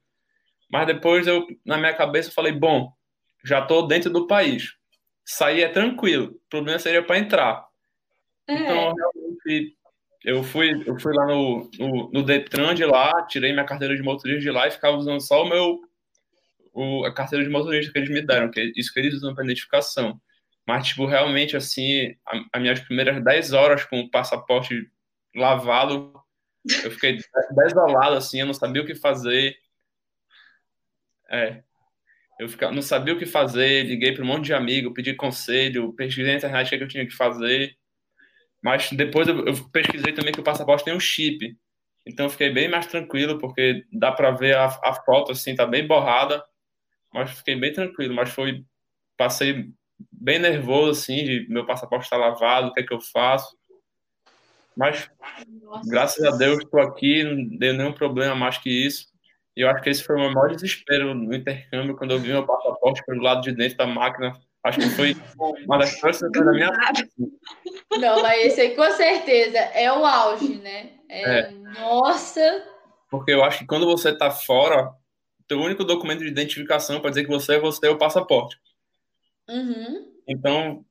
Mas 0.71 0.87
depois 0.87 1.27
eu, 1.27 1.47
na 1.65 1.79
minha 1.79 1.95
cabeça, 1.95 2.31
falei, 2.31 2.53
bom, 2.53 2.93
já 3.43 3.63
tô 3.63 3.83
dentro 3.87 4.11
do 4.11 4.27
país. 4.27 4.76
Sair 5.29 5.63
é 5.65 5.69
tranquilo, 5.69 6.27
o 6.29 6.49
problema 6.49 6.79
seria 6.79 7.03
para 7.03 7.19
entrar. 7.19 7.67
É. 8.47 8.55
Então, 8.55 8.95
realmente, 8.95 9.77
eu 10.25 10.43
fui, 10.45 10.83
eu 10.87 10.99
fui 10.99 11.13
lá 11.13 11.27
no, 11.27 11.69
no, 11.79 12.11
no, 12.13 12.23
Detran 12.23 12.75
de 12.75 12.85
lá, 12.85 13.27
tirei 13.27 13.53
minha 13.53 13.67
carteira 13.67 13.97
de 13.97 14.03
motorista 14.03 14.41
de 14.41 14.51
lá 14.51 14.69
e 14.69 14.71
ficava 14.71 14.97
usando 14.97 15.21
só 15.21 15.43
o 15.43 15.49
meu 15.49 15.81
o, 16.73 17.05
a 17.07 17.13
carteira 17.13 17.45
de 17.45 17.51
motorista 17.51 17.93
que 17.93 17.99
eles 17.99 18.11
me 18.11 18.21
deram, 18.21 18.51
que 18.51 18.61
é 18.61 18.73
isso 18.77 18.93
que 18.93 19.01
eles 19.01 19.15
usam 19.15 19.35
para 19.35 19.45
identificação. 19.45 20.21
Mas, 20.67 20.89
tipo, 20.89 21.07
realmente, 21.07 21.57
assim, 21.57 22.15
as 22.53 22.61
minhas 22.61 22.81
primeiras 22.81 23.23
10 23.23 23.53
horas 23.53 23.85
com 23.85 24.01
o 24.01 24.11
passaporte 24.11 24.91
lavado, 25.35 26.13
eu 26.85 26.91
fiquei 26.91 27.19
desolado, 27.53 28.17
assim, 28.17 28.41
eu 28.41 28.47
não 28.47 28.55
sabia 28.55 28.83
o 28.83 28.87
que 28.87 28.95
fazer. 28.95 29.57
É. 31.31 31.63
Eu 32.39 32.49
ficava, 32.49 32.73
não 32.73 32.83
sabia 32.83 33.15
o 33.15 33.19
que 33.19 33.27
fazer, 33.27 33.85
liguei 33.85 34.13
para 34.13 34.23
um 34.23 34.27
monte 34.27 34.47
de 34.47 34.55
amigo, 34.55 34.93
pedi 34.93 35.15
conselho, 35.15 35.93
pesquisei 35.95 36.33
na 36.33 36.39
internet 36.39 36.67
o 36.67 36.69
que, 36.71 36.75
é 36.77 36.83
eu 36.83 36.89
tinha 36.89 37.07
que 37.07 37.15
fazer. 37.15 37.77
Mas 38.63 38.91
depois 38.93 39.27
eu, 39.29 39.47
eu 39.47 39.71
pesquisei 39.71 40.13
também 40.13 40.33
que 40.33 40.41
o 40.41 40.45
passaporte 40.45 40.85
tem 40.85 40.95
um 40.95 41.01
chip. 41.01 41.57
Então 42.07 42.27
eu 42.27 42.31
fiquei 42.31 42.51
bem 42.51 42.69
mais 42.69 42.87
tranquilo, 42.87 43.39
porque 43.39 43.85
dá 43.93 44.13
para 44.13 44.31
ver 44.31 44.57
a, 44.57 44.67
a, 44.67 44.95
foto 45.05 45.33
assim, 45.33 45.55
tá 45.55 45.67
bem 45.67 45.87
borrada. 45.87 46.45
Mas 47.13 47.31
fiquei 47.31 47.57
bem 47.57 47.73
tranquilo. 47.73 48.15
Mas 48.15 48.31
foi. 48.31 48.65
Passei 49.17 49.71
bem 50.13 50.39
nervoso, 50.39 50.91
assim, 50.91 51.25
de 51.25 51.47
meu 51.49 51.65
passaporte 51.65 52.05
estar 52.05 52.19
tá 52.19 52.27
lavado, 52.27 52.69
o 52.69 52.73
que 52.73 52.81
é 52.81 52.83
que 52.83 52.93
eu 52.93 53.01
faço. 53.01 53.57
Mas, 54.77 55.11
Nossa. 55.63 55.91
graças 55.91 56.23
a 56.23 56.37
Deus, 56.37 56.59
estou 56.59 56.81
aqui, 56.81 57.25
não 57.25 57.57
deu 57.57 57.73
nenhum 57.73 57.93
problema 57.95 58.35
mais 58.35 58.59
que 58.59 58.69
isso. 58.69 59.07
E 59.57 59.63
eu 59.63 59.71
acho 59.71 59.83
que 59.83 59.91
esse 59.91 60.05
foi 60.05 60.17
o 60.17 60.21
meu 60.21 60.33
maior 60.33 60.55
desespero 60.55 61.15
no 61.15 61.35
intercâmbio, 61.35 61.97
quando 61.97 62.11
eu 62.13 62.19
vi 62.19 62.29
meu 62.29 62.47
passaporte 62.47 63.03
pelo 63.07 63.23
lado 63.23 63.41
de 63.41 63.53
dentro 63.53 63.79
da 63.79 63.87
máquina 63.87 64.39
Acho 64.67 64.81
que 64.81 64.91
foi 64.91 65.17
uma 65.65 65.79
das 65.79 66.01
coisas 66.01 66.29
da 66.33 66.53
minha 66.53 66.73
vida. 66.73 67.09
Não, 68.01 68.21
mas 68.21 68.47
esse 68.47 68.61
aí 68.63 68.75
com 68.75 68.91
certeza 68.91 69.59
é 69.59 69.93
o 69.93 70.05
auge, 70.05 70.57
né? 70.57 70.91
É, 71.09 71.39
é. 71.39 71.51
Nossa! 71.51 72.65
Porque 73.09 73.33
eu 73.33 73.45
acho 73.45 73.61
que 73.61 73.67
quando 73.67 73.87
você 73.87 74.11
está 74.11 74.29
fora, 74.29 74.93
o 75.53 75.55
único 75.55 75.85
documento 75.85 76.19
de 76.19 76.27
identificação 76.27 77.01
para 77.01 77.11
dizer 77.11 77.23
que 77.23 77.31
você 77.31 77.55
é 77.55 77.61
você 77.61 77.87
é 77.87 77.91
o 77.91 77.99
passaporte. 77.99 78.59
Uhum. 79.49 80.13
Então, 80.27 80.85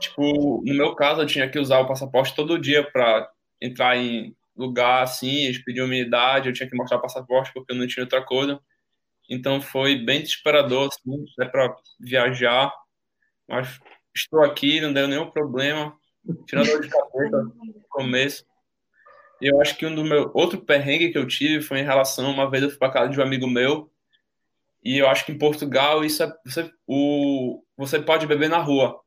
tipo, 0.00 0.62
no 0.64 0.74
meu 0.74 0.94
caso, 0.94 1.20
eu 1.20 1.26
tinha 1.26 1.50
que 1.50 1.58
usar 1.58 1.80
o 1.80 1.86
passaporte 1.86 2.34
todo 2.34 2.58
dia 2.58 2.82
para 2.82 3.30
entrar 3.60 3.94
em 3.98 4.34
lugar 4.56 5.02
assim, 5.02 5.44
eles 5.44 5.62
pediam 5.64 5.88
minha 5.88 6.02
idade, 6.02 6.48
eu 6.48 6.52
tinha 6.52 6.68
que 6.68 6.76
mostrar 6.76 6.98
o 6.98 7.02
passaporte 7.02 7.52
porque 7.52 7.72
eu 7.72 7.76
não 7.76 7.86
tinha 7.86 8.04
outra 8.04 8.22
coisa. 8.22 8.60
Então 9.28 9.60
foi 9.60 9.96
bem 9.96 10.20
desesperador, 10.22 10.88
assim, 10.88 11.24
até 11.38 11.50
para 11.50 11.74
viajar 12.00 12.72
mas 13.52 13.78
estou 14.14 14.42
aqui, 14.42 14.80
não 14.80 14.92
deu 14.92 15.06
nenhum 15.06 15.30
problema. 15.30 15.94
tirando 16.46 16.66
dor 16.66 16.80
de 16.80 16.88
cabeça 16.88 17.42
no 17.42 17.84
começo. 17.90 18.46
E 19.40 19.46
eu 19.46 19.60
acho 19.60 19.76
que 19.76 19.84
um 19.84 19.94
do 19.94 20.04
meu 20.04 20.30
outro 20.34 20.60
perrengue 20.60 21.10
que 21.10 21.18
eu 21.18 21.26
tive 21.26 21.62
foi 21.62 21.80
em 21.80 21.84
relação 21.84 22.30
uma 22.30 22.48
vez 22.48 22.62
eu 22.62 22.70
fui 22.70 22.78
para 22.78 22.92
casa 22.92 23.10
de 23.10 23.20
um 23.20 23.22
amigo 23.22 23.46
meu 23.46 23.90
e 24.82 24.98
eu 24.98 25.08
acho 25.08 25.26
que 25.26 25.32
em 25.32 25.38
Portugal 25.38 26.04
isso 26.04 26.22
é 26.22 26.32
você, 26.46 26.72
o, 26.86 27.62
você 27.76 28.00
pode 28.00 28.26
beber 28.26 28.48
na 28.48 28.58
rua. 28.58 29.00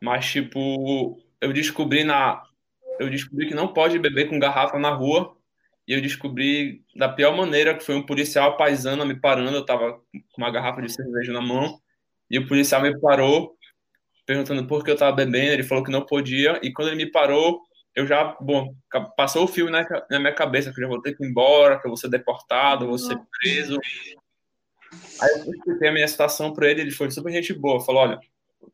Mas 0.00 0.30
tipo, 0.30 1.18
eu 1.40 1.52
descobri 1.52 2.04
na 2.04 2.42
eu 2.98 3.10
descobri 3.10 3.48
que 3.48 3.54
não 3.54 3.72
pode 3.72 3.98
beber 3.98 4.28
com 4.28 4.38
garrafa 4.38 4.78
na 4.78 4.90
rua. 4.90 5.36
E 5.86 5.92
eu 5.92 6.00
descobri 6.00 6.84
da 6.94 7.08
pior 7.08 7.36
maneira 7.36 7.74
que 7.76 7.84
foi 7.84 7.96
um 7.96 8.06
policial 8.06 8.56
paisano 8.56 9.04
me 9.04 9.18
parando, 9.18 9.56
eu 9.56 9.66
tava 9.66 9.94
com 9.94 10.38
uma 10.38 10.50
garrafa 10.50 10.80
de 10.80 10.92
cerveja 10.92 11.32
na 11.32 11.40
mão. 11.40 11.80
E 12.30 12.38
o 12.38 12.46
policial 12.46 12.80
me 12.82 12.98
parou 13.00 13.56
perguntando 14.24 14.66
por 14.66 14.84
que 14.84 14.90
eu 14.90 14.96
tava 14.96 15.16
bebendo, 15.16 15.52
ele 15.52 15.64
falou 15.64 15.82
que 15.82 15.90
não 15.90 16.06
podia. 16.06 16.60
E 16.62 16.72
quando 16.72 16.88
ele 16.88 17.04
me 17.04 17.10
parou 17.10 17.60
eu 17.94 18.06
já, 18.06 18.36
bom, 18.40 18.74
passou 19.16 19.44
o 19.44 19.48
filme 19.48 19.70
na, 19.70 19.86
na 20.10 20.18
minha 20.18 20.34
cabeça 20.34 20.72
que 20.72 20.80
eu 20.80 20.84
já 20.84 20.88
vou 20.88 21.02
ter 21.02 21.14
que 21.14 21.22
ir 21.22 21.28
embora, 21.28 21.78
que 21.78 21.86
eu 21.86 21.90
vou 21.90 21.96
ser 21.96 22.08
deportado, 22.08 22.86
vou 22.86 22.98
ser 22.98 23.18
preso. 23.38 23.78
Aí 25.20 25.30
eu 25.40 25.52
expliquei 25.52 25.88
a 25.88 25.92
minha 25.92 26.08
situação 26.08 26.52
para 26.54 26.70
ele, 26.70 26.80
ele 26.82 26.90
foi 26.90 27.10
super 27.10 27.30
gente 27.32 27.52
boa, 27.52 27.84
falou, 27.84 28.02
olha, 28.02 28.20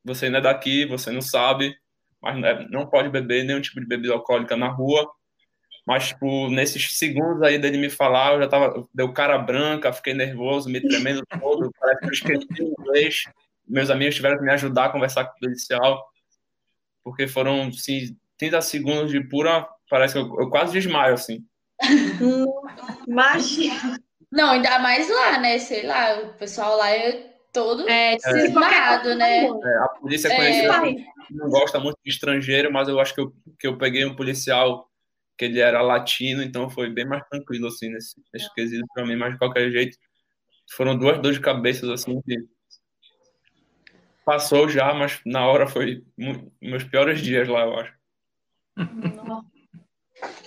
você 0.04 0.30
não 0.30 0.38
é 0.38 0.42
daqui, 0.42 0.86
você 0.86 1.10
não 1.10 1.20
sabe, 1.20 1.74
mas 2.20 2.42
é, 2.44 2.68
não 2.68 2.86
pode 2.86 3.08
beber 3.08 3.44
nenhum 3.44 3.60
tipo 3.60 3.80
de 3.80 3.86
bebida 3.86 4.14
alcoólica 4.14 4.56
na 4.56 4.68
rua. 4.68 5.08
Mas, 5.86 6.08
tipo, 6.08 6.50
nesses 6.50 6.98
segundos 6.98 7.42
aí 7.42 7.58
dele 7.58 7.78
me 7.78 7.88
falar, 7.88 8.34
eu 8.34 8.42
já 8.42 8.48
tava, 8.48 8.86
deu 8.92 9.10
cara 9.12 9.38
branca, 9.38 9.92
fiquei 9.92 10.12
nervoso, 10.12 10.68
me 10.68 10.80
tremendo 10.80 11.22
todo, 11.40 11.72
parece 11.80 12.00
que 12.00 12.06
eu 12.06 12.12
esqueci 12.12 12.62
o 12.62 12.74
inglês. 12.78 13.22
Meus 13.66 13.88
amigos 13.88 14.14
tiveram 14.14 14.38
que 14.38 14.44
me 14.44 14.52
ajudar 14.52 14.86
a 14.86 14.90
conversar 14.90 15.24
com 15.24 15.36
o 15.36 15.40
policial, 15.40 16.04
porque 17.02 17.26
foram, 17.26 17.68
assim, 17.68 18.16
30 18.38 18.60
segundos 18.60 19.10
de 19.10 19.20
pura. 19.28 19.66
Parece 19.88 20.14
que 20.14 20.20
eu, 20.20 20.40
eu 20.40 20.50
quase 20.50 20.72
desmaio, 20.72 21.14
assim. 21.14 21.44
Imagina. 23.08 23.98
Não, 24.30 24.50
ainda 24.50 24.78
mais 24.78 25.08
lá, 25.08 25.38
né? 25.38 25.58
Sei 25.58 25.86
lá, 25.86 26.18
o 26.20 26.34
pessoal 26.34 26.76
lá 26.76 26.90
é 26.90 27.27
todo 27.52 27.88
É, 27.88 28.18
cismado, 28.18 29.14
né? 29.14 29.46
É, 29.46 29.76
a 29.78 29.88
polícia 30.00 30.28
É. 30.28 30.36
conheceu, 30.36 30.72
não 31.30 31.48
gosta 31.48 31.78
muito 31.78 31.98
de 32.04 32.10
estrangeiro, 32.10 32.72
mas 32.72 32.88
eu 32.88 32.98
acho 33.00 33.14
que 33.14 33.20
eu, 33.20 33.34
que 33.58 33.66
eu 33.66 33.76
peguei 33.78 34.04
um 34.04 34.16
policial 34.16 34.88
que 35.36 35.44
ele 35.44 35.60
era 35.60 35.80
latino, 35.80 36.42
então 36.42 36.68
foi 36.68 36.90
bem 36.90 37.06
mais 37.06 37.24
tranquilo, 37.28 37.68
assim, 37.68 37.88
nesse, 37.90 38.20
nesse 38.34 38.52
quesito 38.54 38.84
pra 38.92 39.06
mim, 39.06 39.16
mas 39.16 39.32
de 39.32 39.38
qualquer 39.38 39.70
jeito, 39.70 39.96
foram 40.72 40.98
duas 40.98 41.20
dores 41.20 41.36
de 41.38 41.42
cabeça, 41.44 41.92
assim, 41.92 42.20
que 42.22 42.36
passou 44.24 44.68
já, 44.68 44.92
mas 44.92 45.20
na 45.24 45.46
hora 45.46 45.66
foi 45.66 46.04
meus 46.60 46.84
piores 46.84 47.20
dias 47.20 47.46
lá, 47.48 47.62
eu 47.62 47.78
acho. 47.78 47.94
É, 48.78 48.82
enga- 48.82 49.44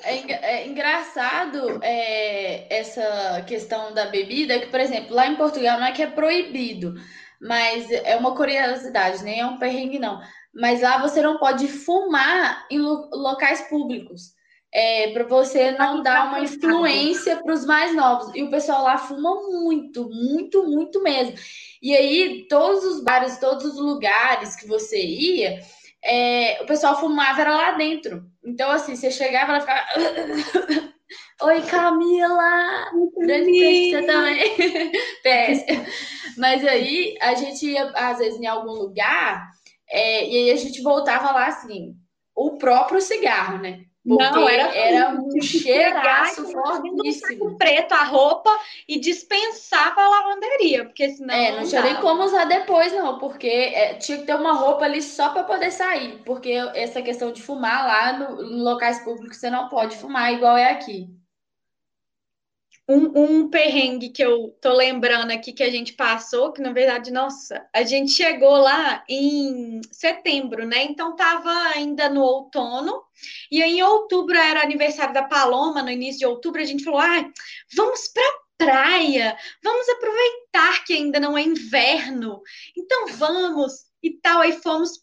é 0.03 0.67
engraçado 0.67 1.80
é, 1.84 2.65
essa 2.69 3.43
questão 3.47 3.93
da 3.93 4.07
bebida, 4.07 4.59
que, 4.59 4.67
por 4.67 4.80
exemplo, 4.80 5.15
lá 5.15 5.28
em 5.28 5.36
Portugal 5.36 5.80
não 5.80 5.88
é 5.88 5.91
que 5.91 6.01
é 6.03 6.07
proibido, 6.07 6.95
mas 7.39 7.89
é 7.91 8.15
uma 8.15 8.36
curiosidade, 8.36 9.24
nem 9.24 9.39
é 9.39 9.45
um 9.45 9.57
perrengue, 9.57 9.99
não. 9.99 10.19
Mas 10.53 10.82
lá 10.82 10.97
você 10.97 11.22
não 11.22 11.38
pode 11.38 11.67
fumar 11.67 12.65
em 12.69 12.80
lo- 12.80 13.09
locais 13.13 13.61
públicos. 13.69 14.34
É, 14.74 15.11
para 15.11 15.26
você 15.26 15.72
não 15.72 16.01
dar 16.01 16.28
uma 16.28 16.39
influência 16.39 17.43
para 17.43 17.53
os 17.53 17.65
mais 17.65 17.93
novos. 17.93 18.34
E 18.34 18.41
o 18.41 18.49
pessoal 18.49 18.84
lá 18.84 18.97
fuma 18.97 19.36
muito, 19.49 20.09
muito, 20.09 20.63
muito 20.63 21.03
mesmo. 21.03 21.36
E 21.82 21.93
aí, 21.93 22.47
todos 22.47 22.86
os 22.86 23.03
bares, 23.03 23.38
todos 23.38 23.65
os 23.65 23.78
lugares 23.78 24.55
que 24.55 24.65
você 24.65 24.97
ia, 24.97 25.59
é, 26.04 26.60
o 26.62 26.66
pessoal 26.66 26.99
fumava 26.99 27.41
era 27.41 27.56
lá 27.56 27.72
dentro. 27.72 28.24
Então, 28.43 28.72
assim, 28.72 28.95
você 28.95 29.12
chegava, 29.12 29.54
ela 29.54 29.62
ficava. 29.62 29.82
Oi, 31.43 31.62
Camila! 31.64 32.91
Grande 33.18 33.91
você 33.91 34.04
também. 34.06 34.91
PS. 35.24 36.38
Mas 36.38 36.66
aí 36.66 37.18
a 37.20 37.36
gente 37.36 37.68
ia, 37.68 37.91
às 37.95 38.20
vezes, 38.20 38.39
em 38.39 38.47
algum 38.47 38.72
lugar, 38.72 39.49
é, 39.89 40.28
e 40.28 40.36
aí 40.36 40.52
a 40.52 40.56
gente 40.56 40.82
voltava 40.82 41.32
lá 41.32 41.47
assim, 41.47 41.95
o 42.36 42.58
próprio 42.58 43.02
cigarro, 43.02 43.58
né? 43.58 43.82
Porque 44.08 44.26
Não, 44.34 44.47
era 44.49 44.76
era 44.76 45.10
um 45.10 45.39
que 45.39 45.41
cheiraço 45.41 46.41
e 46.41 46.45
fortíssimo. 46.52 47.14
saco 47.14 47.58
preto 47.58 47.93
a 47.93 48.04
roupa 48.04 48.49
e 48.88 48.99
dispensar 48.99 49.93
para 49.95 50.08
lavanderia, 50.10 50.86
porque 50.86 51.10
senão 51.12 51.34
É, 51.34 51.52
não 51.52 51.64
tinha 51.64 51.82
nem 51.82 51.99
como 51.99 52.24
usar 52.24 52.45
depois, 52.45 52.91
não, 52.93 53.18
porque 53.20 53.47
é, 53.47 53.95
tinha 53.95 54.18
que 54.20 54.26
ter 54.26 54.36
uma 54.36 54.54
roupa 54.54 54.86
ali 54.86 55.02
só 55.02 55.30
para 55.32 55.43
poder 55.43 55.72
sair. 55.72 56.22
Porque 56.26 56.52
essa 56.76 57.02
questão 57.02 57.32
de 57.32 57.41
fumar 57.41 57.86
lá 57.88 58.14
no, 58.20 58.43
em 58.43 58.62
locais 58.62 58.99
públicos, 59.04 59.38
você 59.38 59.49
não 59.49 59.70
pode 59.70 59.97
fumar 59.97 60.34
igual 60.34 60.58
é 60.58 60.72
aqui. 60.72 61.08
Um, 62.94 63.24
um 63.24 63.50
perrengue 63.50 64.10
que 64.10 64.22
eu 64.22 64.50
tô 64.60 64.74
lembrando 64.74 65.32
aqui 65.32 65.54
que 65.54 65.64
a 65.64 65.70
gente 65.70 65.94
passou, 65.94 66.52
que 66.52 66.62
na 66.62 66.74
verdade, 66.74 67.10
nossa, 67.10 67.66
a 67.74 67.84
gente 67.84 68.12
chegou 68.12 68.58
lá 68.58 69.02
em 69.08 69.80
setembro, 69.92 70.66
né? 70.66 70.84
Então 70.84 71.16
tava 71.16 71.50
ainda 71.74 72.10
no 72.10 72.22
outono, 72.22 73.02
e 73.50 73.64
aí 73.64 73.78
em 73.78 73.84
outubro 73.84 74.36
era 74.36 74.62
aniversário 74.62 75.14
da 75.14 75.24
Paloma, 75.24 75.82
no 75.82 75.89
início 75.89 76.20
de 76.20 76.26
outubro, 76.26 76.62
a 76.62 76.66
gente 76.66 76.84
falou: 76.84 77.00
ah, 77.00 77.32
vamos 77.74 78.10
pra 78.10 78.24
praia, 78.58 79.38
vamos 79.64 79.88
aproveitar 79.88 80.84
que 80.84 80.94
ainda 80.94 81.20
não 81.20 81.38
é 81.38 81.44
inverno, 81.44 82.42
então 82.78 83.08
vamos 83.08 83.86
e 84.04 84.12
tal. 84.22 84.42
Aí 84.42 84.52
fomos 84.52 85.02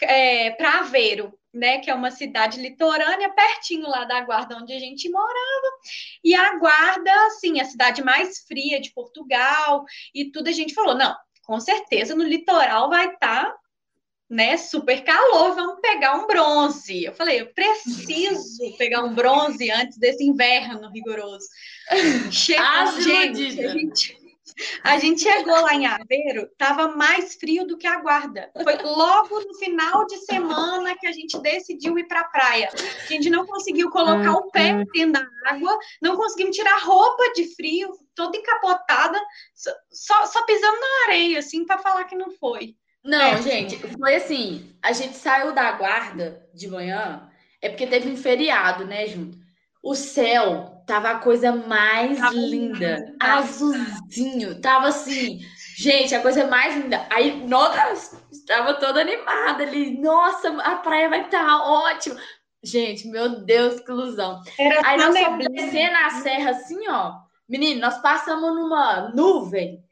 é, 0.00 0.50
para 0.52 0.80
Aveiro, 0.80 1.32
né? 1.56 1.78
Que 1.78 1.90
é 1.90 1.94
uma 1.94 2.10
cidade 2.10 2.60
litorânea, 2.60 3.30
pertinho 3.30 3.88
lá 3.88 4.04
da 4.04 4.20
Guarda 4.20 4.56
onde 4.56 4.72
a 4.72 4.78
gente 4.78 5.08
morava. 5.08 5.66
E 6.22 6.34
a 6.34 6.58
Guarda, 6.58 7.12
assim, 7.26 7.60
a 7.60 7.64
cidade 7.64 8.02
mais 8.02 8.40
fria 8.40 8.80
de 8.80 8.92
Portugal 8.92 9.84
e 10.14 10.30
tudo, 10.30 10.48
a 10.48 10.52
gente 10.52 10.74
falou, 10.74 10.94
não, 10.94 11.14
com 11.44 11.58
certeza 11.60 12.14
no 12.14 12.24
litoral 12.24 12.88
vai 12.88 13.12
estar, 13.12 13.54
né, 14.28 14.56
super 14.56 15.04
calor, 15.04 15.54
vamos 15.54 15.80
pegar 15.80 16.16
um 16.16 16.26
bronze. 16.26 17.04
Eu 17.04 17.14
falei, 17.14 17.40
eu 17.40 17.52
preciso 17.54 18.76
pegar 18.76 19.02
um 19.04 19.14
bronze 19.14 19.70
antes 19.70 19.96
desse 19.98 20.24
inverno 20.24 20.90
rigoroso. 20.90 21.46
Chegou, 22.30 22.64
As 22.64 23.04
gente, 23.04 23.64
a 23.64 23.68
gente, 23.68 24.25
a 24.82 24.98
gente 24.98 25.22
chegou 25.22 25.60
lá 25.60 25.74
em 25.74 25.86
Aveiro, 25.86 26.48
tava 26.56 26.88
mais 26.88 27.34
frio 27.34 27.66
do 27.66 27.76
que 27.76 27.86
a 27.86 28.00
Guarda. 28.00 28.50
Foi 28.62 28.76
logo 28.82 29.40
no 29.40 29.54
final 29.54 30.06
de 30.06 30.16
semana 30.18 30.96
que 30.96 31.06
a 31.06 31.12
gente 31.12 31.38
decidiu 31.40 31.98
ir 31.98 32.06
para 32.08 32.20
a 32.20 32.28
praia. 32.28 32.68
A 32.72 33.06
gente 33.06 33.28
não 33.30 33.46
conseguiu 33.46 33.90
colocar 33.90 34.32
o 34.32 34.50
pé 34.50 34.84
dentro 34.92 35.12
da 35.12 35.26
água, 35.46 35.78
não 36.00 36.16
conseguimos 36.16 36.56
tirar 36.56 36.78
roupa 36.82 37.32
de 37.34 37.54
frio, 37.54 37.90
toda 38.14 38.36
encapotada, 38.36 39.20
só, 39.54 39.70
só, 39.90 40.26
só 40.26 40.44
pisando 40.46 40.78
na 40.80 41.06
areia, 41.06 41.38
assim, 41.38 41.64
para 41.64 41.78
falar 41.78 42.04
que 42.04 42.16
não 42.16 42.30
foi. 42.30 42.74
Não, 43.04 43.34
É. 43.34 43.42
gente, 43.42 43.76
foi 43.78 44.16
assim, 44.16 44.76
a 44.82 44.92
gente 44.92 45.16
saiu 45.16 45.52
da 45.52 45.70
guarda 45.72 46.48
de 46.52 46.66
manhã, 46.66 47.30
é 47.62 47.68
porque 47.68 47.86
teve 47.86 48.10
um 48.10 48.16
feriado, 48.16 48.84
né, 48.84 49.06
junto. 49.06 49.38
O 49.82 49.94
céu 49.94 50.75
tava 50.86 51.10
a 51.10 51.18
coisa 51.18 51.52
mais 51.52 52.18
Tava 52.18 52.34
linda, 52.34 52.96
lindo. 52.96 53.16
azulzinho, 53.20 54.60
tava 54.60 54.88
assim, 54.88 55.40
gente, 55.76 56.14
a 56.14 56.22
coisa 56.22 56.46
mais 56.46 56.76
linda. 56.76 57.06
Aí 57.10 57.46
nós 57.46 58.16
estava 58.30 58.74
toda 58.74 59.00
animada 59.00 59.64
ali, 59.64 60.00
nossa, 60.00 60.48
a 60.62 60.76
praia 60.76 61.08
vai 61.10 61.22
estar 61.22 61.44
ótima. 61.62 62.16
Gente, 62.62 63.06
meu 63.08 63.44
Deus, 63.44 63.80
que 63.80 63.90
ilusão. 63.90 64.40
Era 64.58 64.88
Aí 64.88 64.98
só 64.98 65.06
nós 65.06 65.14
neblina, 65.14 65.50
descendo 65.50 65.96
a 65.96 66.10
serra 66.10 66.50
assim, 66.50 66.88
ó. 66.88 67.14
Menino, 67.48 67.80
nós 67.80 67.98
passamos 67.98 68.54
numa 68.54 69.10
nuvem 69.14 69.84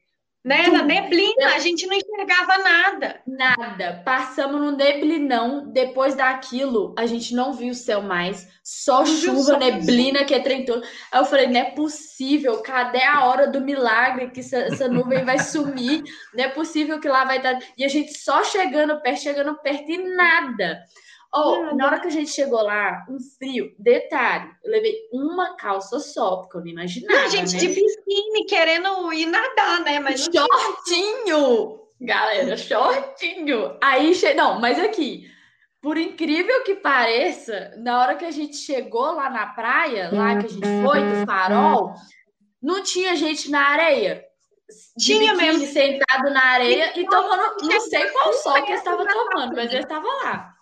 né? 0.44 0.68
Na 0.68 0.82
neblina, 0.82 1.54
a 1.54 1.58
gente 1.58 1.86
não 1.86 1.96
enxergava 1.96 2.58
nada. 2.58 3.20
Nada. 3.26 4.02
Passamos 4.04 4.60
no 4.60 4.72
neblinão. 4.72 5.72
Depois 5.72 6.14
daquilo, 6.14 6.94
a 6.98 7.06
gente 7.06 7.34
não 7.34 7.54
viu 7.54 7.70
o 7.70 7.74
céu 7.74 8.02
mais. 8.02 8.46
Só 8.62 8.98
Não 8.98 9.06
chuva, 9.06 9.56
neblina, 9.56 10.24
que 10.24 10.34
é 10.34 10.40
trem 10.40 10.66
todo. 10.66 10.84
Aí 11.10 11.20
eu 11.20 11.24
falei, 11.24 11.46
não 11.46 11.60
é 11.60 11.64
possível. 11.70 12.60
Cadê 12.60 13.02
a 13.02 13.24
hora 13.24 13.46
do 13.46 13.60
milagre 13.60 14.30
que 14.30 14.40
essa, 14.40 14.58
essa 14.58 14.86
nuvem 14.86 15.24
vai 15.24 15.38
sumir? 15.38 16.02
Não 16.34 16.44
é 16.44 16.48
possível 16.48 17.00
que 17.00 17.08
lá 17.08 17.24
vai 17.24 17.38
estar... 17.38 17.58
E 17.78 17.84
a 17.84 17.88
gente 17.88 18.18
só 18.18 18.44
chegando 18.44 19.00
perto, 19.00 19.22
chegando 19.22 19.54
perto 19.54 19.90
e 19.90 19.96
nada. 20.14 20.84
Oh, 21.36 21.62
Nada. 21.62 21.74
na 21.74 21.86
hora 21.86 22.00
que 22.00 22.06
a 22.06 22.10
gente 22.10 22.30
chegou 22.30 22.62
lá, 22.62 23.04
um 23.10 23.18
frio. 23.18 23.74
Detalhe, 23.76 24.50
eu 24.62 24.70
levei 24.70 24.94
uma 25.12 25.56
calça 25.56 25.98
só, 25.98 26.36
porque 26.36 26.56
eu 26.56 26.60
não 26.60 26.68
imaginava, 26.68 27.22
Não, 27.22 27.28
gente 27.28 27.54
né? 27.54 27.58
de 27.58 27.68
biquíni 27.68 28.46
querendo 28.46 29.12
ir 29.12 29.26
nadar, 29.26 29.80
né? 29.80 29.98
Mas 29.98 30.20
Shortinho! 30.32 31.80
Galera, 32.00 32.56
shortinho! 32.56 33.76
Aí, 33.82 34.14
che... 34.14 34.32
não, 34.34 34.60
mas 34.60 34.78
aqui, 34.78 35.28
por 35.82 35.96
incrível 35.98 36.62
que 36.62 36.76
pareça, 36.76 37.74
na 37.78 38.00
hora 38.00 38.14
que 38.14 38.24
a 38.24 38.30
gente 38.30 38.56
chegou 38.56 39.12
lá 39.12 39.28
na 39.28 39.46
praia, 39.46 40.10
lá 40.12 40.38
que 40.38 40.46
a 40.46 40.48
gente 40.48 40.82
foi, 40.84 41.00
do 41.00 41.26
farol, 41.26 41.94
não 42.62 42.80
tinha 42.80 43.16
gente 43.16 43.50
na 43.50 43.70
areia. 43.70 44.24
Tinha 44.98 45.34
biquíni, 45.34 45.58
mesmo. 45.58 45.66
sentado 45.66 46.30
na 46.30 46.44
areia 46.44 46.98
e 46.98 47.04
tomando, 47.06 47.56
não 47.60 47.80
sei 47.80 48.08
qual 48.10 48.32
sol 48.34 48.54
que 48.62 48.70
eles 48.70 48.78
estavam 48.78 49.04
da 49.04 49.12
tomando, 49.12 49.56
mas 49.56 49.70
eles 49.70 49.84
estavam 49.84 50.10
lá. 50.22 50.53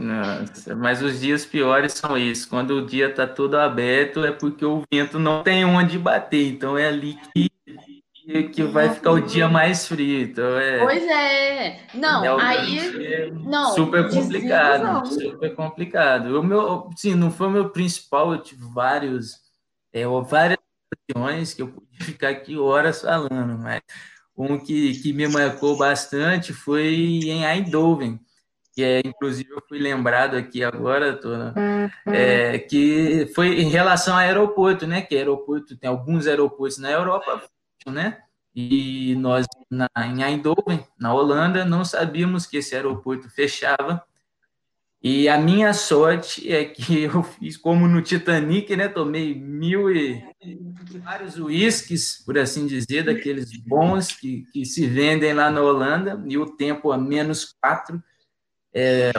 Nossa, 0.00 0.74
mas 0.74 1.02
os 1.02 1.20
dias 1.20 1.44
piores 1.44 1.92
são 1.92 2.16
isso. 2.16 2.48
Quando 2.48 2.70
o 2.70 2.86
dia 2.86 3.10
está 3.10 3.26
todo 3.26 3.56
aberto, 3.56 4.24
é 4.24 4.32
porque 4.32 4.64
o 4.64 4.82
vento 4.90 5.18
não 5.18 5.42
tem 5.42 5.62
onde 5.64 5.98
bater. 5.98 6.48
Então 6.48 6.78
é 6.78 6.88
ali 6.88 7.18
que, 7.34 8.42
que 8.44 8.62
vai 8.64 8.88
ficar 8.94 9.10
o 9.10 9.20
dia 9.20 9.46
mais 9.46 9.86
frio. 9.86 10.22
Então 10.22 10.58
é. 10.58 10.78
Pois 10.78 11.02
é. 11.06 11.80
Não, 11.92 12.38
aí. 12.38 12.78
É 13.04 13.30
não, 13.30 13.74
super 13.74 14.08
complicado. 14.08 14.84
não. 14.84 15.04
Super 15.04 15.54
complicado. 15.54 16.40
O 16.40 16.42
meu, 16.42 16.88
sim, 16.96 17.14
não 17.14 17.30
foi 17.30 17.48
o 17.48 17.50
meu 17.50 17.68
principal. 17.68 18.32
Eu 18.32 18.42
tive 18.42 18.64
vários, 18.72 19.34
é, 19.92 20.06
várias 20.06 20.58
ocasiões 21.10 21.52
que 21.52 21.60
eu 21.60 21.68
pude 21.68 22.04
ficar 22.04 22.30
aqui 22.30 22.56
horas 22.56 23.02
falando, 23.02 23.58
mas 23.58 23.82
um 24.34 24.58
que, 24.58 24.94
que 25.02 25.12
me 25.12 25.28
marcou 25.28 25.76
bastante 25.76 26.54
foi 26.54 26.94
em 26.94 27.44
Eindhoven 27.44 28.18
que 28.80 28.84
é, 28.84 29.02
inclusive 29.04 29.50
eu 29.50 29.62
fui 29.68 29.78
lembrado 29.78 30.36
aqui 30.36 30.64
agora, 30.64 31.14
tô, 31.14 31.28
é, 32.06 32.58
que 32.58 33.30
foi 33.34 33.60
em 33.60 33.68
relação 33.68 34.14
ao 34.14 34.20
aeroporto, 34.20 34.86
né? 34.86 35.02
Que 35.02 35.16
aeroporto 35.16 35.76
tem 35.76 35.90
alguns 35.90 36.26
aeroportos 36.26 36.78
na 36.78 36.90
Europa, 36.90 37.42
né? 37.86 38.18
E 38.54 39.14
nós 39.16 39.46
na, 39.70 39.86
em 39.98 40.22
Eindhoven, 40.22 40.82
na 40.98 41.12
Holanda, 41.12 41.62
não 41.62 41.84
sabíamos 41.84 42.46
que 42.46 42.56
esse 42.56 42.74
aeroporto 42.74 43.28
fechava. 43.28 44.02
E 45.02 45.28
a 45.28 45.38
minha 45.38 45.74
sorte 45.74 46.50
é 46.50 46.64
que 46.64 47.02
eu 47.04 47.22
fiz 47.22 47.58
como 47.58 47.86
no 47.86 48.00
Titanic, 48.00 48.74
né? 48.74 48.88
Tomei 48.88 49.34
mil 49.34 49.94
e 49.94 50.24
vários 51.04 51.38
uísques, 51.38 52.22
por 52.24 52.38
assim 52.38 52.66
dizer, 52.66 53.04
daqueles 53.04 53.50
bons 53.60 54.12
que, 54.12 54.44
que 54.54 54.64
se 54.64 54.86
vendem 54.86 55.34
lá 55.34 55.50
na 55.50 55.60
Holanda, 55.60 56.22
e 56.26 56.38
o 56.38 56.46
tempo 56.46 56.90
a 56.90 56.96
menos 56.96 57.54
quatro. 57.60 58.02
É, 58.72 59.12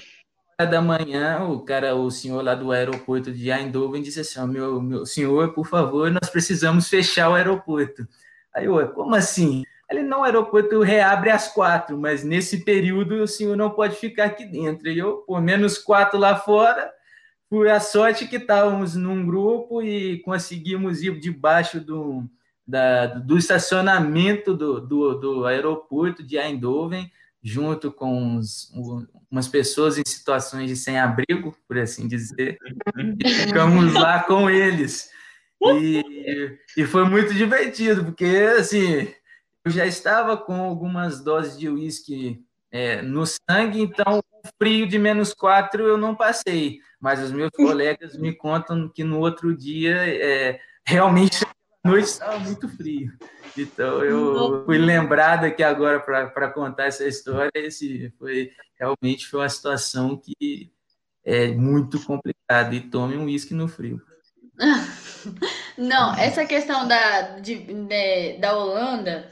da 0.65 0.81
manhã, 0.81 1.43
o 1.43 1.59
cara, 1.61 1.95
o 1.95 2.09
senhor 2.11 2.43
lá 2.43 2.55
do 2.55 2.71
aeroporto 2.71 3.31
de 3.31 3.49
Eindhoven 3.49 4.01
disse 4.01 4.19
assim: 4.19 4.45
meu, 4.47 4.81
meu 4.81 5.05
senhor, 5.05 5.53
por 5.53 5.67
favor, 5.67 6.11
nós 6.11 6.29
precisamos 6.29 6.87
fechar 6.87 7.29
o 7.29 7.35
aeroporto. 7.35 8.07
Aí 8.53 8.65
eu, 8.65 8.87
como 8.89 9.15
assim? 9.15 9.63
Ele 9.89 10.03
não, 10.03 10.21
o 10.21 10.23
aeroporto 10.23 10.81
reabre 10.81 11.29
às 11.29 11.49
quatro, 11.49 11.97
mas 11.97 12.23
nesse 12.23 12.63
período 12.63 13.15
o 13.23 13.27
senhor 13.27 13.57
não 13.57 13.69
pode 13.71 13.95
ficar 13.95 14.25
aqui 14.25 14.45
dentro. 14.45 14.89
E 14.89 14.97
eu, 14.97 15.17
por 15.27 15.41
menos 15.41 15.77
quatro 15.77 16.17
lá 16.17 16.37
fora, 16.37 16.91
foi 17.49 17.69
a 17.69 17.79
sorte 17.79 18.27
que 18.27 18.37
estávamos 18.37 18.95
num 18.95 19.25
grupo 19.25 19.81
e 19.81 20.19
conseguimos 20.19 21.01
ir 21.01 21.19
debaixo 21.19 21.81
do, 21.81 22.23
da, 22.65 23.07
do 23.07 23.37
estacionamento 23.37 24.55
do, 24.55 24.79
do, 24.79 25.15
do 25.15 25.45
aeroporto 25.45 26.23
de 26.23 26.37
Eindhoven 26.37 27.11
junto 27.43 27.91
com 27.91 28.15
uns, 28.17 28.71
umas 29.31 29.47
pessoas 29.47 29.97
em 29.97 30.03
situações 30.05 30.69
de 30.69 30.75
sem-abrigo, 30.75 31.55
por 31.65 31.79
assim 31.79 32.07
dizer, 32.07 32.57
e 33.23 33.29
ficamos 33.29 33.93
lá 33.93 34.21
com 34.23 34.49
eles. 34.49 35.09
E, 35.61 36.57
e 36.75 36.85
foi 36.85 37.05
muito 37.05 37.33
divertido, 37.33 38.03
porque 38.03 38.25
assim, 38.57 39.13
eu 39.63 39.71
já 39.71 39.85
estava 39.85 40.35
com 40.35 40.55
algumas 40.55 41.23
doses 41.23 41.57
de 41.57 41.69
uísque 41.69 42.43
é, 42.71 43.01
no 43.01 43.25
sangue, 43.25 43.81
então 43.81 44.19
o 44.19 44.47
frio 44.57 44.87
de 44.87 44.99
menos 44.99 45.33
quatro 45.33 45.83
eu 45.83 45.97
não 45.97 46.15
passei, 46.15 46.79
mas 46.99 47.21
os 47.21 47.31
meus 47.31 47.51
colegas 47.51 48.17
me 48.17 48.33
contam 48.33 48.89
que 48.89 49.03
no 49.03 49.19
outro 49.19 49.55
dia 49.55 49.95
é, 49.95 50.59
realmente 50.85 51.45
noite 51.83 52.05
estava 52.07 52.39
muito 52.39 52.67
frio. 52.69 53.11
Então 53.57 54.03
eu 54.03 54.63
fui 54.65 54.77
lembrado 54.77 55.45
aqui 55.45 55.63
agora 55.63 55.99
para 55.99 56.49
contar 56.51 56.85
essa 56.85 57.05
história. 57.07 57.51
Esse 57.55 58.13
foi 58.17 58.51
realmente 58.79 59.27
foi 59.27 59.41
uma 59.41 59.49
situação 59.49 60.17
que 60.17 60.71
é 61.23 61.47
muito 61.49 62.03
complicada. 62.03 62.73
E 62.75 62.81
tome 62.81 63.17
um 63.17 63.25
uísque 63.25 63.53
no 63.53 63.67
frio. 63.67 64.01
Não, 65.77 66.15
essa 66.15 66.45
questão 66.45 66.87
da, 66.87 67.39
de, 67.39 67.55
de- 67.59 68.37
da 68.39 68.55
Holanda, 68.55 69.29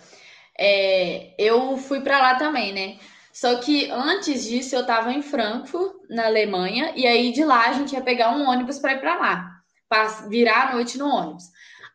é, 0.57 1.33
eu 1.37 1.77
fui 1.77 2.01
para 2.01 2.19
lá 2.19 2.35
também, 2.35 2.73
né? 2.73 2.99
Só 3.33 3.55
que 3.59 3.89
antes 3.91 4.43
disso 4.43 4.75
eu 4.75 4.81
estava 4.81 5.13
em 5.13 5.21
Frankfurt, 5.21 5.93
na 6.09 6.25
Alemanha, 6.25 6.91
e 6.95 7.07
aí 7.07 7.31
de 7.31 7.43
lá 7.43 7.69
a 7.69 7.73
gente 7.73 7.93
ia 7.93 8.01
pegar 8.01 8.35
um 8.35 8.47
ônibus 8.47 8.79
para 8.79 8.93
ir 8.93 8.99
para 8.99 9.15
lá, 9.17 9.51
pra 9.87 10.07
virar 10.27 10.69
a 10.69 10.73
noite 10.73 10.97
no 10.97 11.07
ônibus. 11.07 11.45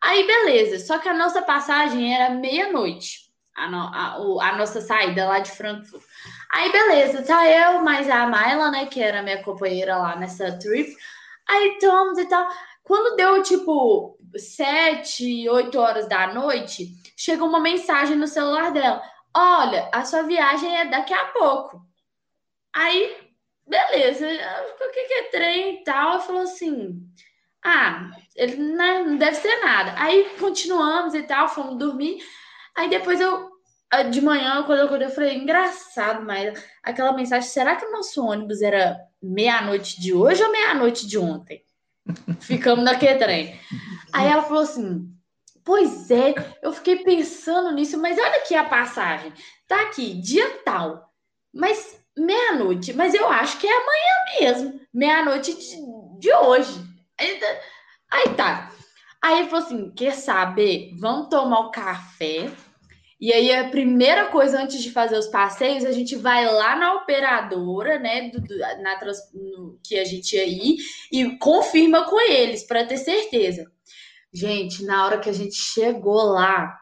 Aí 0.05 0.25
beleza, 0.27 0.79
só 0.85 0.99
que 0.99 1.09
a 1.09 1.13
nossa 1.13 1.41
passagem 1.41 2.13
era 2.13 2.29
meia-noite, 2.29 3.21
a, 3.55 3.69
no- 3.69 3.77
a- 4.41 4.49
a 4.49 4.57
nossa 4.57 4.79
saída 4.81 5.25
lá 5.27 5.39
de 5.39 5.51
Frankfurt. 5.51 6.03
Aí 6.53 6.71
beleza, 6.71 7.23
tá 7.23 7.47
eu, 7.49 7.81
mais 7.83 8.09
a 8.09 8.27
Mayla, 8.27 8.69
né, 8.71 8.85
que 8.85 9.01
era 9.01 9.23
minha 9.23 9.41
companheira 9.43 9.97
lá 9.97 10.15
nessa 10.15 10.57
trip. 10.59 10.95
Aí 11.49 11.69
estamos 11.73 12.17
e 12.19 12.25
tal. 12.27 12.47
Quando 12.83 13.15
deu 13.15 13.41
tipo 13.43 14.17
sete, 14.37 15.49
oito 15.49 15.79
horas 15.79 16.07
da 16.07 16.33
noite, 16.33 16.87
chegou 17.17 17.47
uma 17.49 17.59
mensagem 17.59 18.15
no 18.17 18.27
celular 18.27 18.71
dela: 18.71 19.01
Olha, 19.35 19.89
a 19.93 20.05
sua 20.05 20.23
viagem 20.23 20.77
é 20.77 20.85
daqui 20.85 21.13
a 21.13 21.25
pouco. 21.27 21.81
Aí, 22.73 23.17
beleza, 23.67 24.27
o 24.27 24.91
que, 24.91 25.03
que 25.05 25.13
é 25.13 25.23
trem 25.31 25.75
e 25.81 25.83
tal? 25.83 26.21
Falou 26.21 26.41
assim: 26.43 27.01
Ah, 27.67 28.11
ele 28.35 28.57
não 28.57 29.17
deve 29.17 29.37
ser 29.37 29.59
nada. 29.59 29.95
Aí 29.97 30.35
continuamos 30.39 31.15
e 31.15 31.23
tal, 31.23 31.49
fomos 31.49 31.79
dormir. 31.79 32.23
Aí 32.75 32.87
depois 32.87 33.19
eu, 33.19 33.49
ah, 33.89 34.03
de 34.03 34.21
manhã, 34.21 34.61
quando 34.61 34.79
eu 34.79 34.85
acordei, 34.85 35.07
eu 35.07 35.11
falei: 35.11 35.35
Engraçado, 35.35 36.23
mas 36.23 36.63
aquela 36.83 37.11
mensagem: 37.13 37.49
será 37.49 37.75
que 37.75 37.85
o 37.85 37.91
nosso 37.91 38.23
ônibus 38.23 38.61
era 38.61 38.99
meia-noite 39.19 39.99
de 39.99 40.13
hoje 40.13 40.43
ou 40.43 40.51
meia-noite 40.51 41.07
de 41.07 41.17
ontem? 41.17 41.63
Ficamos 42.39 42.85
naquele 42.85 43.17
trem. 43.17 43.59
Aí 44.13 44.27
ela 44.27 44.43
falou 44.43 44.61
assim: 44.61 45.11
Pois 45.63 46.11
é, 46.11 46.35
eu 46.61 46.71
fiquei 46.71 46.97
pensando 46.97 47.71
nisso, 47.71 47.99
mas 47.99 48.15
olha 48.19 48.35
aqui 48.37 48.53
a 48.53 48.65
passagem. 48.65 49.33
Tá 49.67 49.81
aqui, 49.81 50.13
dia 50.21 50.61
tal, 50.63 51.11
mas 51.51 51.99
meia-noite, 52.15 52.93
mas 52.93 53.15
eu 53.15 53.27
acho 53.27 53.57
que 53.57 53.65
é 53.65 53.71
amanhã 53.71 54.39
mesmo, 54.39 54.81
meia-noite 54.93 55.51
de, 55.51 56.19
de 56.19 56.31
hoje. 56.31 56.84
Aí, 57.19 57.39
aí 58.11 58.35
tá. 58.35 58.71
Aí 59.21 59.39
ele 59.39 59.49
falou 59.49 59.65
assim: 59.65 59.91
quer 59.91 60.13
saber? 60.13 60.91
Vamos 60.99 61.29
tomar 61.29 61.59
o 61.61 61.71
café. 61.71 62.51
E 63.19 63.31
aí, 63.31 63.51
a 63.55 63.69
primeira 63.69 64.25
coisa 64.25 64.61
antes 64.61 64.83
de 64.83 64.91
fazer 64.91 65.17
os 65.17 65.27
passeios, 65.27 65.85
a 65.85 65.91
gente 65.91 66.15
vai 66.17 66.45
lá 66.45 66.75
na 66.75 66.95
operadora, 66.95 67.97
né? 67.97 68.29
do- 68.29 68.41
do- 68.41 68.57
na 68.83 68.97
trans- 68.99 69.31
no- 69.33 69.79
que 69.83 69.97
a 69.97 70.03
gente 70.03 70.35
ia 70.35 70.45
ir, 70.45 70.77
e 71.11 71.37
confirma 71.37 72.03
com 72.05 72.19
eles 72.19 72.63
para 72.67 72.85
ter 72.85 72.97
certeza. 72.97 73.65
Gente, 74.33 74.83
na 74.83 75.05
hora 75.05 75.17
que 75.17 75.29
a 75.29 75.33
gente 75.33 75.55
chegou 75.55 76.21
lá, 76.23 76.77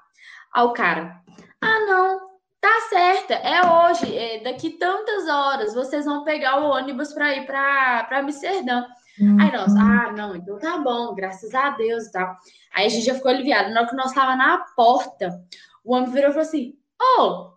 ao 0.51 0.73
cara, 0.73 1.21
ah, 1.61 1.79
não, 1.85 2.19
tá 2.59 2.73
certa, 2.89 3.35
é 3.35 3.61
hoje, 3.61 4.17
é 4.17 4.39
daqui 4.43 4.71
tantas 4.71 5.27
horas, 5.27 5.73
vocês 5.75 6.03
vão 6.05 6.23
pegar 6.23 6.59
o 6.61 6.69
ônibus 6.71 7.13
para 7.13 7.35
ir 7.35 7.45
para 7.45 8.07
Amsterdã. 8.11 8.83
Aí 9.19 9.51
nós, 9.51 9.75
ah, 9.75 10.11
não, 10.11 10.35
então 10.35 10.57
tá 10.57 10.77
bom, 10.79 11.13
graças 11.13 11.53
a 11.53 11.69
Deus 11.71 12.05
e 12.05 12.11
tal. 12.11 12.35
Aí 12.73 12.85
a 12.87 12.89
gente 12.89 13.05
já 13.05 13.13
ficou 13.13 13.29
aliviado. 13.29 13.71
Na 13.71 13.81
hora 13.81 13.89
que 13.89 13.95
nós 13.95 14.11
tava 14.11 14.35
na 14.35 14.57
porta, 14.75 15.29
o 15.83 15.93
homem 15.93 16.09
virou 16.09 16.29
e 16.29 16.33
falou 16.33 16.47
assim: 16.47 16.75
Ô, 17.19 17.51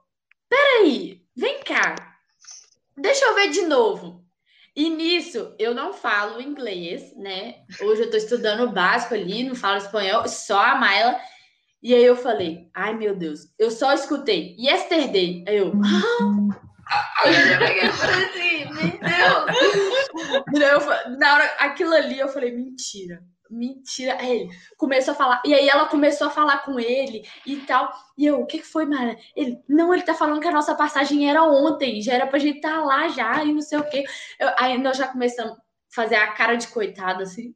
peraí, 0.48 1.22
vem 1.34 1.60
cá, 1.60 1.94
deixa 2.96 3.24
eu 3.24 3.34
ver 3.34 3.50
de 3.50 3.62
novo. 3.62 4.24
E 4.74 4.90
nisso, 4.90 5.54
eu 5.58 5.74
não 5.74 5.94
falo 5.94 6.38
inglês, 6.38 7.16
né? 7.16 7.62
Hoje 7.80 8.02
eu 8.02 8.10
tô 8.10 8.16
estudando 8.18 8.64
o 8.64 8.72
básico 8.72 9.14
ali, 9.14 9.42
não 9.42 9.54
falo 9.54 9.78
espanhol, 9.78 10.28
só 10.28 10.60
a 10.60 10.74
Mayla. 10.74 11.18
E 11.82 11.94
aí 11.94 12.04
eu 12.04 12.16
falei, 12.16 12.68
ai 12.74 12.92
meu 12.92 13.16
Deus, 13.16 13.52
eu 13.58 13.70
só 13.70 13.94
escutei 13.94 14.54
yesterday. 14.58 15.44
Aí 15.48 15.56
eu, 15.56 15.72
Aí 15.72 16.75
eu 17.24 17.58
peguei 17.58 17.88
assim, 17.88 18.72
meu 20.52 21.16
na 21.18 21.34
hora, 21.34 21.44
aquilo 21.58 21.92
ali, 21.94 22.18
eu 22.18 22.28
falei, 22.28 22.52
mentira, 22.54 23.22
mentira. 23.50 24.16
Aí 24.20 24.30
ele 24.42 24.50
começou 24.76 25.12
a 25.12 25.16
falar, 25.16 25.42
e 25.44 25.54
aí 25.54 25.68
ela 25.68 25.86
começou 25.86 26.26
a 26.26 26.30
falar 26.30 26.58
com 26.58 26.78
ele 26.78 27.26
e 27.44 27.56
tal. 27.56 27.92
E 28.16 28.26
eu, 28.26 28.40
o 28.40 28.46
que 28.46 28.58
que 28.58 28.66
foi, 28.66 28.86
Mara? 28.86 29.16
Ele, 29.34 29.58
não, 29.68 29.92
ele 29.92 30.02
tá 30.02 30.14
falando 30.14 30.40
que 30.40 30.48
a 30.48 30.52
nossa 30.52 30.74
passagem 30.74 31.28
era 31.28 31.42
ontem, 31.42 32.00
já 32.00 32.14
era 32.14 32.26
pra 32.26 32.38
gente 32.38 32.56
estar 32.56 32.82
lá 32.84 33.08
já, 33.08 33.44
e 33.44 33.52
não 33.52 33.60
sei 33.62 33.78
o 33.78 33.88
quê. 33.88 34.04
Eu- 34.38 34.52
aí 34.58 34.78
nós 34.78 34.96
já 34.96 35.08
começamos 35.08 35.56
fazer 35.94 36.16
a 36.16 36.32
cara 36.32 36.56
de 36.56 36.68
coitada, 36.68 37.22
assim, 37.22 37.54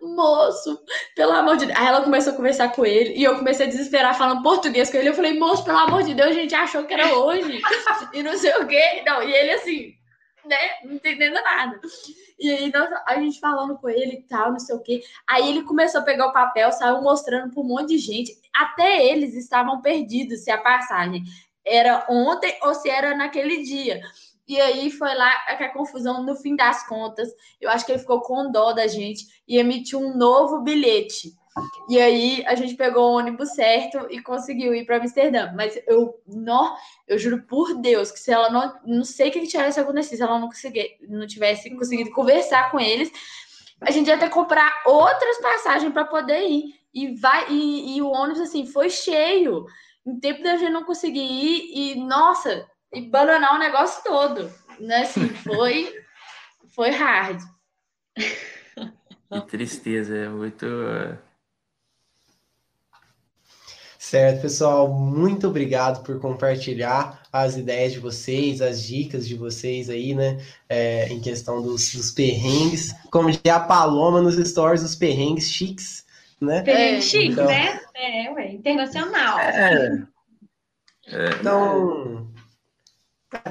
moço, 0.00 0.78
pelo 1.16 1.32
amor 1.32 1.56
de 1.56 1.66
Deus. 1.66 1.78
Aí 1.78 1.86
ela 1.86 2.02
começou 2.02 2.32
a 2.32 2.36
conversar 2.36 2.72
com 2.72 2.84
ele, 2.84 3.14
e 3.14 3.24
eu 3.24 3.36
comecei 3.38 3.66
a 3.66 3.68
desesperar 3.68 4.16
falando 4.16 4.42
português 4.42 4.90
com 4.90 4.96
ele. 4.98 5.08
Eu 5.08 5.14
falei, 5.14 5.38
moço, 5.38 5.64
pelo 5.64 5.78
amor 5.78 6.02
de 6.02 6.14
Deus, 6.14 6.30
a 6.30 6.32
gente 6.34 6.54
achou 6.54 6.84
que 6.84 6.92
era 6.94 7.14
hoje, 7.16 7.60
e 8.12 8.22
não 8.22 8.36
sei 8.36 8.54
o 8.56 8.66
quê. 8.66 9.02
Não, 9.06 9.22
e 9.22 9.32
ele 9.32 9.52
assim, 9.52 9.94
né, 10.44 10.56
não 10.84 10.94
entendendo 10.94 11.34
nada. 11.34 11.80
E 12.38 12.50
aí 12.50 12.72
nós- 12.72 12.90
a 13.06 13.14
gente 13.20 13.40
falando 13.40 13.76
com 13.78 13.88
ele 13.88 14.16
e 14.16 14.22
tal, 14.22 14.52
não 14.52 14.58
sei 14.60 14.74
o 14.76 14.82
quê. 14.82 15.02
Aí 15.26 15.48
ele 15.48 15.62
começou 15.62 16.00
a 16.00 16.04
pegar 16.04 16.26
o 16.26 16.32
papel, 16.32 16.70
saiu 16.72 17.00
mostrando 17.02 17.52
para 17.52 17.60
um 17.62 17.66
monte 17.66 17.88
de 17.88 17.98
gente. 17.98 18.32
Até 18.54 19.04
eles 19.06 19.34
estavam 19.34 19.80
perdidos 19.80 20.44
se 20.44 20.50
a 20.50 20.58
passagem 20.58 21.22
era 21.66 22.06
ontem 22.08 22.56
ou 22.62 22.74
se 22.74 22.88
era 22.88 23.14
naquele 23.16 23.62
dia. 23.62 24.00
E 24.48 24.58
aí 24.58 24.90
foi 24.90 25.14
lá 25.14 25.30
que 25.56 25.62
a 25.62 25.72
confusão, 25.72 26.24
no 26.24 26.34
fim 26.34 26.56
das 26.56 26.86
contas, 26.88 27.28
eu 27.60 27.68
acho 27.68 27.84
que 27.84 27.92
ele 27.92 27.98
ficou 27.98 28.22
com 28.22 28.50
dó 28.50 28.72
da 28.72 28.86
gente 28.86 29.26
e 29.46 29.58
emitiu 29.58 30.00
um 30.00 30.16
novo 30.16 30.62
bilhete. 30.62 31.36
E 31.88 32.00
aí 32.00 32.44
a 32.46 32.54
gente 32.54 32.74
pegou 32.74 33.10
o 33.10 33.16
ônibus 33.16 33.50
certo 33.50 34.06
e 34.10 34.22
conseguiu 34.22 34.74
ir 34.74 34.86
para 34.86 34.96
Amsterdã. 34.96 35.52
Mas 35.54 35.78
eu, 35.86 36.14
não, 36.26 36.74
eu 37.06 37.18
juro 37.18 37.42
por 37.42 37.74
Deus 37.74 38.10
que 38.10 38.20
se 38.20 38.30
ela 38.30 38.48
não, 38.48 38.74
não 38.86 39.04
sei 39.04 39.28
o 39.28 39.32
que 39.32 39.46
tivesse 39.46 39.80
acontecido, 39.80 40.16
se 40.16 40.22
ela 40.22 40.38
não 40.38 40.48
conseguir, 40.48 40.96
não 41.08 41.26
tivesse 41.26 41.68
conseguido 41.76 42.10
conversar 42.10 42.70
com 42.70 42.80
eles, 42.80 43.10
a 43.80 43.90
gente 43.90 44.08
ia 44.08 44.18
que 44.18 44.28
comprar 44.30 44.82
outras 44.86 45.38
passagens 45.40 45.92
para 45.92 46.04
poder 46.04 46.48
ir. 46.48 46.74
E 46.92 47.14
vai 47.16 47.50
e, 47.50 47.96
e, 47.96 48.02
o 48.02 48.08
ônibus 48.08 48.40
assim 48.40 48.66
foi 48.66 48.88
cheio. 48.88 49.66
Em 50.06 50.18
tempo 50.18 50.42
da 50.42 50.56
gente 50.56 50.72
não 50.72 50.84
conseguir 50.84 51.20
ir 51.20 51.70
e 51.74 51.94
nossa, 51.96 52.66
e 52.92 53.02
bananar 53.02 53.54
o 53.54 53.58
negócio 53.58 54.02
todo, 54.02 54.52
né? 54.78 55.02
Assim, 55.02 55.28
foi 55.28 55.92
foi 56.68 56.90
hard. 56.90 57.40
Que 58.14 59.40
tristeza, 59.46 60.16
é 60.16 60.28
muito 60.28 60.66
Certo, 64.08 64.40
pessoal, 64.40 64.88
muito 64.90 65.48
obrigado 65.48 66.02
por 66.02 66.18
compartilhar 66.18 67.20
as 67.30 67.58
ideias 67.58 67.92
de 67.92 67.98
vocês, 67.98 68.62
as 68.62 68.82
dicas 68.82 69.28
de 69.28 69.34
vocês 69.34 69.90
aí, 69.90 70.14
né, 70.14 70.40
é, 70.66 71.08
em 71.08 71.20
questão 71.20 71.60
dos, 71.60 71.92
dos, 71.92 72.10
perrengues, 72.12 72.94
como 73.10 73.30
já 73.30 73.56
a 73.56 73.60
Paloma 73.60 74.22
nos 74.22 74.36
stories, 74.36 74.82
os 74.82 74.96
perrengues 74.96 75.50
chiques, 75.50 76.06
né? 76.40 76.62
Perrengue 76.62 76.96
é, 76.96 77.00
chique, 77.02 77.32
então... 77.32 77.44
né? 77.44 77.80
É, 77.94 78.30
ué, 78.30 78.52
internacional. 78.52 79.38
É. 79.40 80.06
é. 81.08 81.28
Então, 81.38 82.27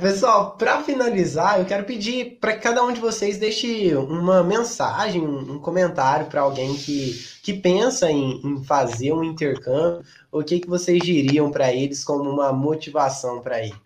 Pessoal, 0.02 0.58
para 0.58 0.82
finalizar, 0.82 1.60
eu 1.60 1.66
quero 1.66 1.86
pedir 1.86 2.40
para 2.40 2.54
que 2.54 2.64
cada 2.64 2.84
um 2.84 2.92
de 2.92 3.00
vocês 3.00 3.38
deixe 3.38 3.96
uma 3.96 4.44
mensagem, 4.44 5.22
um 5.22 5.60
comentário 5.60 6.26
para 6.26 6.42
alguém 6.42 6.76
que, 6.76 7.14
que 7.44 7.54
pensa 7.54 8.10
em, 8.10 8.42
em, 8.44 8.64
fazer 8.64 9.14
um 9.14 9.24
intercâmbio. 9.24 10.04
O 10.32 10.44
que, 10.44 10.60
que 10.60 10.68
vocês 10.68 11.00
diriam 11.00 11.52
para 11.52 11.72
eles 11.72 12.04
como 12.04 12.28
uma 12.28 12.52
motivação 12.52 13.40
para 13.40 13.64
ir? 13.64 13.80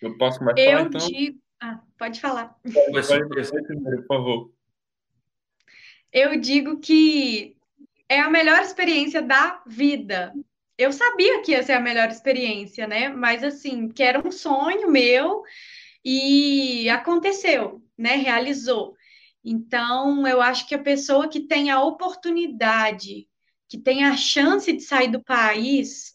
Eu 0.00 0.16
posso 0.16 0.42
mais 0.44 0.56
falar, 0.56 0.72
eu 0.72 0.86
então? 0.86 1.06
Digo... 1.08 1.38
Ah, 1.60 1.80
pode 1.98 2.20
falar. 2.20 2.56
Pode, 2.62 3.08
pode 3.08 3.66
primeiro, 3.66 4.02
por 4.02 4.06
favor. 4.06 4.52
Eu 6.12 6.40
digo 6.40 6.78
que 6.78 7.56
é 8.08 8.20
a 8.20 8.30
melhor 8.30 8.62
experiência 8.62 9.20
da 9.20 9.60
vida 9.66 10.32
eu 10.78 10.92
sabia 10.92 11.42
que 11.42 11.52
ia 11.52 11.62
ser 11.62 11.72
a 11.72 11.80
melhor 11.80 12.08
experiência, 12.08 12.86
né? 12.86 13.08
Mas 13.08 13.42
assim, 13.44 13.88
que 13.88 14.02
era 14.02 14.26
um 14.26 14.30
sonho 14.30 14.90
meu 14.90 15.42
e 16.04 16.88
aconteceu, 16.90 17.82
né? 17.98 18.16
Realizou. 18.16 18.96
Então, 19.44 20.26
eu 20.26 20.40
acho 20.40 20.68
que 20.68 20.74
a 20.74 20.82
pessoa 20.82 21.28
que 21.28 21.40
tem 21.40 21.70
a 21.70 21.82
oportunidade, 21.82 23.28
que 23.68 23.78
tem 23.78 24.04
a 24.04 24.16
chance 24.16 24.72
de 24.72 24.80
sair 24.80 25.10
do 25.10 25.22
país, 25.22 26.14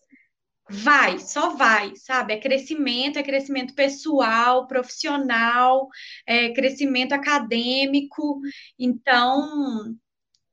vai, 0.70 1.20
só 1.20 1.50
vai, 1.56 1.96
sabe? 1.96 2.34
É 2.34 2.40
crescimento, 2.40 3.20
é 3.20 3.24
crescimento 3.24 3.76
pessoal, 3.76 4.68
profissional, 4.68 5.88
é 6.26 6.54
crescimento 6.54 7.14
acadêmico. 7.14 8.40
Então, 8.80 9.96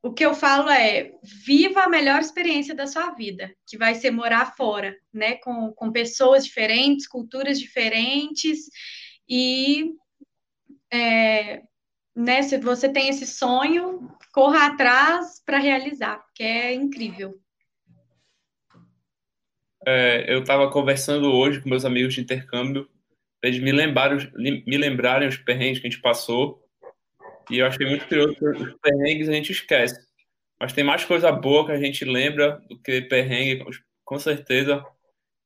o 0.02 0.12
que 0.12 0.24
eu 0.24 0.34
falo 0.34 0.70
é 0.70 1.12
viva 1.22 1.82
a 1.82 1.88
melhor 1.88 2.20
experiência 2.20 2.74
da 2.74 2.86
sua 2.86 3.10
vida, 3.10 3.54
que 3.66 3.76
vai 3.76 3.94
ser 3.94 4.10
morar 4.10 4.56
fora, 4.56 4.96
né? 5.12 5.34
Com, 5.36 5.72
com 5.72 5.92
pessoas 5.92 6.44
diferentes, 6.44 7.06
culturas 7.06 7.60
diferentes, 7.60 8.70
e 9.28 9.92
é, 10.92 11.62
né, 12.16 12.42
se 12.42 12.58
você 12.58 12.88
tem 12.88 13.08
esse 13.08 13.26
sonho, 13.26 14.10
corra 14.32 14.66
atrás 14.66 15.42
para 15.44 15.58
realizar, 15.58 16.18
porque 16.18 16.42
é 16.42 16.74
incrível. 16.74 17.38
É, 19.86 20.32
eu 20.32 20.40
estava 20.40 20.70
conversando 20.70 21.30
hoje 21.32 21.60
com 21.60 21.68
meus 21.68 21.84
amigos 21.84 22.14
de 22.14 22.20
intercâmbio, 22.20 22.88
eles 23.42 23.60
me 23.60 23.72
lembraram, 23.72 24.18
me 24.34 24.76
lembrarem 24.76 25.28
os 25.28 25.38
perrengues 25.38 25.78
que 25.78 25.86
a 25.86 25.90
gente 25.90 26.02
passou, 26.02 26.62
e 27.50 27.58
eu 27.58 27.66
achei 27.66 27.86
muito 27.86 28.06
curioso 28.06 28.34
que 28.34 28.44
os 28.44 28.74
perrengues 28.80 29.28
a 29.28 29.32
gente 29.32 29.52
esquece. 29.52 30.00
Mas 30.58 30.72
tem 30.72 30.84
mais 30.84 31.04
coisa 31.04 31.32
boa 31.32 31.66
que 31.66 31.72
a 31.72 31.78
gente 31.80 32.04
lembra 32.04 32.62
do 32.68 32.78
que 32.78 33.00
perrengue, 33.02 33.64
com 34.04 34.18
certeza. 34.18 34.84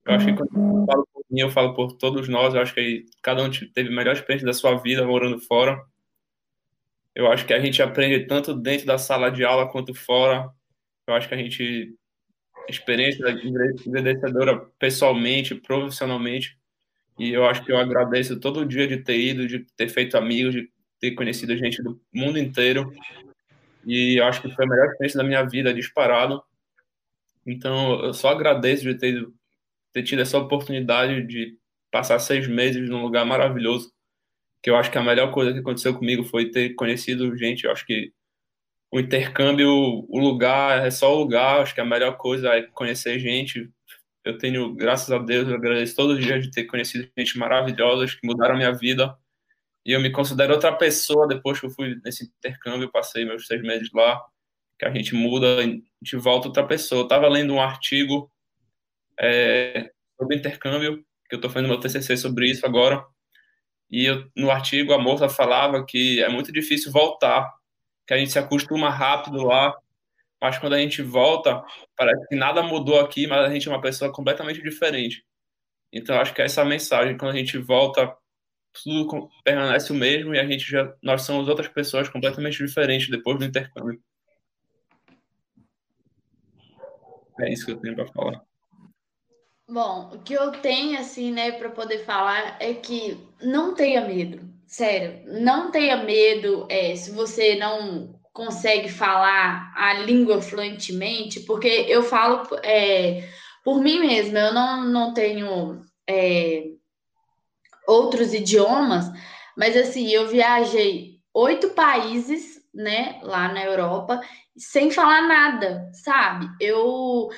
Eu 0.05 0.15
acho 0.15 0.27
que 0.27 0.35
quando 0.35 0.51
eu 0.55 0.87
falo 0.87 1.09
por 1.13 1.25
mim, 1.31 1.41
eu 1.41 1.51
falo 1.51 1.75
por 1.75 1.93
todos 1.93 2.29
nós. 2.29 2.55
Eu 2.55 2.61
acho 2.61 2.75
que 2.75 3.07
cada 3.23 3.43
um 3.43 3.51
teve 3.51 3.89
a 3.89 3.93
melhor 3.93 4.15
experiência 4.15 4.47
da 4.47 4.53
sua 4.53 4.77
vida 4.77 5.07
morando 5.07 5.41
fora. 5.41 5.83
Eu 7.15 7.31
acho 7.31 7.47
que 7.47 7.55
a 7.55 7.61
gente 7.61 7.81
aprende 7.81 8.27
tanto 8.27 8.53
dentro 8.53 8.87
da 8.87 8.99
sala 8.99 9.31
de 9.31 9.45
aula 9.45 9.71
quanto 9.71 9.95
fora. 9.95 10.51
Eu 11.07 11.15
acho 11.15 11.29
que 11.29 11.35
a 11.35 11.39
gente 11.39 11.95
experiência 12.69 13.25
envelhecedora 13.87 14.59
pessoalmente, 14.79 15.55
profissionalmente. 15.55 16.59
E 17.19 17.33
eu 17.33 17.47
acho 17.47 17.65
que 17.65 17.71
eu 17.71 17.77
agradeço 17.77 18.41
todo 18.41 18.67
dia 18.67 18.89
de 18.89 18.99
ter 18.99 19.19
ido, 19.19 19.47
de 19.47 19.61
ter 19.77 19.89
feito 19.89 20.17
amigos, 20.17 20.55
de 20.55 20.69
ter 21.01 21.13
conhecido 21.13 21.57
gente 21.57 21.83
do 21.83 22.01
mundo 22.13 22.39
inteiro. 22.39 22.93
E 23.87 24.21
acho 24.21 24.41
que 24.41 24.51
foi 24.51 24.65
a 24.65 24.69
melhor 24.69 24.87
experiência 24.87 25.19
da 25.19 25.25
minha 25.25 25.43
vida, 25.43 25.75
disparado. 25.75 26.43
Então, 27.47 28.03
eu 28.05 28.15
só 28.15 28.31
agradeço 28.31 28.85
de 28.85 28.95
ter, 28.95 29.27
ter 29.93 30.03
tido 30.03 30.23
essa 30.23 30.39
oportunidade 30.39 31.27
de 31.27 31.59
passar 31.91 32.19
seis 32.19 32.49
meses 32.49 32.89
num 32.89 33.03
lugar 33.03 33.27
maravilhoso. 33.27 33.93
Que 34.63 34.71
eu 34.71 34.77
acho 34.77 34.91
que 34.91 34.99
a 34.99 35.03
melhor 35.03 35.31
coisa 35.31 35.53
que 35.53 35.59
aconteceu 35.59 35.95
comigo 35.95 36.25
foi 36.25 36.51
ter 36.51 36.75
conhecido 36.75 37.37
gente. 37.37 37.65
Eu 37.65 37.73
acho 37.73 37.85
que 37.85 38.13
o 38.91 38.99
intercâmbio, 38.99 39.69
o 40.09 40.19
lugar, 40.19 40.87
é 40.87 40.91
só 40.91 41.15
o 41.15 41.19
lugar. 41.19 41.61
Acho 41.61 41.75
que 41.75 41.81
a 41.81 41.85
melhor 41.85 42.17
coisa 42.17 42.49
é 42.55 42.63
conhecer 42.63 43.19
gente. 43.19 43.71
Eu 44.25 44.39
tenho, 44.39 44.75
graças 44.75 45.13
a 45.13 45.19
Deus, 45.19 45.47
eu 45.49 45.57
agradeço 45.57 45.95
todos 45.95 46.19
os 46.19 46.25
dias 46.25 46.43
de 46.43 46.51
ter 46.51 46.65
conhecido 46.65 47.07
gente 47.19 47.39
maravilhosa 47.39 48.07
que 48.07 48.27
mudaram 48.27 48.55
a 48.55 48.57
minha 48.57 48.73
vida 48.73 49.15
e 49.85 49.93
eu 49.93 50.01
me 50.01 50.11
considero 50.11 50.55
outra 50.55 50.72
pessoa 50.74 51.28
depois 51.28 51.61
que 51.61 51.66
eu 51.66 51.70
fui 51.70 52.01
nesse 52.05 52.24
intercâmbio, 52.24 52.91
passei 52.91 53.24
meus 53.24 53.47
seis 53.47 53.62
meses 53.62 53.91
lá, 53.93 54.20
que 54.78 54.85
a 54.85 54.91
gente 54.91 55.14
muda, 55.14 55.59
a 55.59 55.62
gente 55.62 56.16
volta 56.16 56.49
outra 56.49 56.66
pessoa. 56.66 57.01
Eu 57.01 57.05
estava 57.05 57.28
lendo 57.28 57.53
um 57.53 57.61
artigo 57.61 58.30
é, 59.20 59.91
sobre 60.18 60.37
intercâmbio, 60.37 61.05
que 61.28 61.35
eu 61.35 61.37
estou 61.37 61.51
fazendo 61.51 61.68
meu 61.68 61.78
TCC 61.78 62.16
sobre 62.16 62.51
isso 62.51 62.64
agora, 62.64 63.05
e 63.91 64.07
eu, 64.07 64.28
no 64.37 64.51
artigo 64.51 64.93
a 64.93 64.99
moça 64.99 65.28
falava 65.28 65.85
que 65.85 66.22
é 66.22 66.28
muito 66.28 66.51
difícil 66.51 66.91
voltar, 66.91 67.53
que 68.07 68.14
a 68.14 68.18
gente 68.18 68.32
se 68.32 68.39
acostuma 68.39 68.91
rápido 68.91 69.43
lá, 69.43 69.74
mas 70.41 70.59
quando 70.59 70.74
a 70.74 70.78
gente 70.78 71.03
volta, 71.03 71.62
parece 71.97 72.26
que 72.28 72.37
nada 72.37 72.62
mudou 72.62 73.01
aqui, 73.01 73.26
mas 73.26 73.39
a 73.41 73.53
gente 73.53 73.68
é 73.68 73.70
uma 73.70 73.80
pessoa 73.80 74.12
completamente 74.12 74.62
diferente. 74.62 75.24
Então, 75.93 76.20
acho 76.20 76.35
que 76.35 76.43
é 76.43 76.45
essa 76.45 76.64
mensagem, 76.64 77.16
quando 77.16 77.32
a 77.32 77.37
gente 77.37 77.57
volta 77.57 78.14
tudo 78.83 79.29
permanece 79.45 79.93
o 79.93 79.97
mesmo 79.97 80.35
e 80.35 80.39
a 80.39 80.47
gente 80.47 80.70
já 80.70 80.93
nós 81.03 81.22
somos 81.22 81.49
outras 81.49 81.68
pessoas 81.68 82.09
completamente 82.09 82.59
diferentes 82.59 83.09
depois 83.09 83.39
do 83.39 83.45
intercâmbio. 83.45 84.01
É 87.41 87.53
isso 87.53 87.66
que 87.66 87.72
eu 87.72 87.81
tenho 87.81 87.95
para 87.95 88.07
falar. 88.09 88.43
Bom, 89.68 90.11
o 90.12 90.18
que 90.18 90.35
eu 90.35 90.53
tenho 90.53 90.99
assim, 90.99 91.33
né, 91.33 91.53
para 91.53 91.70
poder 91.70 92.05
falar 92.05 92.57
é 92.61 92.75
que 92.75 93.18
não 93.43 93.75
tenha 93.75 94.07
medo. 94.07 94.41
Sério, 94.66 95.22
não 95.41 95.70
tenha 95.70 95.97
medo 95.97 96.66
é, 96.68 96.95
se 96.97 97.11
você 97.12 97.57
não 97.57 98.20
consegue 98.33 98.89
falar 98.89 99.72
a 99.77 99.95
língua 99.95 100.43
fluentemente, 100.43 101.41
porque 101.41 101.68
eu 101.89 102.03
falo 102.03 102.47
é, 102.62 103.29
por 103.62 103.81
mim 103.81 104.01
mesma, 104.01 104.39
eu 104.39 104.53
não, 104.53 104.85
não 104.85 105.14
tenho 105.14 105.81
é, 106.07 106.74
outros 107.87 108.32
idiomas, 108.32 109.07
mas 109.57 109.76
assim, 109.76 110.09
eu 110.09 110.28
viajei 110.28 111.18
oito 111.32 111.70
países, 111.70 112.62
né, 112.72 113.18
lá 113.22 113.53
na 113.53 113.64
Europa, 113.64 114.20
sem 114.57 114.91
falar 114.91 115.22
nada, 115.22 115.91
sabe? 115.93 116.49
Eu 116.61 117.28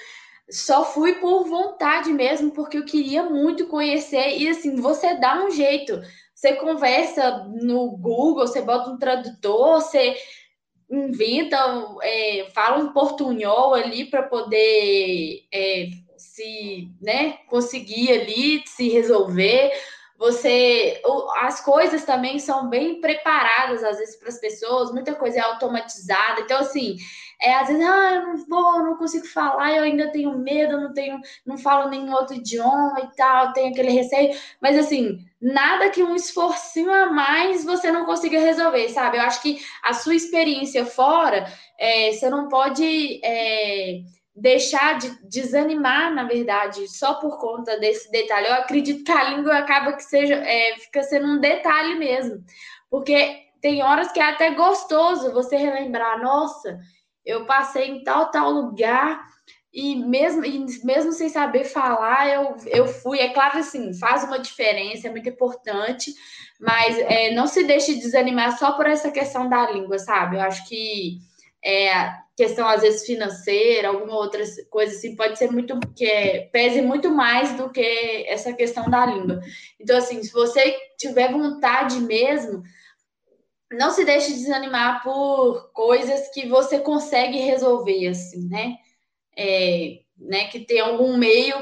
só 0.50 0.84
fui 0.84 1.14
por 1.14 1.44
vontade 1.44 2.12
mesmo, 2.12 2.50
porque 2.52 2.78
eu 2.78 2.84
queria 2.84 3.24
muito 3.24 3.66
conhecer, 3.66 4.38
e 4.38 4.48
assim, 4.48 4.76
você 4.76 5.14
dá 5.14 5.44
um 5.44 5.50
jeito. 5.50 6.00
Você 6.34 6.54
conversa 6.54 7.48
no 7.60 7.90
Google, 7.96 8.46
você 8.46 8.60
bota 8.60 8.90
um 8.90 8.98
tradutor, 8.98 9.80
você 9.80 10.16
inventa, 10.90 11.56
é, 12.02 12.46
fala 12.54 12.84
um 12.84 12.92
portunhol 12.92 13.74
ali 13.74 14.04
para 14.04 14.22
poder 14.22 15.40
é, 15.52 15.88
se, 16.16 16.90
né, 17.00 17.38
conseguir 17.48 18.12
ali 18.12 18.62
se 18.66 18.88
resolver 18.88 19.72
você 20.18 21.00
as 21.42 21.60
coisas 21.60 22.04
também 22.04 22.38
são 22.38 22.68
bem 22.68 23.00
preparadas 23.00 23.84
às 23.84 23.98
vezes 23.98 24.16
para 24.16 24.28
as 24.28 24.40
pessoas, 24.40 24.92
muita 24.92 25.14
coisa 25.14 25.38
é 25.38 25.42
automatizada. 25.42 26.40
Então 26.40 26.58
assim, 26.58 26.96
é 27.40 27.54
às 27.54 27.68
vezes, 27.68 27.84
ah, 27.84 28.14
eu 28.14 28.22
não 28.28 28.36
vou, 28.46 28.76
eu 28.76 28.84
não 28.84 28.96
consigo 28.96 29.26
falar, 29.26 29.74
eu 29.74 29.82
ainda 29.82 30.10
tenho 30.10 30.38
medo, 30.38 30.72
eu 30.72 30.80
não 30.80 30.92
tenho, 30.94 31.20
não 31.44 31.58
falo 31.58 31.90
nenhum 31.90 32.12
outro 32.12 32.36
idioma 32.36 33.00
e 33.00 33.16
tal, 33.16 33.52
tenho 33.52 33.70
aquele 33.70 33.90
receio, 33.90 34.34
mas 34.60 34.76
assim, 34.78 35.18
nada 35.40 35.90
que 35.90 36.02
um 36.02 36.14
esforcinho 36.14 36.92
a 36.92 37.12
mais 37.12 37.64
você 37.64 37.92
não 37.92 38.06
consiga 38.06 38.38
resolver, 38.40 38.88
sabe? 38.88 39.18
Eu 39.18 39.22
acho 39.22 39.42
que 39.42 39.58
a 39.82 39.92
sua 39.92 40.14
experiência 40.14 40.86
fora, 40.86 41.46
é, 41.78 42.12
você 42.12 42.30
não 42.30 42.48
pode 42.48 43.20
é, 43.22 44.00
deixar 44.36 44.98
de 44.98 45.08
desanimar, 45.26 46.12
na 46.14 46.24
verdade, 46.24 46.86
só 46.88 47.14
por 47.14 47.38
conta 47.38 47.80
desse 47.80 48.10
detalhe. 48.10 48.46
Eu 48.46 48.54
acredito 48.54 49.02
que 49.02 49.10
a 49.10 49.30
língua 49.30 49.56
acaba 49.56 49.94
que 49.94 50.02
seja, 50.04 50.34
é, 50.34 50.76
fica 50.76 51.02
sendo 51.02 51.26
um 51.26 51.40
detalhe 51.40 51.94
mesmo, 51.94 52.44
porque 52.90 53.44
tem 53.62 53.82
horas 53.82 54.12
que 54.12 54.20
é 54.20 54.24
até 54.24 54.50
gostoso 54.50 55.32
você 55.32 55.56
relembrar, 55.56 56.20
nossa, 56.22 56.78
eu 57.24 57.46
passei 57.46 57.90
em 57.90 58.04
tal, 58.04 58.30
tal 58.30 58.50
lugar 58.50 59.24
e 59.72 59.96
mesmo, 59.96 60.44
e 60.44 60.64
mesmo 60.84 61.12
sem 61.12 61.28
saber 61.28 61.64
falar, 61.64 62.28
eu, 62.28 62.56
eu 62.66 62.86
fui. 62.86 63.18
É 63.18 63.30
claro 63.30 63.58
assim, 63.58 63.92
faz 63.94 64.24
uma 64.24 64.38
diferença, 64.38 65.08
é 65.08 65.10
muito 65.10 65.28
importante, 65.28 66.12
mas 66.60 66.98
é, 66.98 67.34
não 67.34 67.46
se 67.46 67.64
deixe 67.64 67.94
desanimar 67.96 68.58
só 68.58 68.72
por 68.72 68.86
essa 68.86 69.10
questão 69.10 69.48
da 69.48 69.70
língua, 69.70 69.98
sabe? 69.98 70.36
Eu 70.36 70.42
acho 70.42 70.66
que 70.68 71.18
é, 71.64 72.10
questão, 72.36 72.68
às 72.68 72.82
vezes, 72.82 73.06
financeira, 73.06 73.88
alguma 73.88 74.16
outra 74.16 74.42
coisa 74.70 74.94
assim, 74.94 75.16
pode 75.16 75.38
ser 75.38 75.50
muito, 75.50 75.80
que 75.96 76.04
é, 76.04 76.48
pese 76.52 76.82
muito 76.82 77.10
mais 77.10 77.56
do 77.56 77.70
que 77.70 78.24
essa 78.28 78.52
questão 78.52 78.90
da 78.90 79.06
língua. 79.06 79.40
Então, 79.80 79.96
assim, 79.96 80.22
se 80.22 80.30
você 80.32 80.76
tiver 80.98 81.32
vontade 81.32 81.98
mesmo, 82.00 82.62
não 83.72 83.90
se 83.90 84.04
deixe 84.04 84.32
desanimar 84.34 85.02
por 85.02 85.72
coisas 85.72 86.28
que 86.32 86.46
você 86.46 86.78
consegue 86.78 87.38
resolver, 87.38 88.06
assim, 88.08 88.46
né? 88.48 88.76
É, 89.36 90.00
né 90.18 90.46
que 90.48 90.60
tem 90.60 90.80
algum 90.80 91.16
meio, 91.16 91.56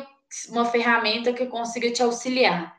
uma 0.51 0.64
ferramenta 0.64 1.33
que 1.33 1.47
consiga 1.47 1.91
te 1.93 2.03
auxiliar. 2.03 2.77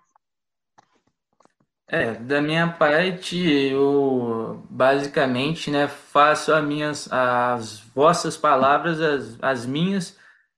É, 1.88 2.13
da 2.15 2.41
minha 2.41 2.67
parte, 2.67 3.38
eu 3.38 4.63
basicamente, 4.69 5.69
né, 5.69 5.88
faço 5.88 6.51
as 6.51 6.65
minhas, 6.65 7.11
as 7.11 7.79
vossas 7.93 8.36
palavras, 8.36 8.99
as, 8.99 9.38
as 9.39 9.65
minhas, 9.67 10.17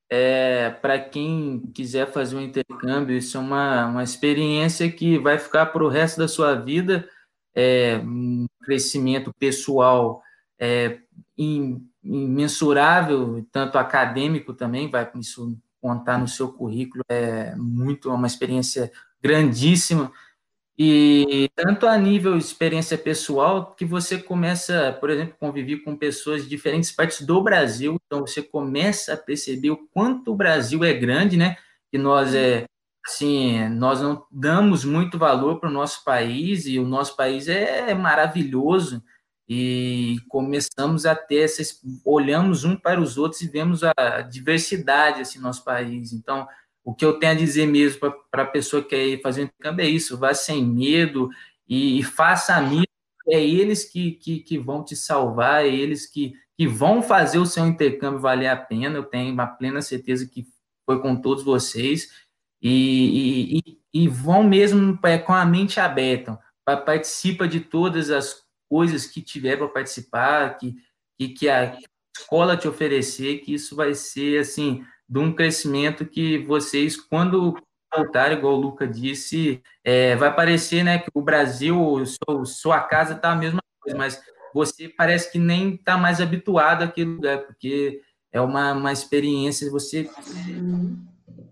é, 0.10 0.70
para 0.70 0.98
quem 0.98 1.60
quiser 1.74 2.10
fazer 2.14 2.38
um 2.38 2.42
intercâmbio, 2.42 3.18
isso 3.18 3.36
é 3.38 3.42
uma, 3.42 3.88
uma 3.88 4.04
experiência 4.04 4.90
que 4.90 5.20
vai 5.20 5.38
ficar 5.38 5.66
para 5.68 5.84
o 5.84 5.90
resto 5.90 6.18
da 6.18 6.30
sua 6.30 6.56
vida, 6.56 7.10
é, 7.54 7.98
um 7.98 8.46
crescimento 8.64 9.34
pessoal 9.38 10.22
é, 10.58 11.00
imensurável, 12.02 13.46
tanto 13.52 13.78
acadêmico 13.78 14.54
também, 14.54 14.90
vai 14.90 15.10
isso 15.16 15.58
contar 15.82 16.18
no 16.18 16.28
seu 16.28 16.54
currículo, 16.54 17.04
é 17.10 17.54
muito, 17.58 18.10
é 18.10 18.14
uma 18.14 18.28
experiência 18.28 18.90
grandíssima, 19.22 20.12
e 20.80 21.50
tanto 21.56 21.88
a 21.88 21.98
nível 21.98 22.38
experiência 22.38 22.98
pessoal, 22.98 23.74
que 23.74 23.84
você 23.84 24.20
começa, 24.20 24.96
por 25.00 25.10
exemplo, 25.10 25.36
conviver 25.40 25.78
com 25.78 25.98
pessoas 25.98 26.44
de 26.44 26.50
diferentes 26.50 26.92
partes 26.92 27.22
do 27.26 27.42
Brasil, 27.42 27.98
então 28.06 28.22
você 28.22 28.44
começa 28.44 29.14
a 29.14 29.18
perceber 29.18 29.72
o 29.72 29.88
quanto 29.92 30.32
o 30.32 30.36
Brasil 30.36 30.84
é 30.84 30.94
grande, 30.94 31.36
né? 31.36 31.58
Que 31.92 31.98
nós 31.98 32.36
é 32.36 32.66
assim, 33.06 33.68
nós 33.70 34.02
não 34.02 34.26
damos 34.32 34.84
muito 34.86 35.18
valor 35.18 35.60
para 35.60 35.70
o 35.70 35.72
nosso 35.72 36.04
país 36.04 36.68
e 36.68 36.78
o 36.78 36.86
nosso 36.86 37.16
país 37.16 37.48
é 37.48 37.94
maravilhoso 37.94 39.02
e 39.50 40.18
começamos 40.28 41.06
a 41.06 41.16
ter 41.16 41.44
essas, 41.44 41.80
olhamos 42.06 42.66
um 42.66 42.76
para 42.76 43.00
os 43.00 43.18
outros 43.18 43.42
e 43.42 43.48
vemos 43.48 43.82
a 43.84 44.22
diversidade 44.22 45.22
assim 45.22 45.40
no 45.40 45.46
nosso 45.46 45.64
país. 45.64 46.12
Então, 46.12 46.46
o 46.88 46.96
que 46.96 47.04
eu 47.04 47.20
tenho 47.20 47.34
a 47.34 47.36
dizer 47.36 47.66
mesmo 47.66 48.00
para 48.32 48.44
a 48.44 48.48
pessoa 48.48 48.82
que 48.82 49.18
quer 49.18 49.22
fazer 49.22 49.42
um 49.42 49.44
intercâmbio 49.44 49.84
é 49.86 49.90
isso: 49.90 50.18
vá 50.18 50.34
sem 50.34 50.66
medo 50.66 51.30
e, 51.68 52.00
e 52.00 52.04
faça 52.04 52.56
amigos. 52.56 52.88
É 53.28 53.44
eles 53.44 53.84
que, 53.84 54.14
que, 54.14 54.40
que, 54.40 54.58
vão 54.58 54.86
te 54.86 54.96
salvar, 54.96 55.66
é 55.66 55.68
eles 55.68 56.06
que, 56.06 56.34
que 56.58 56.66
vão 56.66 57.02
fazer 57.04 57.40
o 57.40 57.46
seu 57.46 57.68
intercâmbio 57.68 58.22
valer 58.22 58.48
a 58.48 58.56
pena. 58.56 58.96
Eu 58.96 59.04
tenho 59.04 59.34
uma 59.34 59.46
plena 59.46 59.82
certeza 59.82 60.26
que 60.26 60.48
foi 60.86 61.02
com 61.02 61.14
todos 61.18 61.44
vocês. 61.44 62.10
E, 62.62 63.58
e, 63.58 63.82
e 63.94 64.08
vão 64.08 64.42
mesmo 64.42 64.98
é, 65.04 65.18
com 65.18 65.34
a 65.34 65.46
mente 65.46 65.82
aberta, 65.82 66.40
participa 66.66 67.50
de 67.50 67.60
todas 67.60 68.10
as 68.10 68.46
coisas 68.70 69.06
que 69.06 69.22
tiver 69.22 69.58
para 69.58 69.68
participar, 69.68 70.58
que, 70.58 70.74
que, 71.20 71.30
que 71.30 71.50
a 71.50 71.78
escola 72.18 72.56
te 72.56 72.66
oferecer, 72.66 73.40
que 73.40 73.54
isso 73.54 73.76
vai 73.76 73.94
ser 73.94 74.40
assim 74.40 74.86
de 75.08 75.20
um 75.20 75.34
crescimento 75.34 76.06
que 76.06 76.40
vocês, 76.40 76.98
quando 76.98 77.58
voltarem, 77.96 78.38
igual 78.38 78.56
o 78.56 78.62
Luca 78.62 78.88
disse, 78.88 79.62
é, 79.84 80.16
vai 80.16 80.34
parecer 80.34 80.84
né, 80.84 81.00
que 81.00 81.10
o 81.14 81.22
Brasil, 81.22 82.04
sua, 82.06 82.46
sua 82.46 82.80
casa 82.82 83.14
está 83.14 83.32
a 83.32 83.36
mesma 83.36 83.62
coisa, 83.80 83.98
mas 83.98 84.22
você 84.54 84.90
parece 84.90 85.32
que 85.32 85.40
nem 85.40 85.76
está 85.76 85.98
mais 85.98 86.20
habituado 86.20 86.84
àquele 86.84 87.12
lugar, 87.12 87.40
porque 87.46 88.02
é 88.32 88.42
uma, 88.42 88.74
uma 88.74 88.92
experiência, 88.92 89.72
você... 89.72 90.10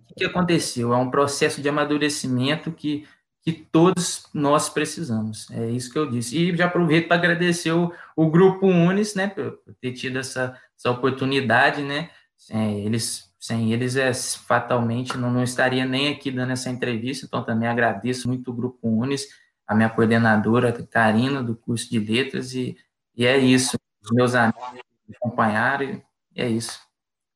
O 0.10 0.16
que 0.18 0.26
aconteceu? 0.26 0.94
É 0.94 0.98
um 0.98 1.12
processo 1.12 1.62
de 1.62 1.68
amadurecimento 1.68 2.72
que, 2.72 3.06
que 3.42 3.52
todos 3.52 4.28
nós 4.34 4.70
precisamos. 4.70 5.52
É 5.52 5.70
isso 5.70 5.92
que 5.92 6.00
eu 6.00 6.10
disse. 6.10 6.38
E 6.38 6.56
já 6.56 6.68
aproveito 6.68 7.10
para 7.10 7.18
agradecer 7.18 7.72
o, 7.72 7.92
o 8.16 8.30
Grupo 8.30 8.66
Unis, 8.66 9.14
né, 9.14 9.28
por 9.28 9.60
ter 9.82 9.92
tido 9.92 10.18
essa, 10.18 10.58
essa 10.78 10.90
oportunidade, 10.90 11.82
né, 11.82 12.10
é, 12.50 12.80
eles 12.80 13.30
sem 13.46 13.72
eles, 13.72 13.96
é, 13.96 14.12
fatalmente, 14.14 15.18
não, 15.18 15.32
não 15.32 15.44
estaria 15.44 15.86
nem 15.86 16.12
aqui 16.12 16.32
dando 16.32 16.52
essa 16.54 16.70
entrevista. 16.70 17.26
Então, 17.26 17.44
também 17.44 17.68
agradeço 17.68 18.28
muito 18.28 18.50
o 18.50 18.54
Grupo 18.54 18.88
Unis, 18.88 19.28
a 19.68 19.76
minha 19.76 19.90
coordenadora, 19.90 20.72
Karina, 20.72 21.44
do 21.44 21.56
curso 21.56 21.90
de 21.90 22.00
letras. 22.00 22.54
E, 22.54 22.76
e 23.16 23.26
é 23.26 23.38
isso. 23.38 23.78
Os 24.02 24.12
meus 24.12 24.34
amigos 24.34 24.62
me 25.08 25.16
acompanharam. 25.16 26.02
E 26.36 26.42
é 26.42 26.48
isso. 26.48 26.80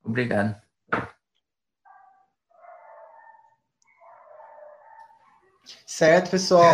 Obrigado. 0.04 0.56
Certo, 5.86 6.32
pessoal. 6.32 6.74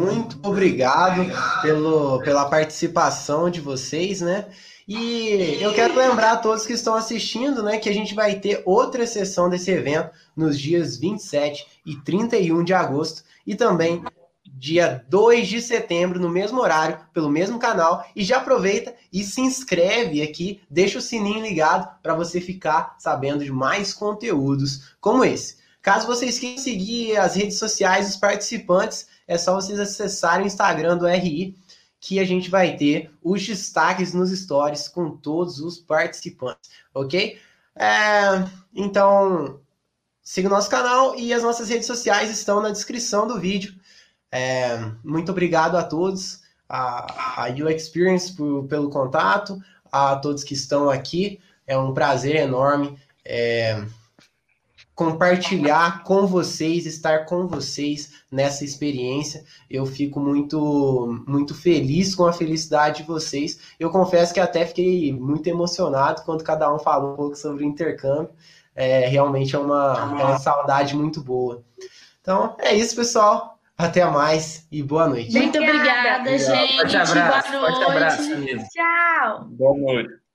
Muito 0.00 0.38
obrigado 0.42 1.30
pelo, 1.62 2.20
pela 2.22 2.48
participação 2.48 3.50
de 3.50 3.60
vocês, 3.60 4.20
né? 4.20 4.48
E 4.88 5.58
eu 5.60 5.74
quero 5.74 5.96
lembrar 5.96 6.32
a 6.32 6.36
todos 6.36 6.64
que 6.64 6.72
estão 6.72 6.94
assistindo, 6.94 7.60
né, 7.60 7.76
que 7.78 7.88
a 7.88 7.92
gente 7.92 8.14
vai 8.14 8.38
ter 8.38 8.62
outra 8.64 9.04
sessão 9.04 9.50
desse 9.50 9.72
evento 9.72 10.10
nos 10.36 10.56
dias 10.56 10.96
27 10.96 11.66
e 11.84 11.96
31 11.96 12.62
de 12.62 12.72
agosto 12.72 13.24
e 13.44 13.56
também 13.56 14.04
dia 14.44 15.04
2 15.08 15.48
de 15.48 15.60
setembro, 15.60 16.20
no 16.20 16.28
mesmo 16.28 16.60
horário, 16.60 17.00
pelo 17.12 17.28
mesmo 17.28 17.58
canal. 17.58 18.06
E 18.14 18.22
já 18.22 18.36
aproveita 18.36 18.94
e 19.12 19.24
se 19.24 19.40
inscreve 19.40 20.22
aqui, 20.22 20.62
deixa 20.70 20.98
o 20.98 21.02
sininho 21.02 21.42
ligado 21.42 21.88
para 22.00 22.14
você 22.14 22.40
ficar 22.40 22.94
sabendo 23.00 23.44
de 23.44 23.50
mais 23.50 23.92
conteúdos 23.92 24.94
como 25.00 25.24
esse. 25.24 25.56
Caso 25.82 26.06
vocês 26.06 26.38
queiram 26.38 26.62
seguir 26.62 27.16
as 27.16 27.34
redes 27.34 27.58
sociais 27.58 28.06
dos 28.06 28.16
participantes, 28.16 29.08
é 29.26 29.36
só 29.36 29.54
vocês 29.54 29.80
acessarem 29.80 30.44
o 30.44 30.46
Instagram 30.46 30.96
do 30.96 31.06
RI 31.06 31.56
que 32.06 32.20
a 32.20 32.24
gente 32.24 32.48
vai 32.48 32.76
ter 32.76 33.10
os 33.20 33.44
destaques 33.44 34.14
nos 34.14 34.30
stories 34.30 34.86
com 34.86 35.16
todos 35.16 35.58
os 35.58 35.76
participantes, 35.76 36.70
ok? 36.94 37.36
É, 37.74 38.48
então, 38.72 39.58
siga 40.22 40.46
o 40.46 40.50
nosso 40.50 40.70
canal 40.70 41.18
e 41.18 41.34
as 41.34 41.42
nossas 41.42 41.68
redes 41.68 41.84
sociais 41.84 42.30
estão 42.30 42.62
na 42.62 42.70
descrição 42.70 43.26
do 43.26 43.40
vídeo. 43.40 43.74
É, 44.30 44.78
muito 45.02 45.32
obrigado 45.32 45.74
a 45.74 45.82
todos, 45.82 46.42
a, 46.68 47.42
a 47.42 47.50
Experience 47.50 48.32
por, 48.32 48.68
pelo 48.68 48.88
contato, 48.88 49.60
a 49.90 50.14
todos 50.14 50.44
que 50.44 50.54
estão 50.54 50.88
aqui. 50.88 51.40
É 51.66 51.76
um 51.76 51.92
prazer 51.92 52.36
enorme. 52.36 52.96
É, 53.24 53.84
compartilhar 54.96 56.02
com 56.04 56.26
vocês, 56.26 56.86
estar 56.86 57.26
com 57.26 57.46
vocês 57.46 58.14
nessa 58.32 58.64
experiência. 58.64 59.44
Eu 59.70 59.84
fico 59.84 60.18
muito 60.18 61.22
muito 61.28 61.54
feliz 61.54 62.14
com 62.14 62.24
a 62.24 62.32
felicidade 62.32 63.02
de 63.02 63.06
vocês. 63.06 63.60
Eu 63.78 63.90
confesso 63.90 64.32
que 64.32 64.40
até 64.40 64.64
fiquei 64.64 65.12
muito 65.12 65.46
emocionado 65.46 66.22
quando 66.22 66.42
cada 66.42 66.74
um 66.74 66.78
falou 66.78 67.12
um 67.12 67.16
pouco 67.16 67.36
sobre 67.36 67.62
o 67.62 67.68
intercâmbio. 67.68 68.30
É, 68.74 69.06
realmente 69.06 69.54
é 69.54 69.58
uma, 69.58 70.16
é 70.18 70.24
uma 70.24 70.38
saudade 70.38 70.96
muito 70.96 71.22
boa. 71.22 71.62
Então, 72.22 72.56
é 72.58 72.74
isso, 72.74 72.96
pessoal. 72.96 73.58
Até 73.78 74.04
mais 74.06 74.66
e 74.72 74.82
boa 74.82 75.06
noite. 75.06 75.32
Muito 75.32 75.58
obrigada, 75.58 76.20
obrigada 76.20 76.38
gente. 76.38 76.76
Forte 76.76 76.96
abraço. 76.96 77.50
Boa 77.50 77.60
noite. 77.60 77.76
Forte 77.76 77.90
abraço. 77.90 78.68
Tchau. 78.72 79.44
Boa 79.50 79.78
noite. 79.78 80.25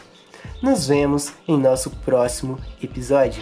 Nos 0.61 0.87
vemos 0.87 1.33
em 1.47 1.57
nosso 1.57 1.89
próximo 1.89 2.59
episódio. 2.81 3.41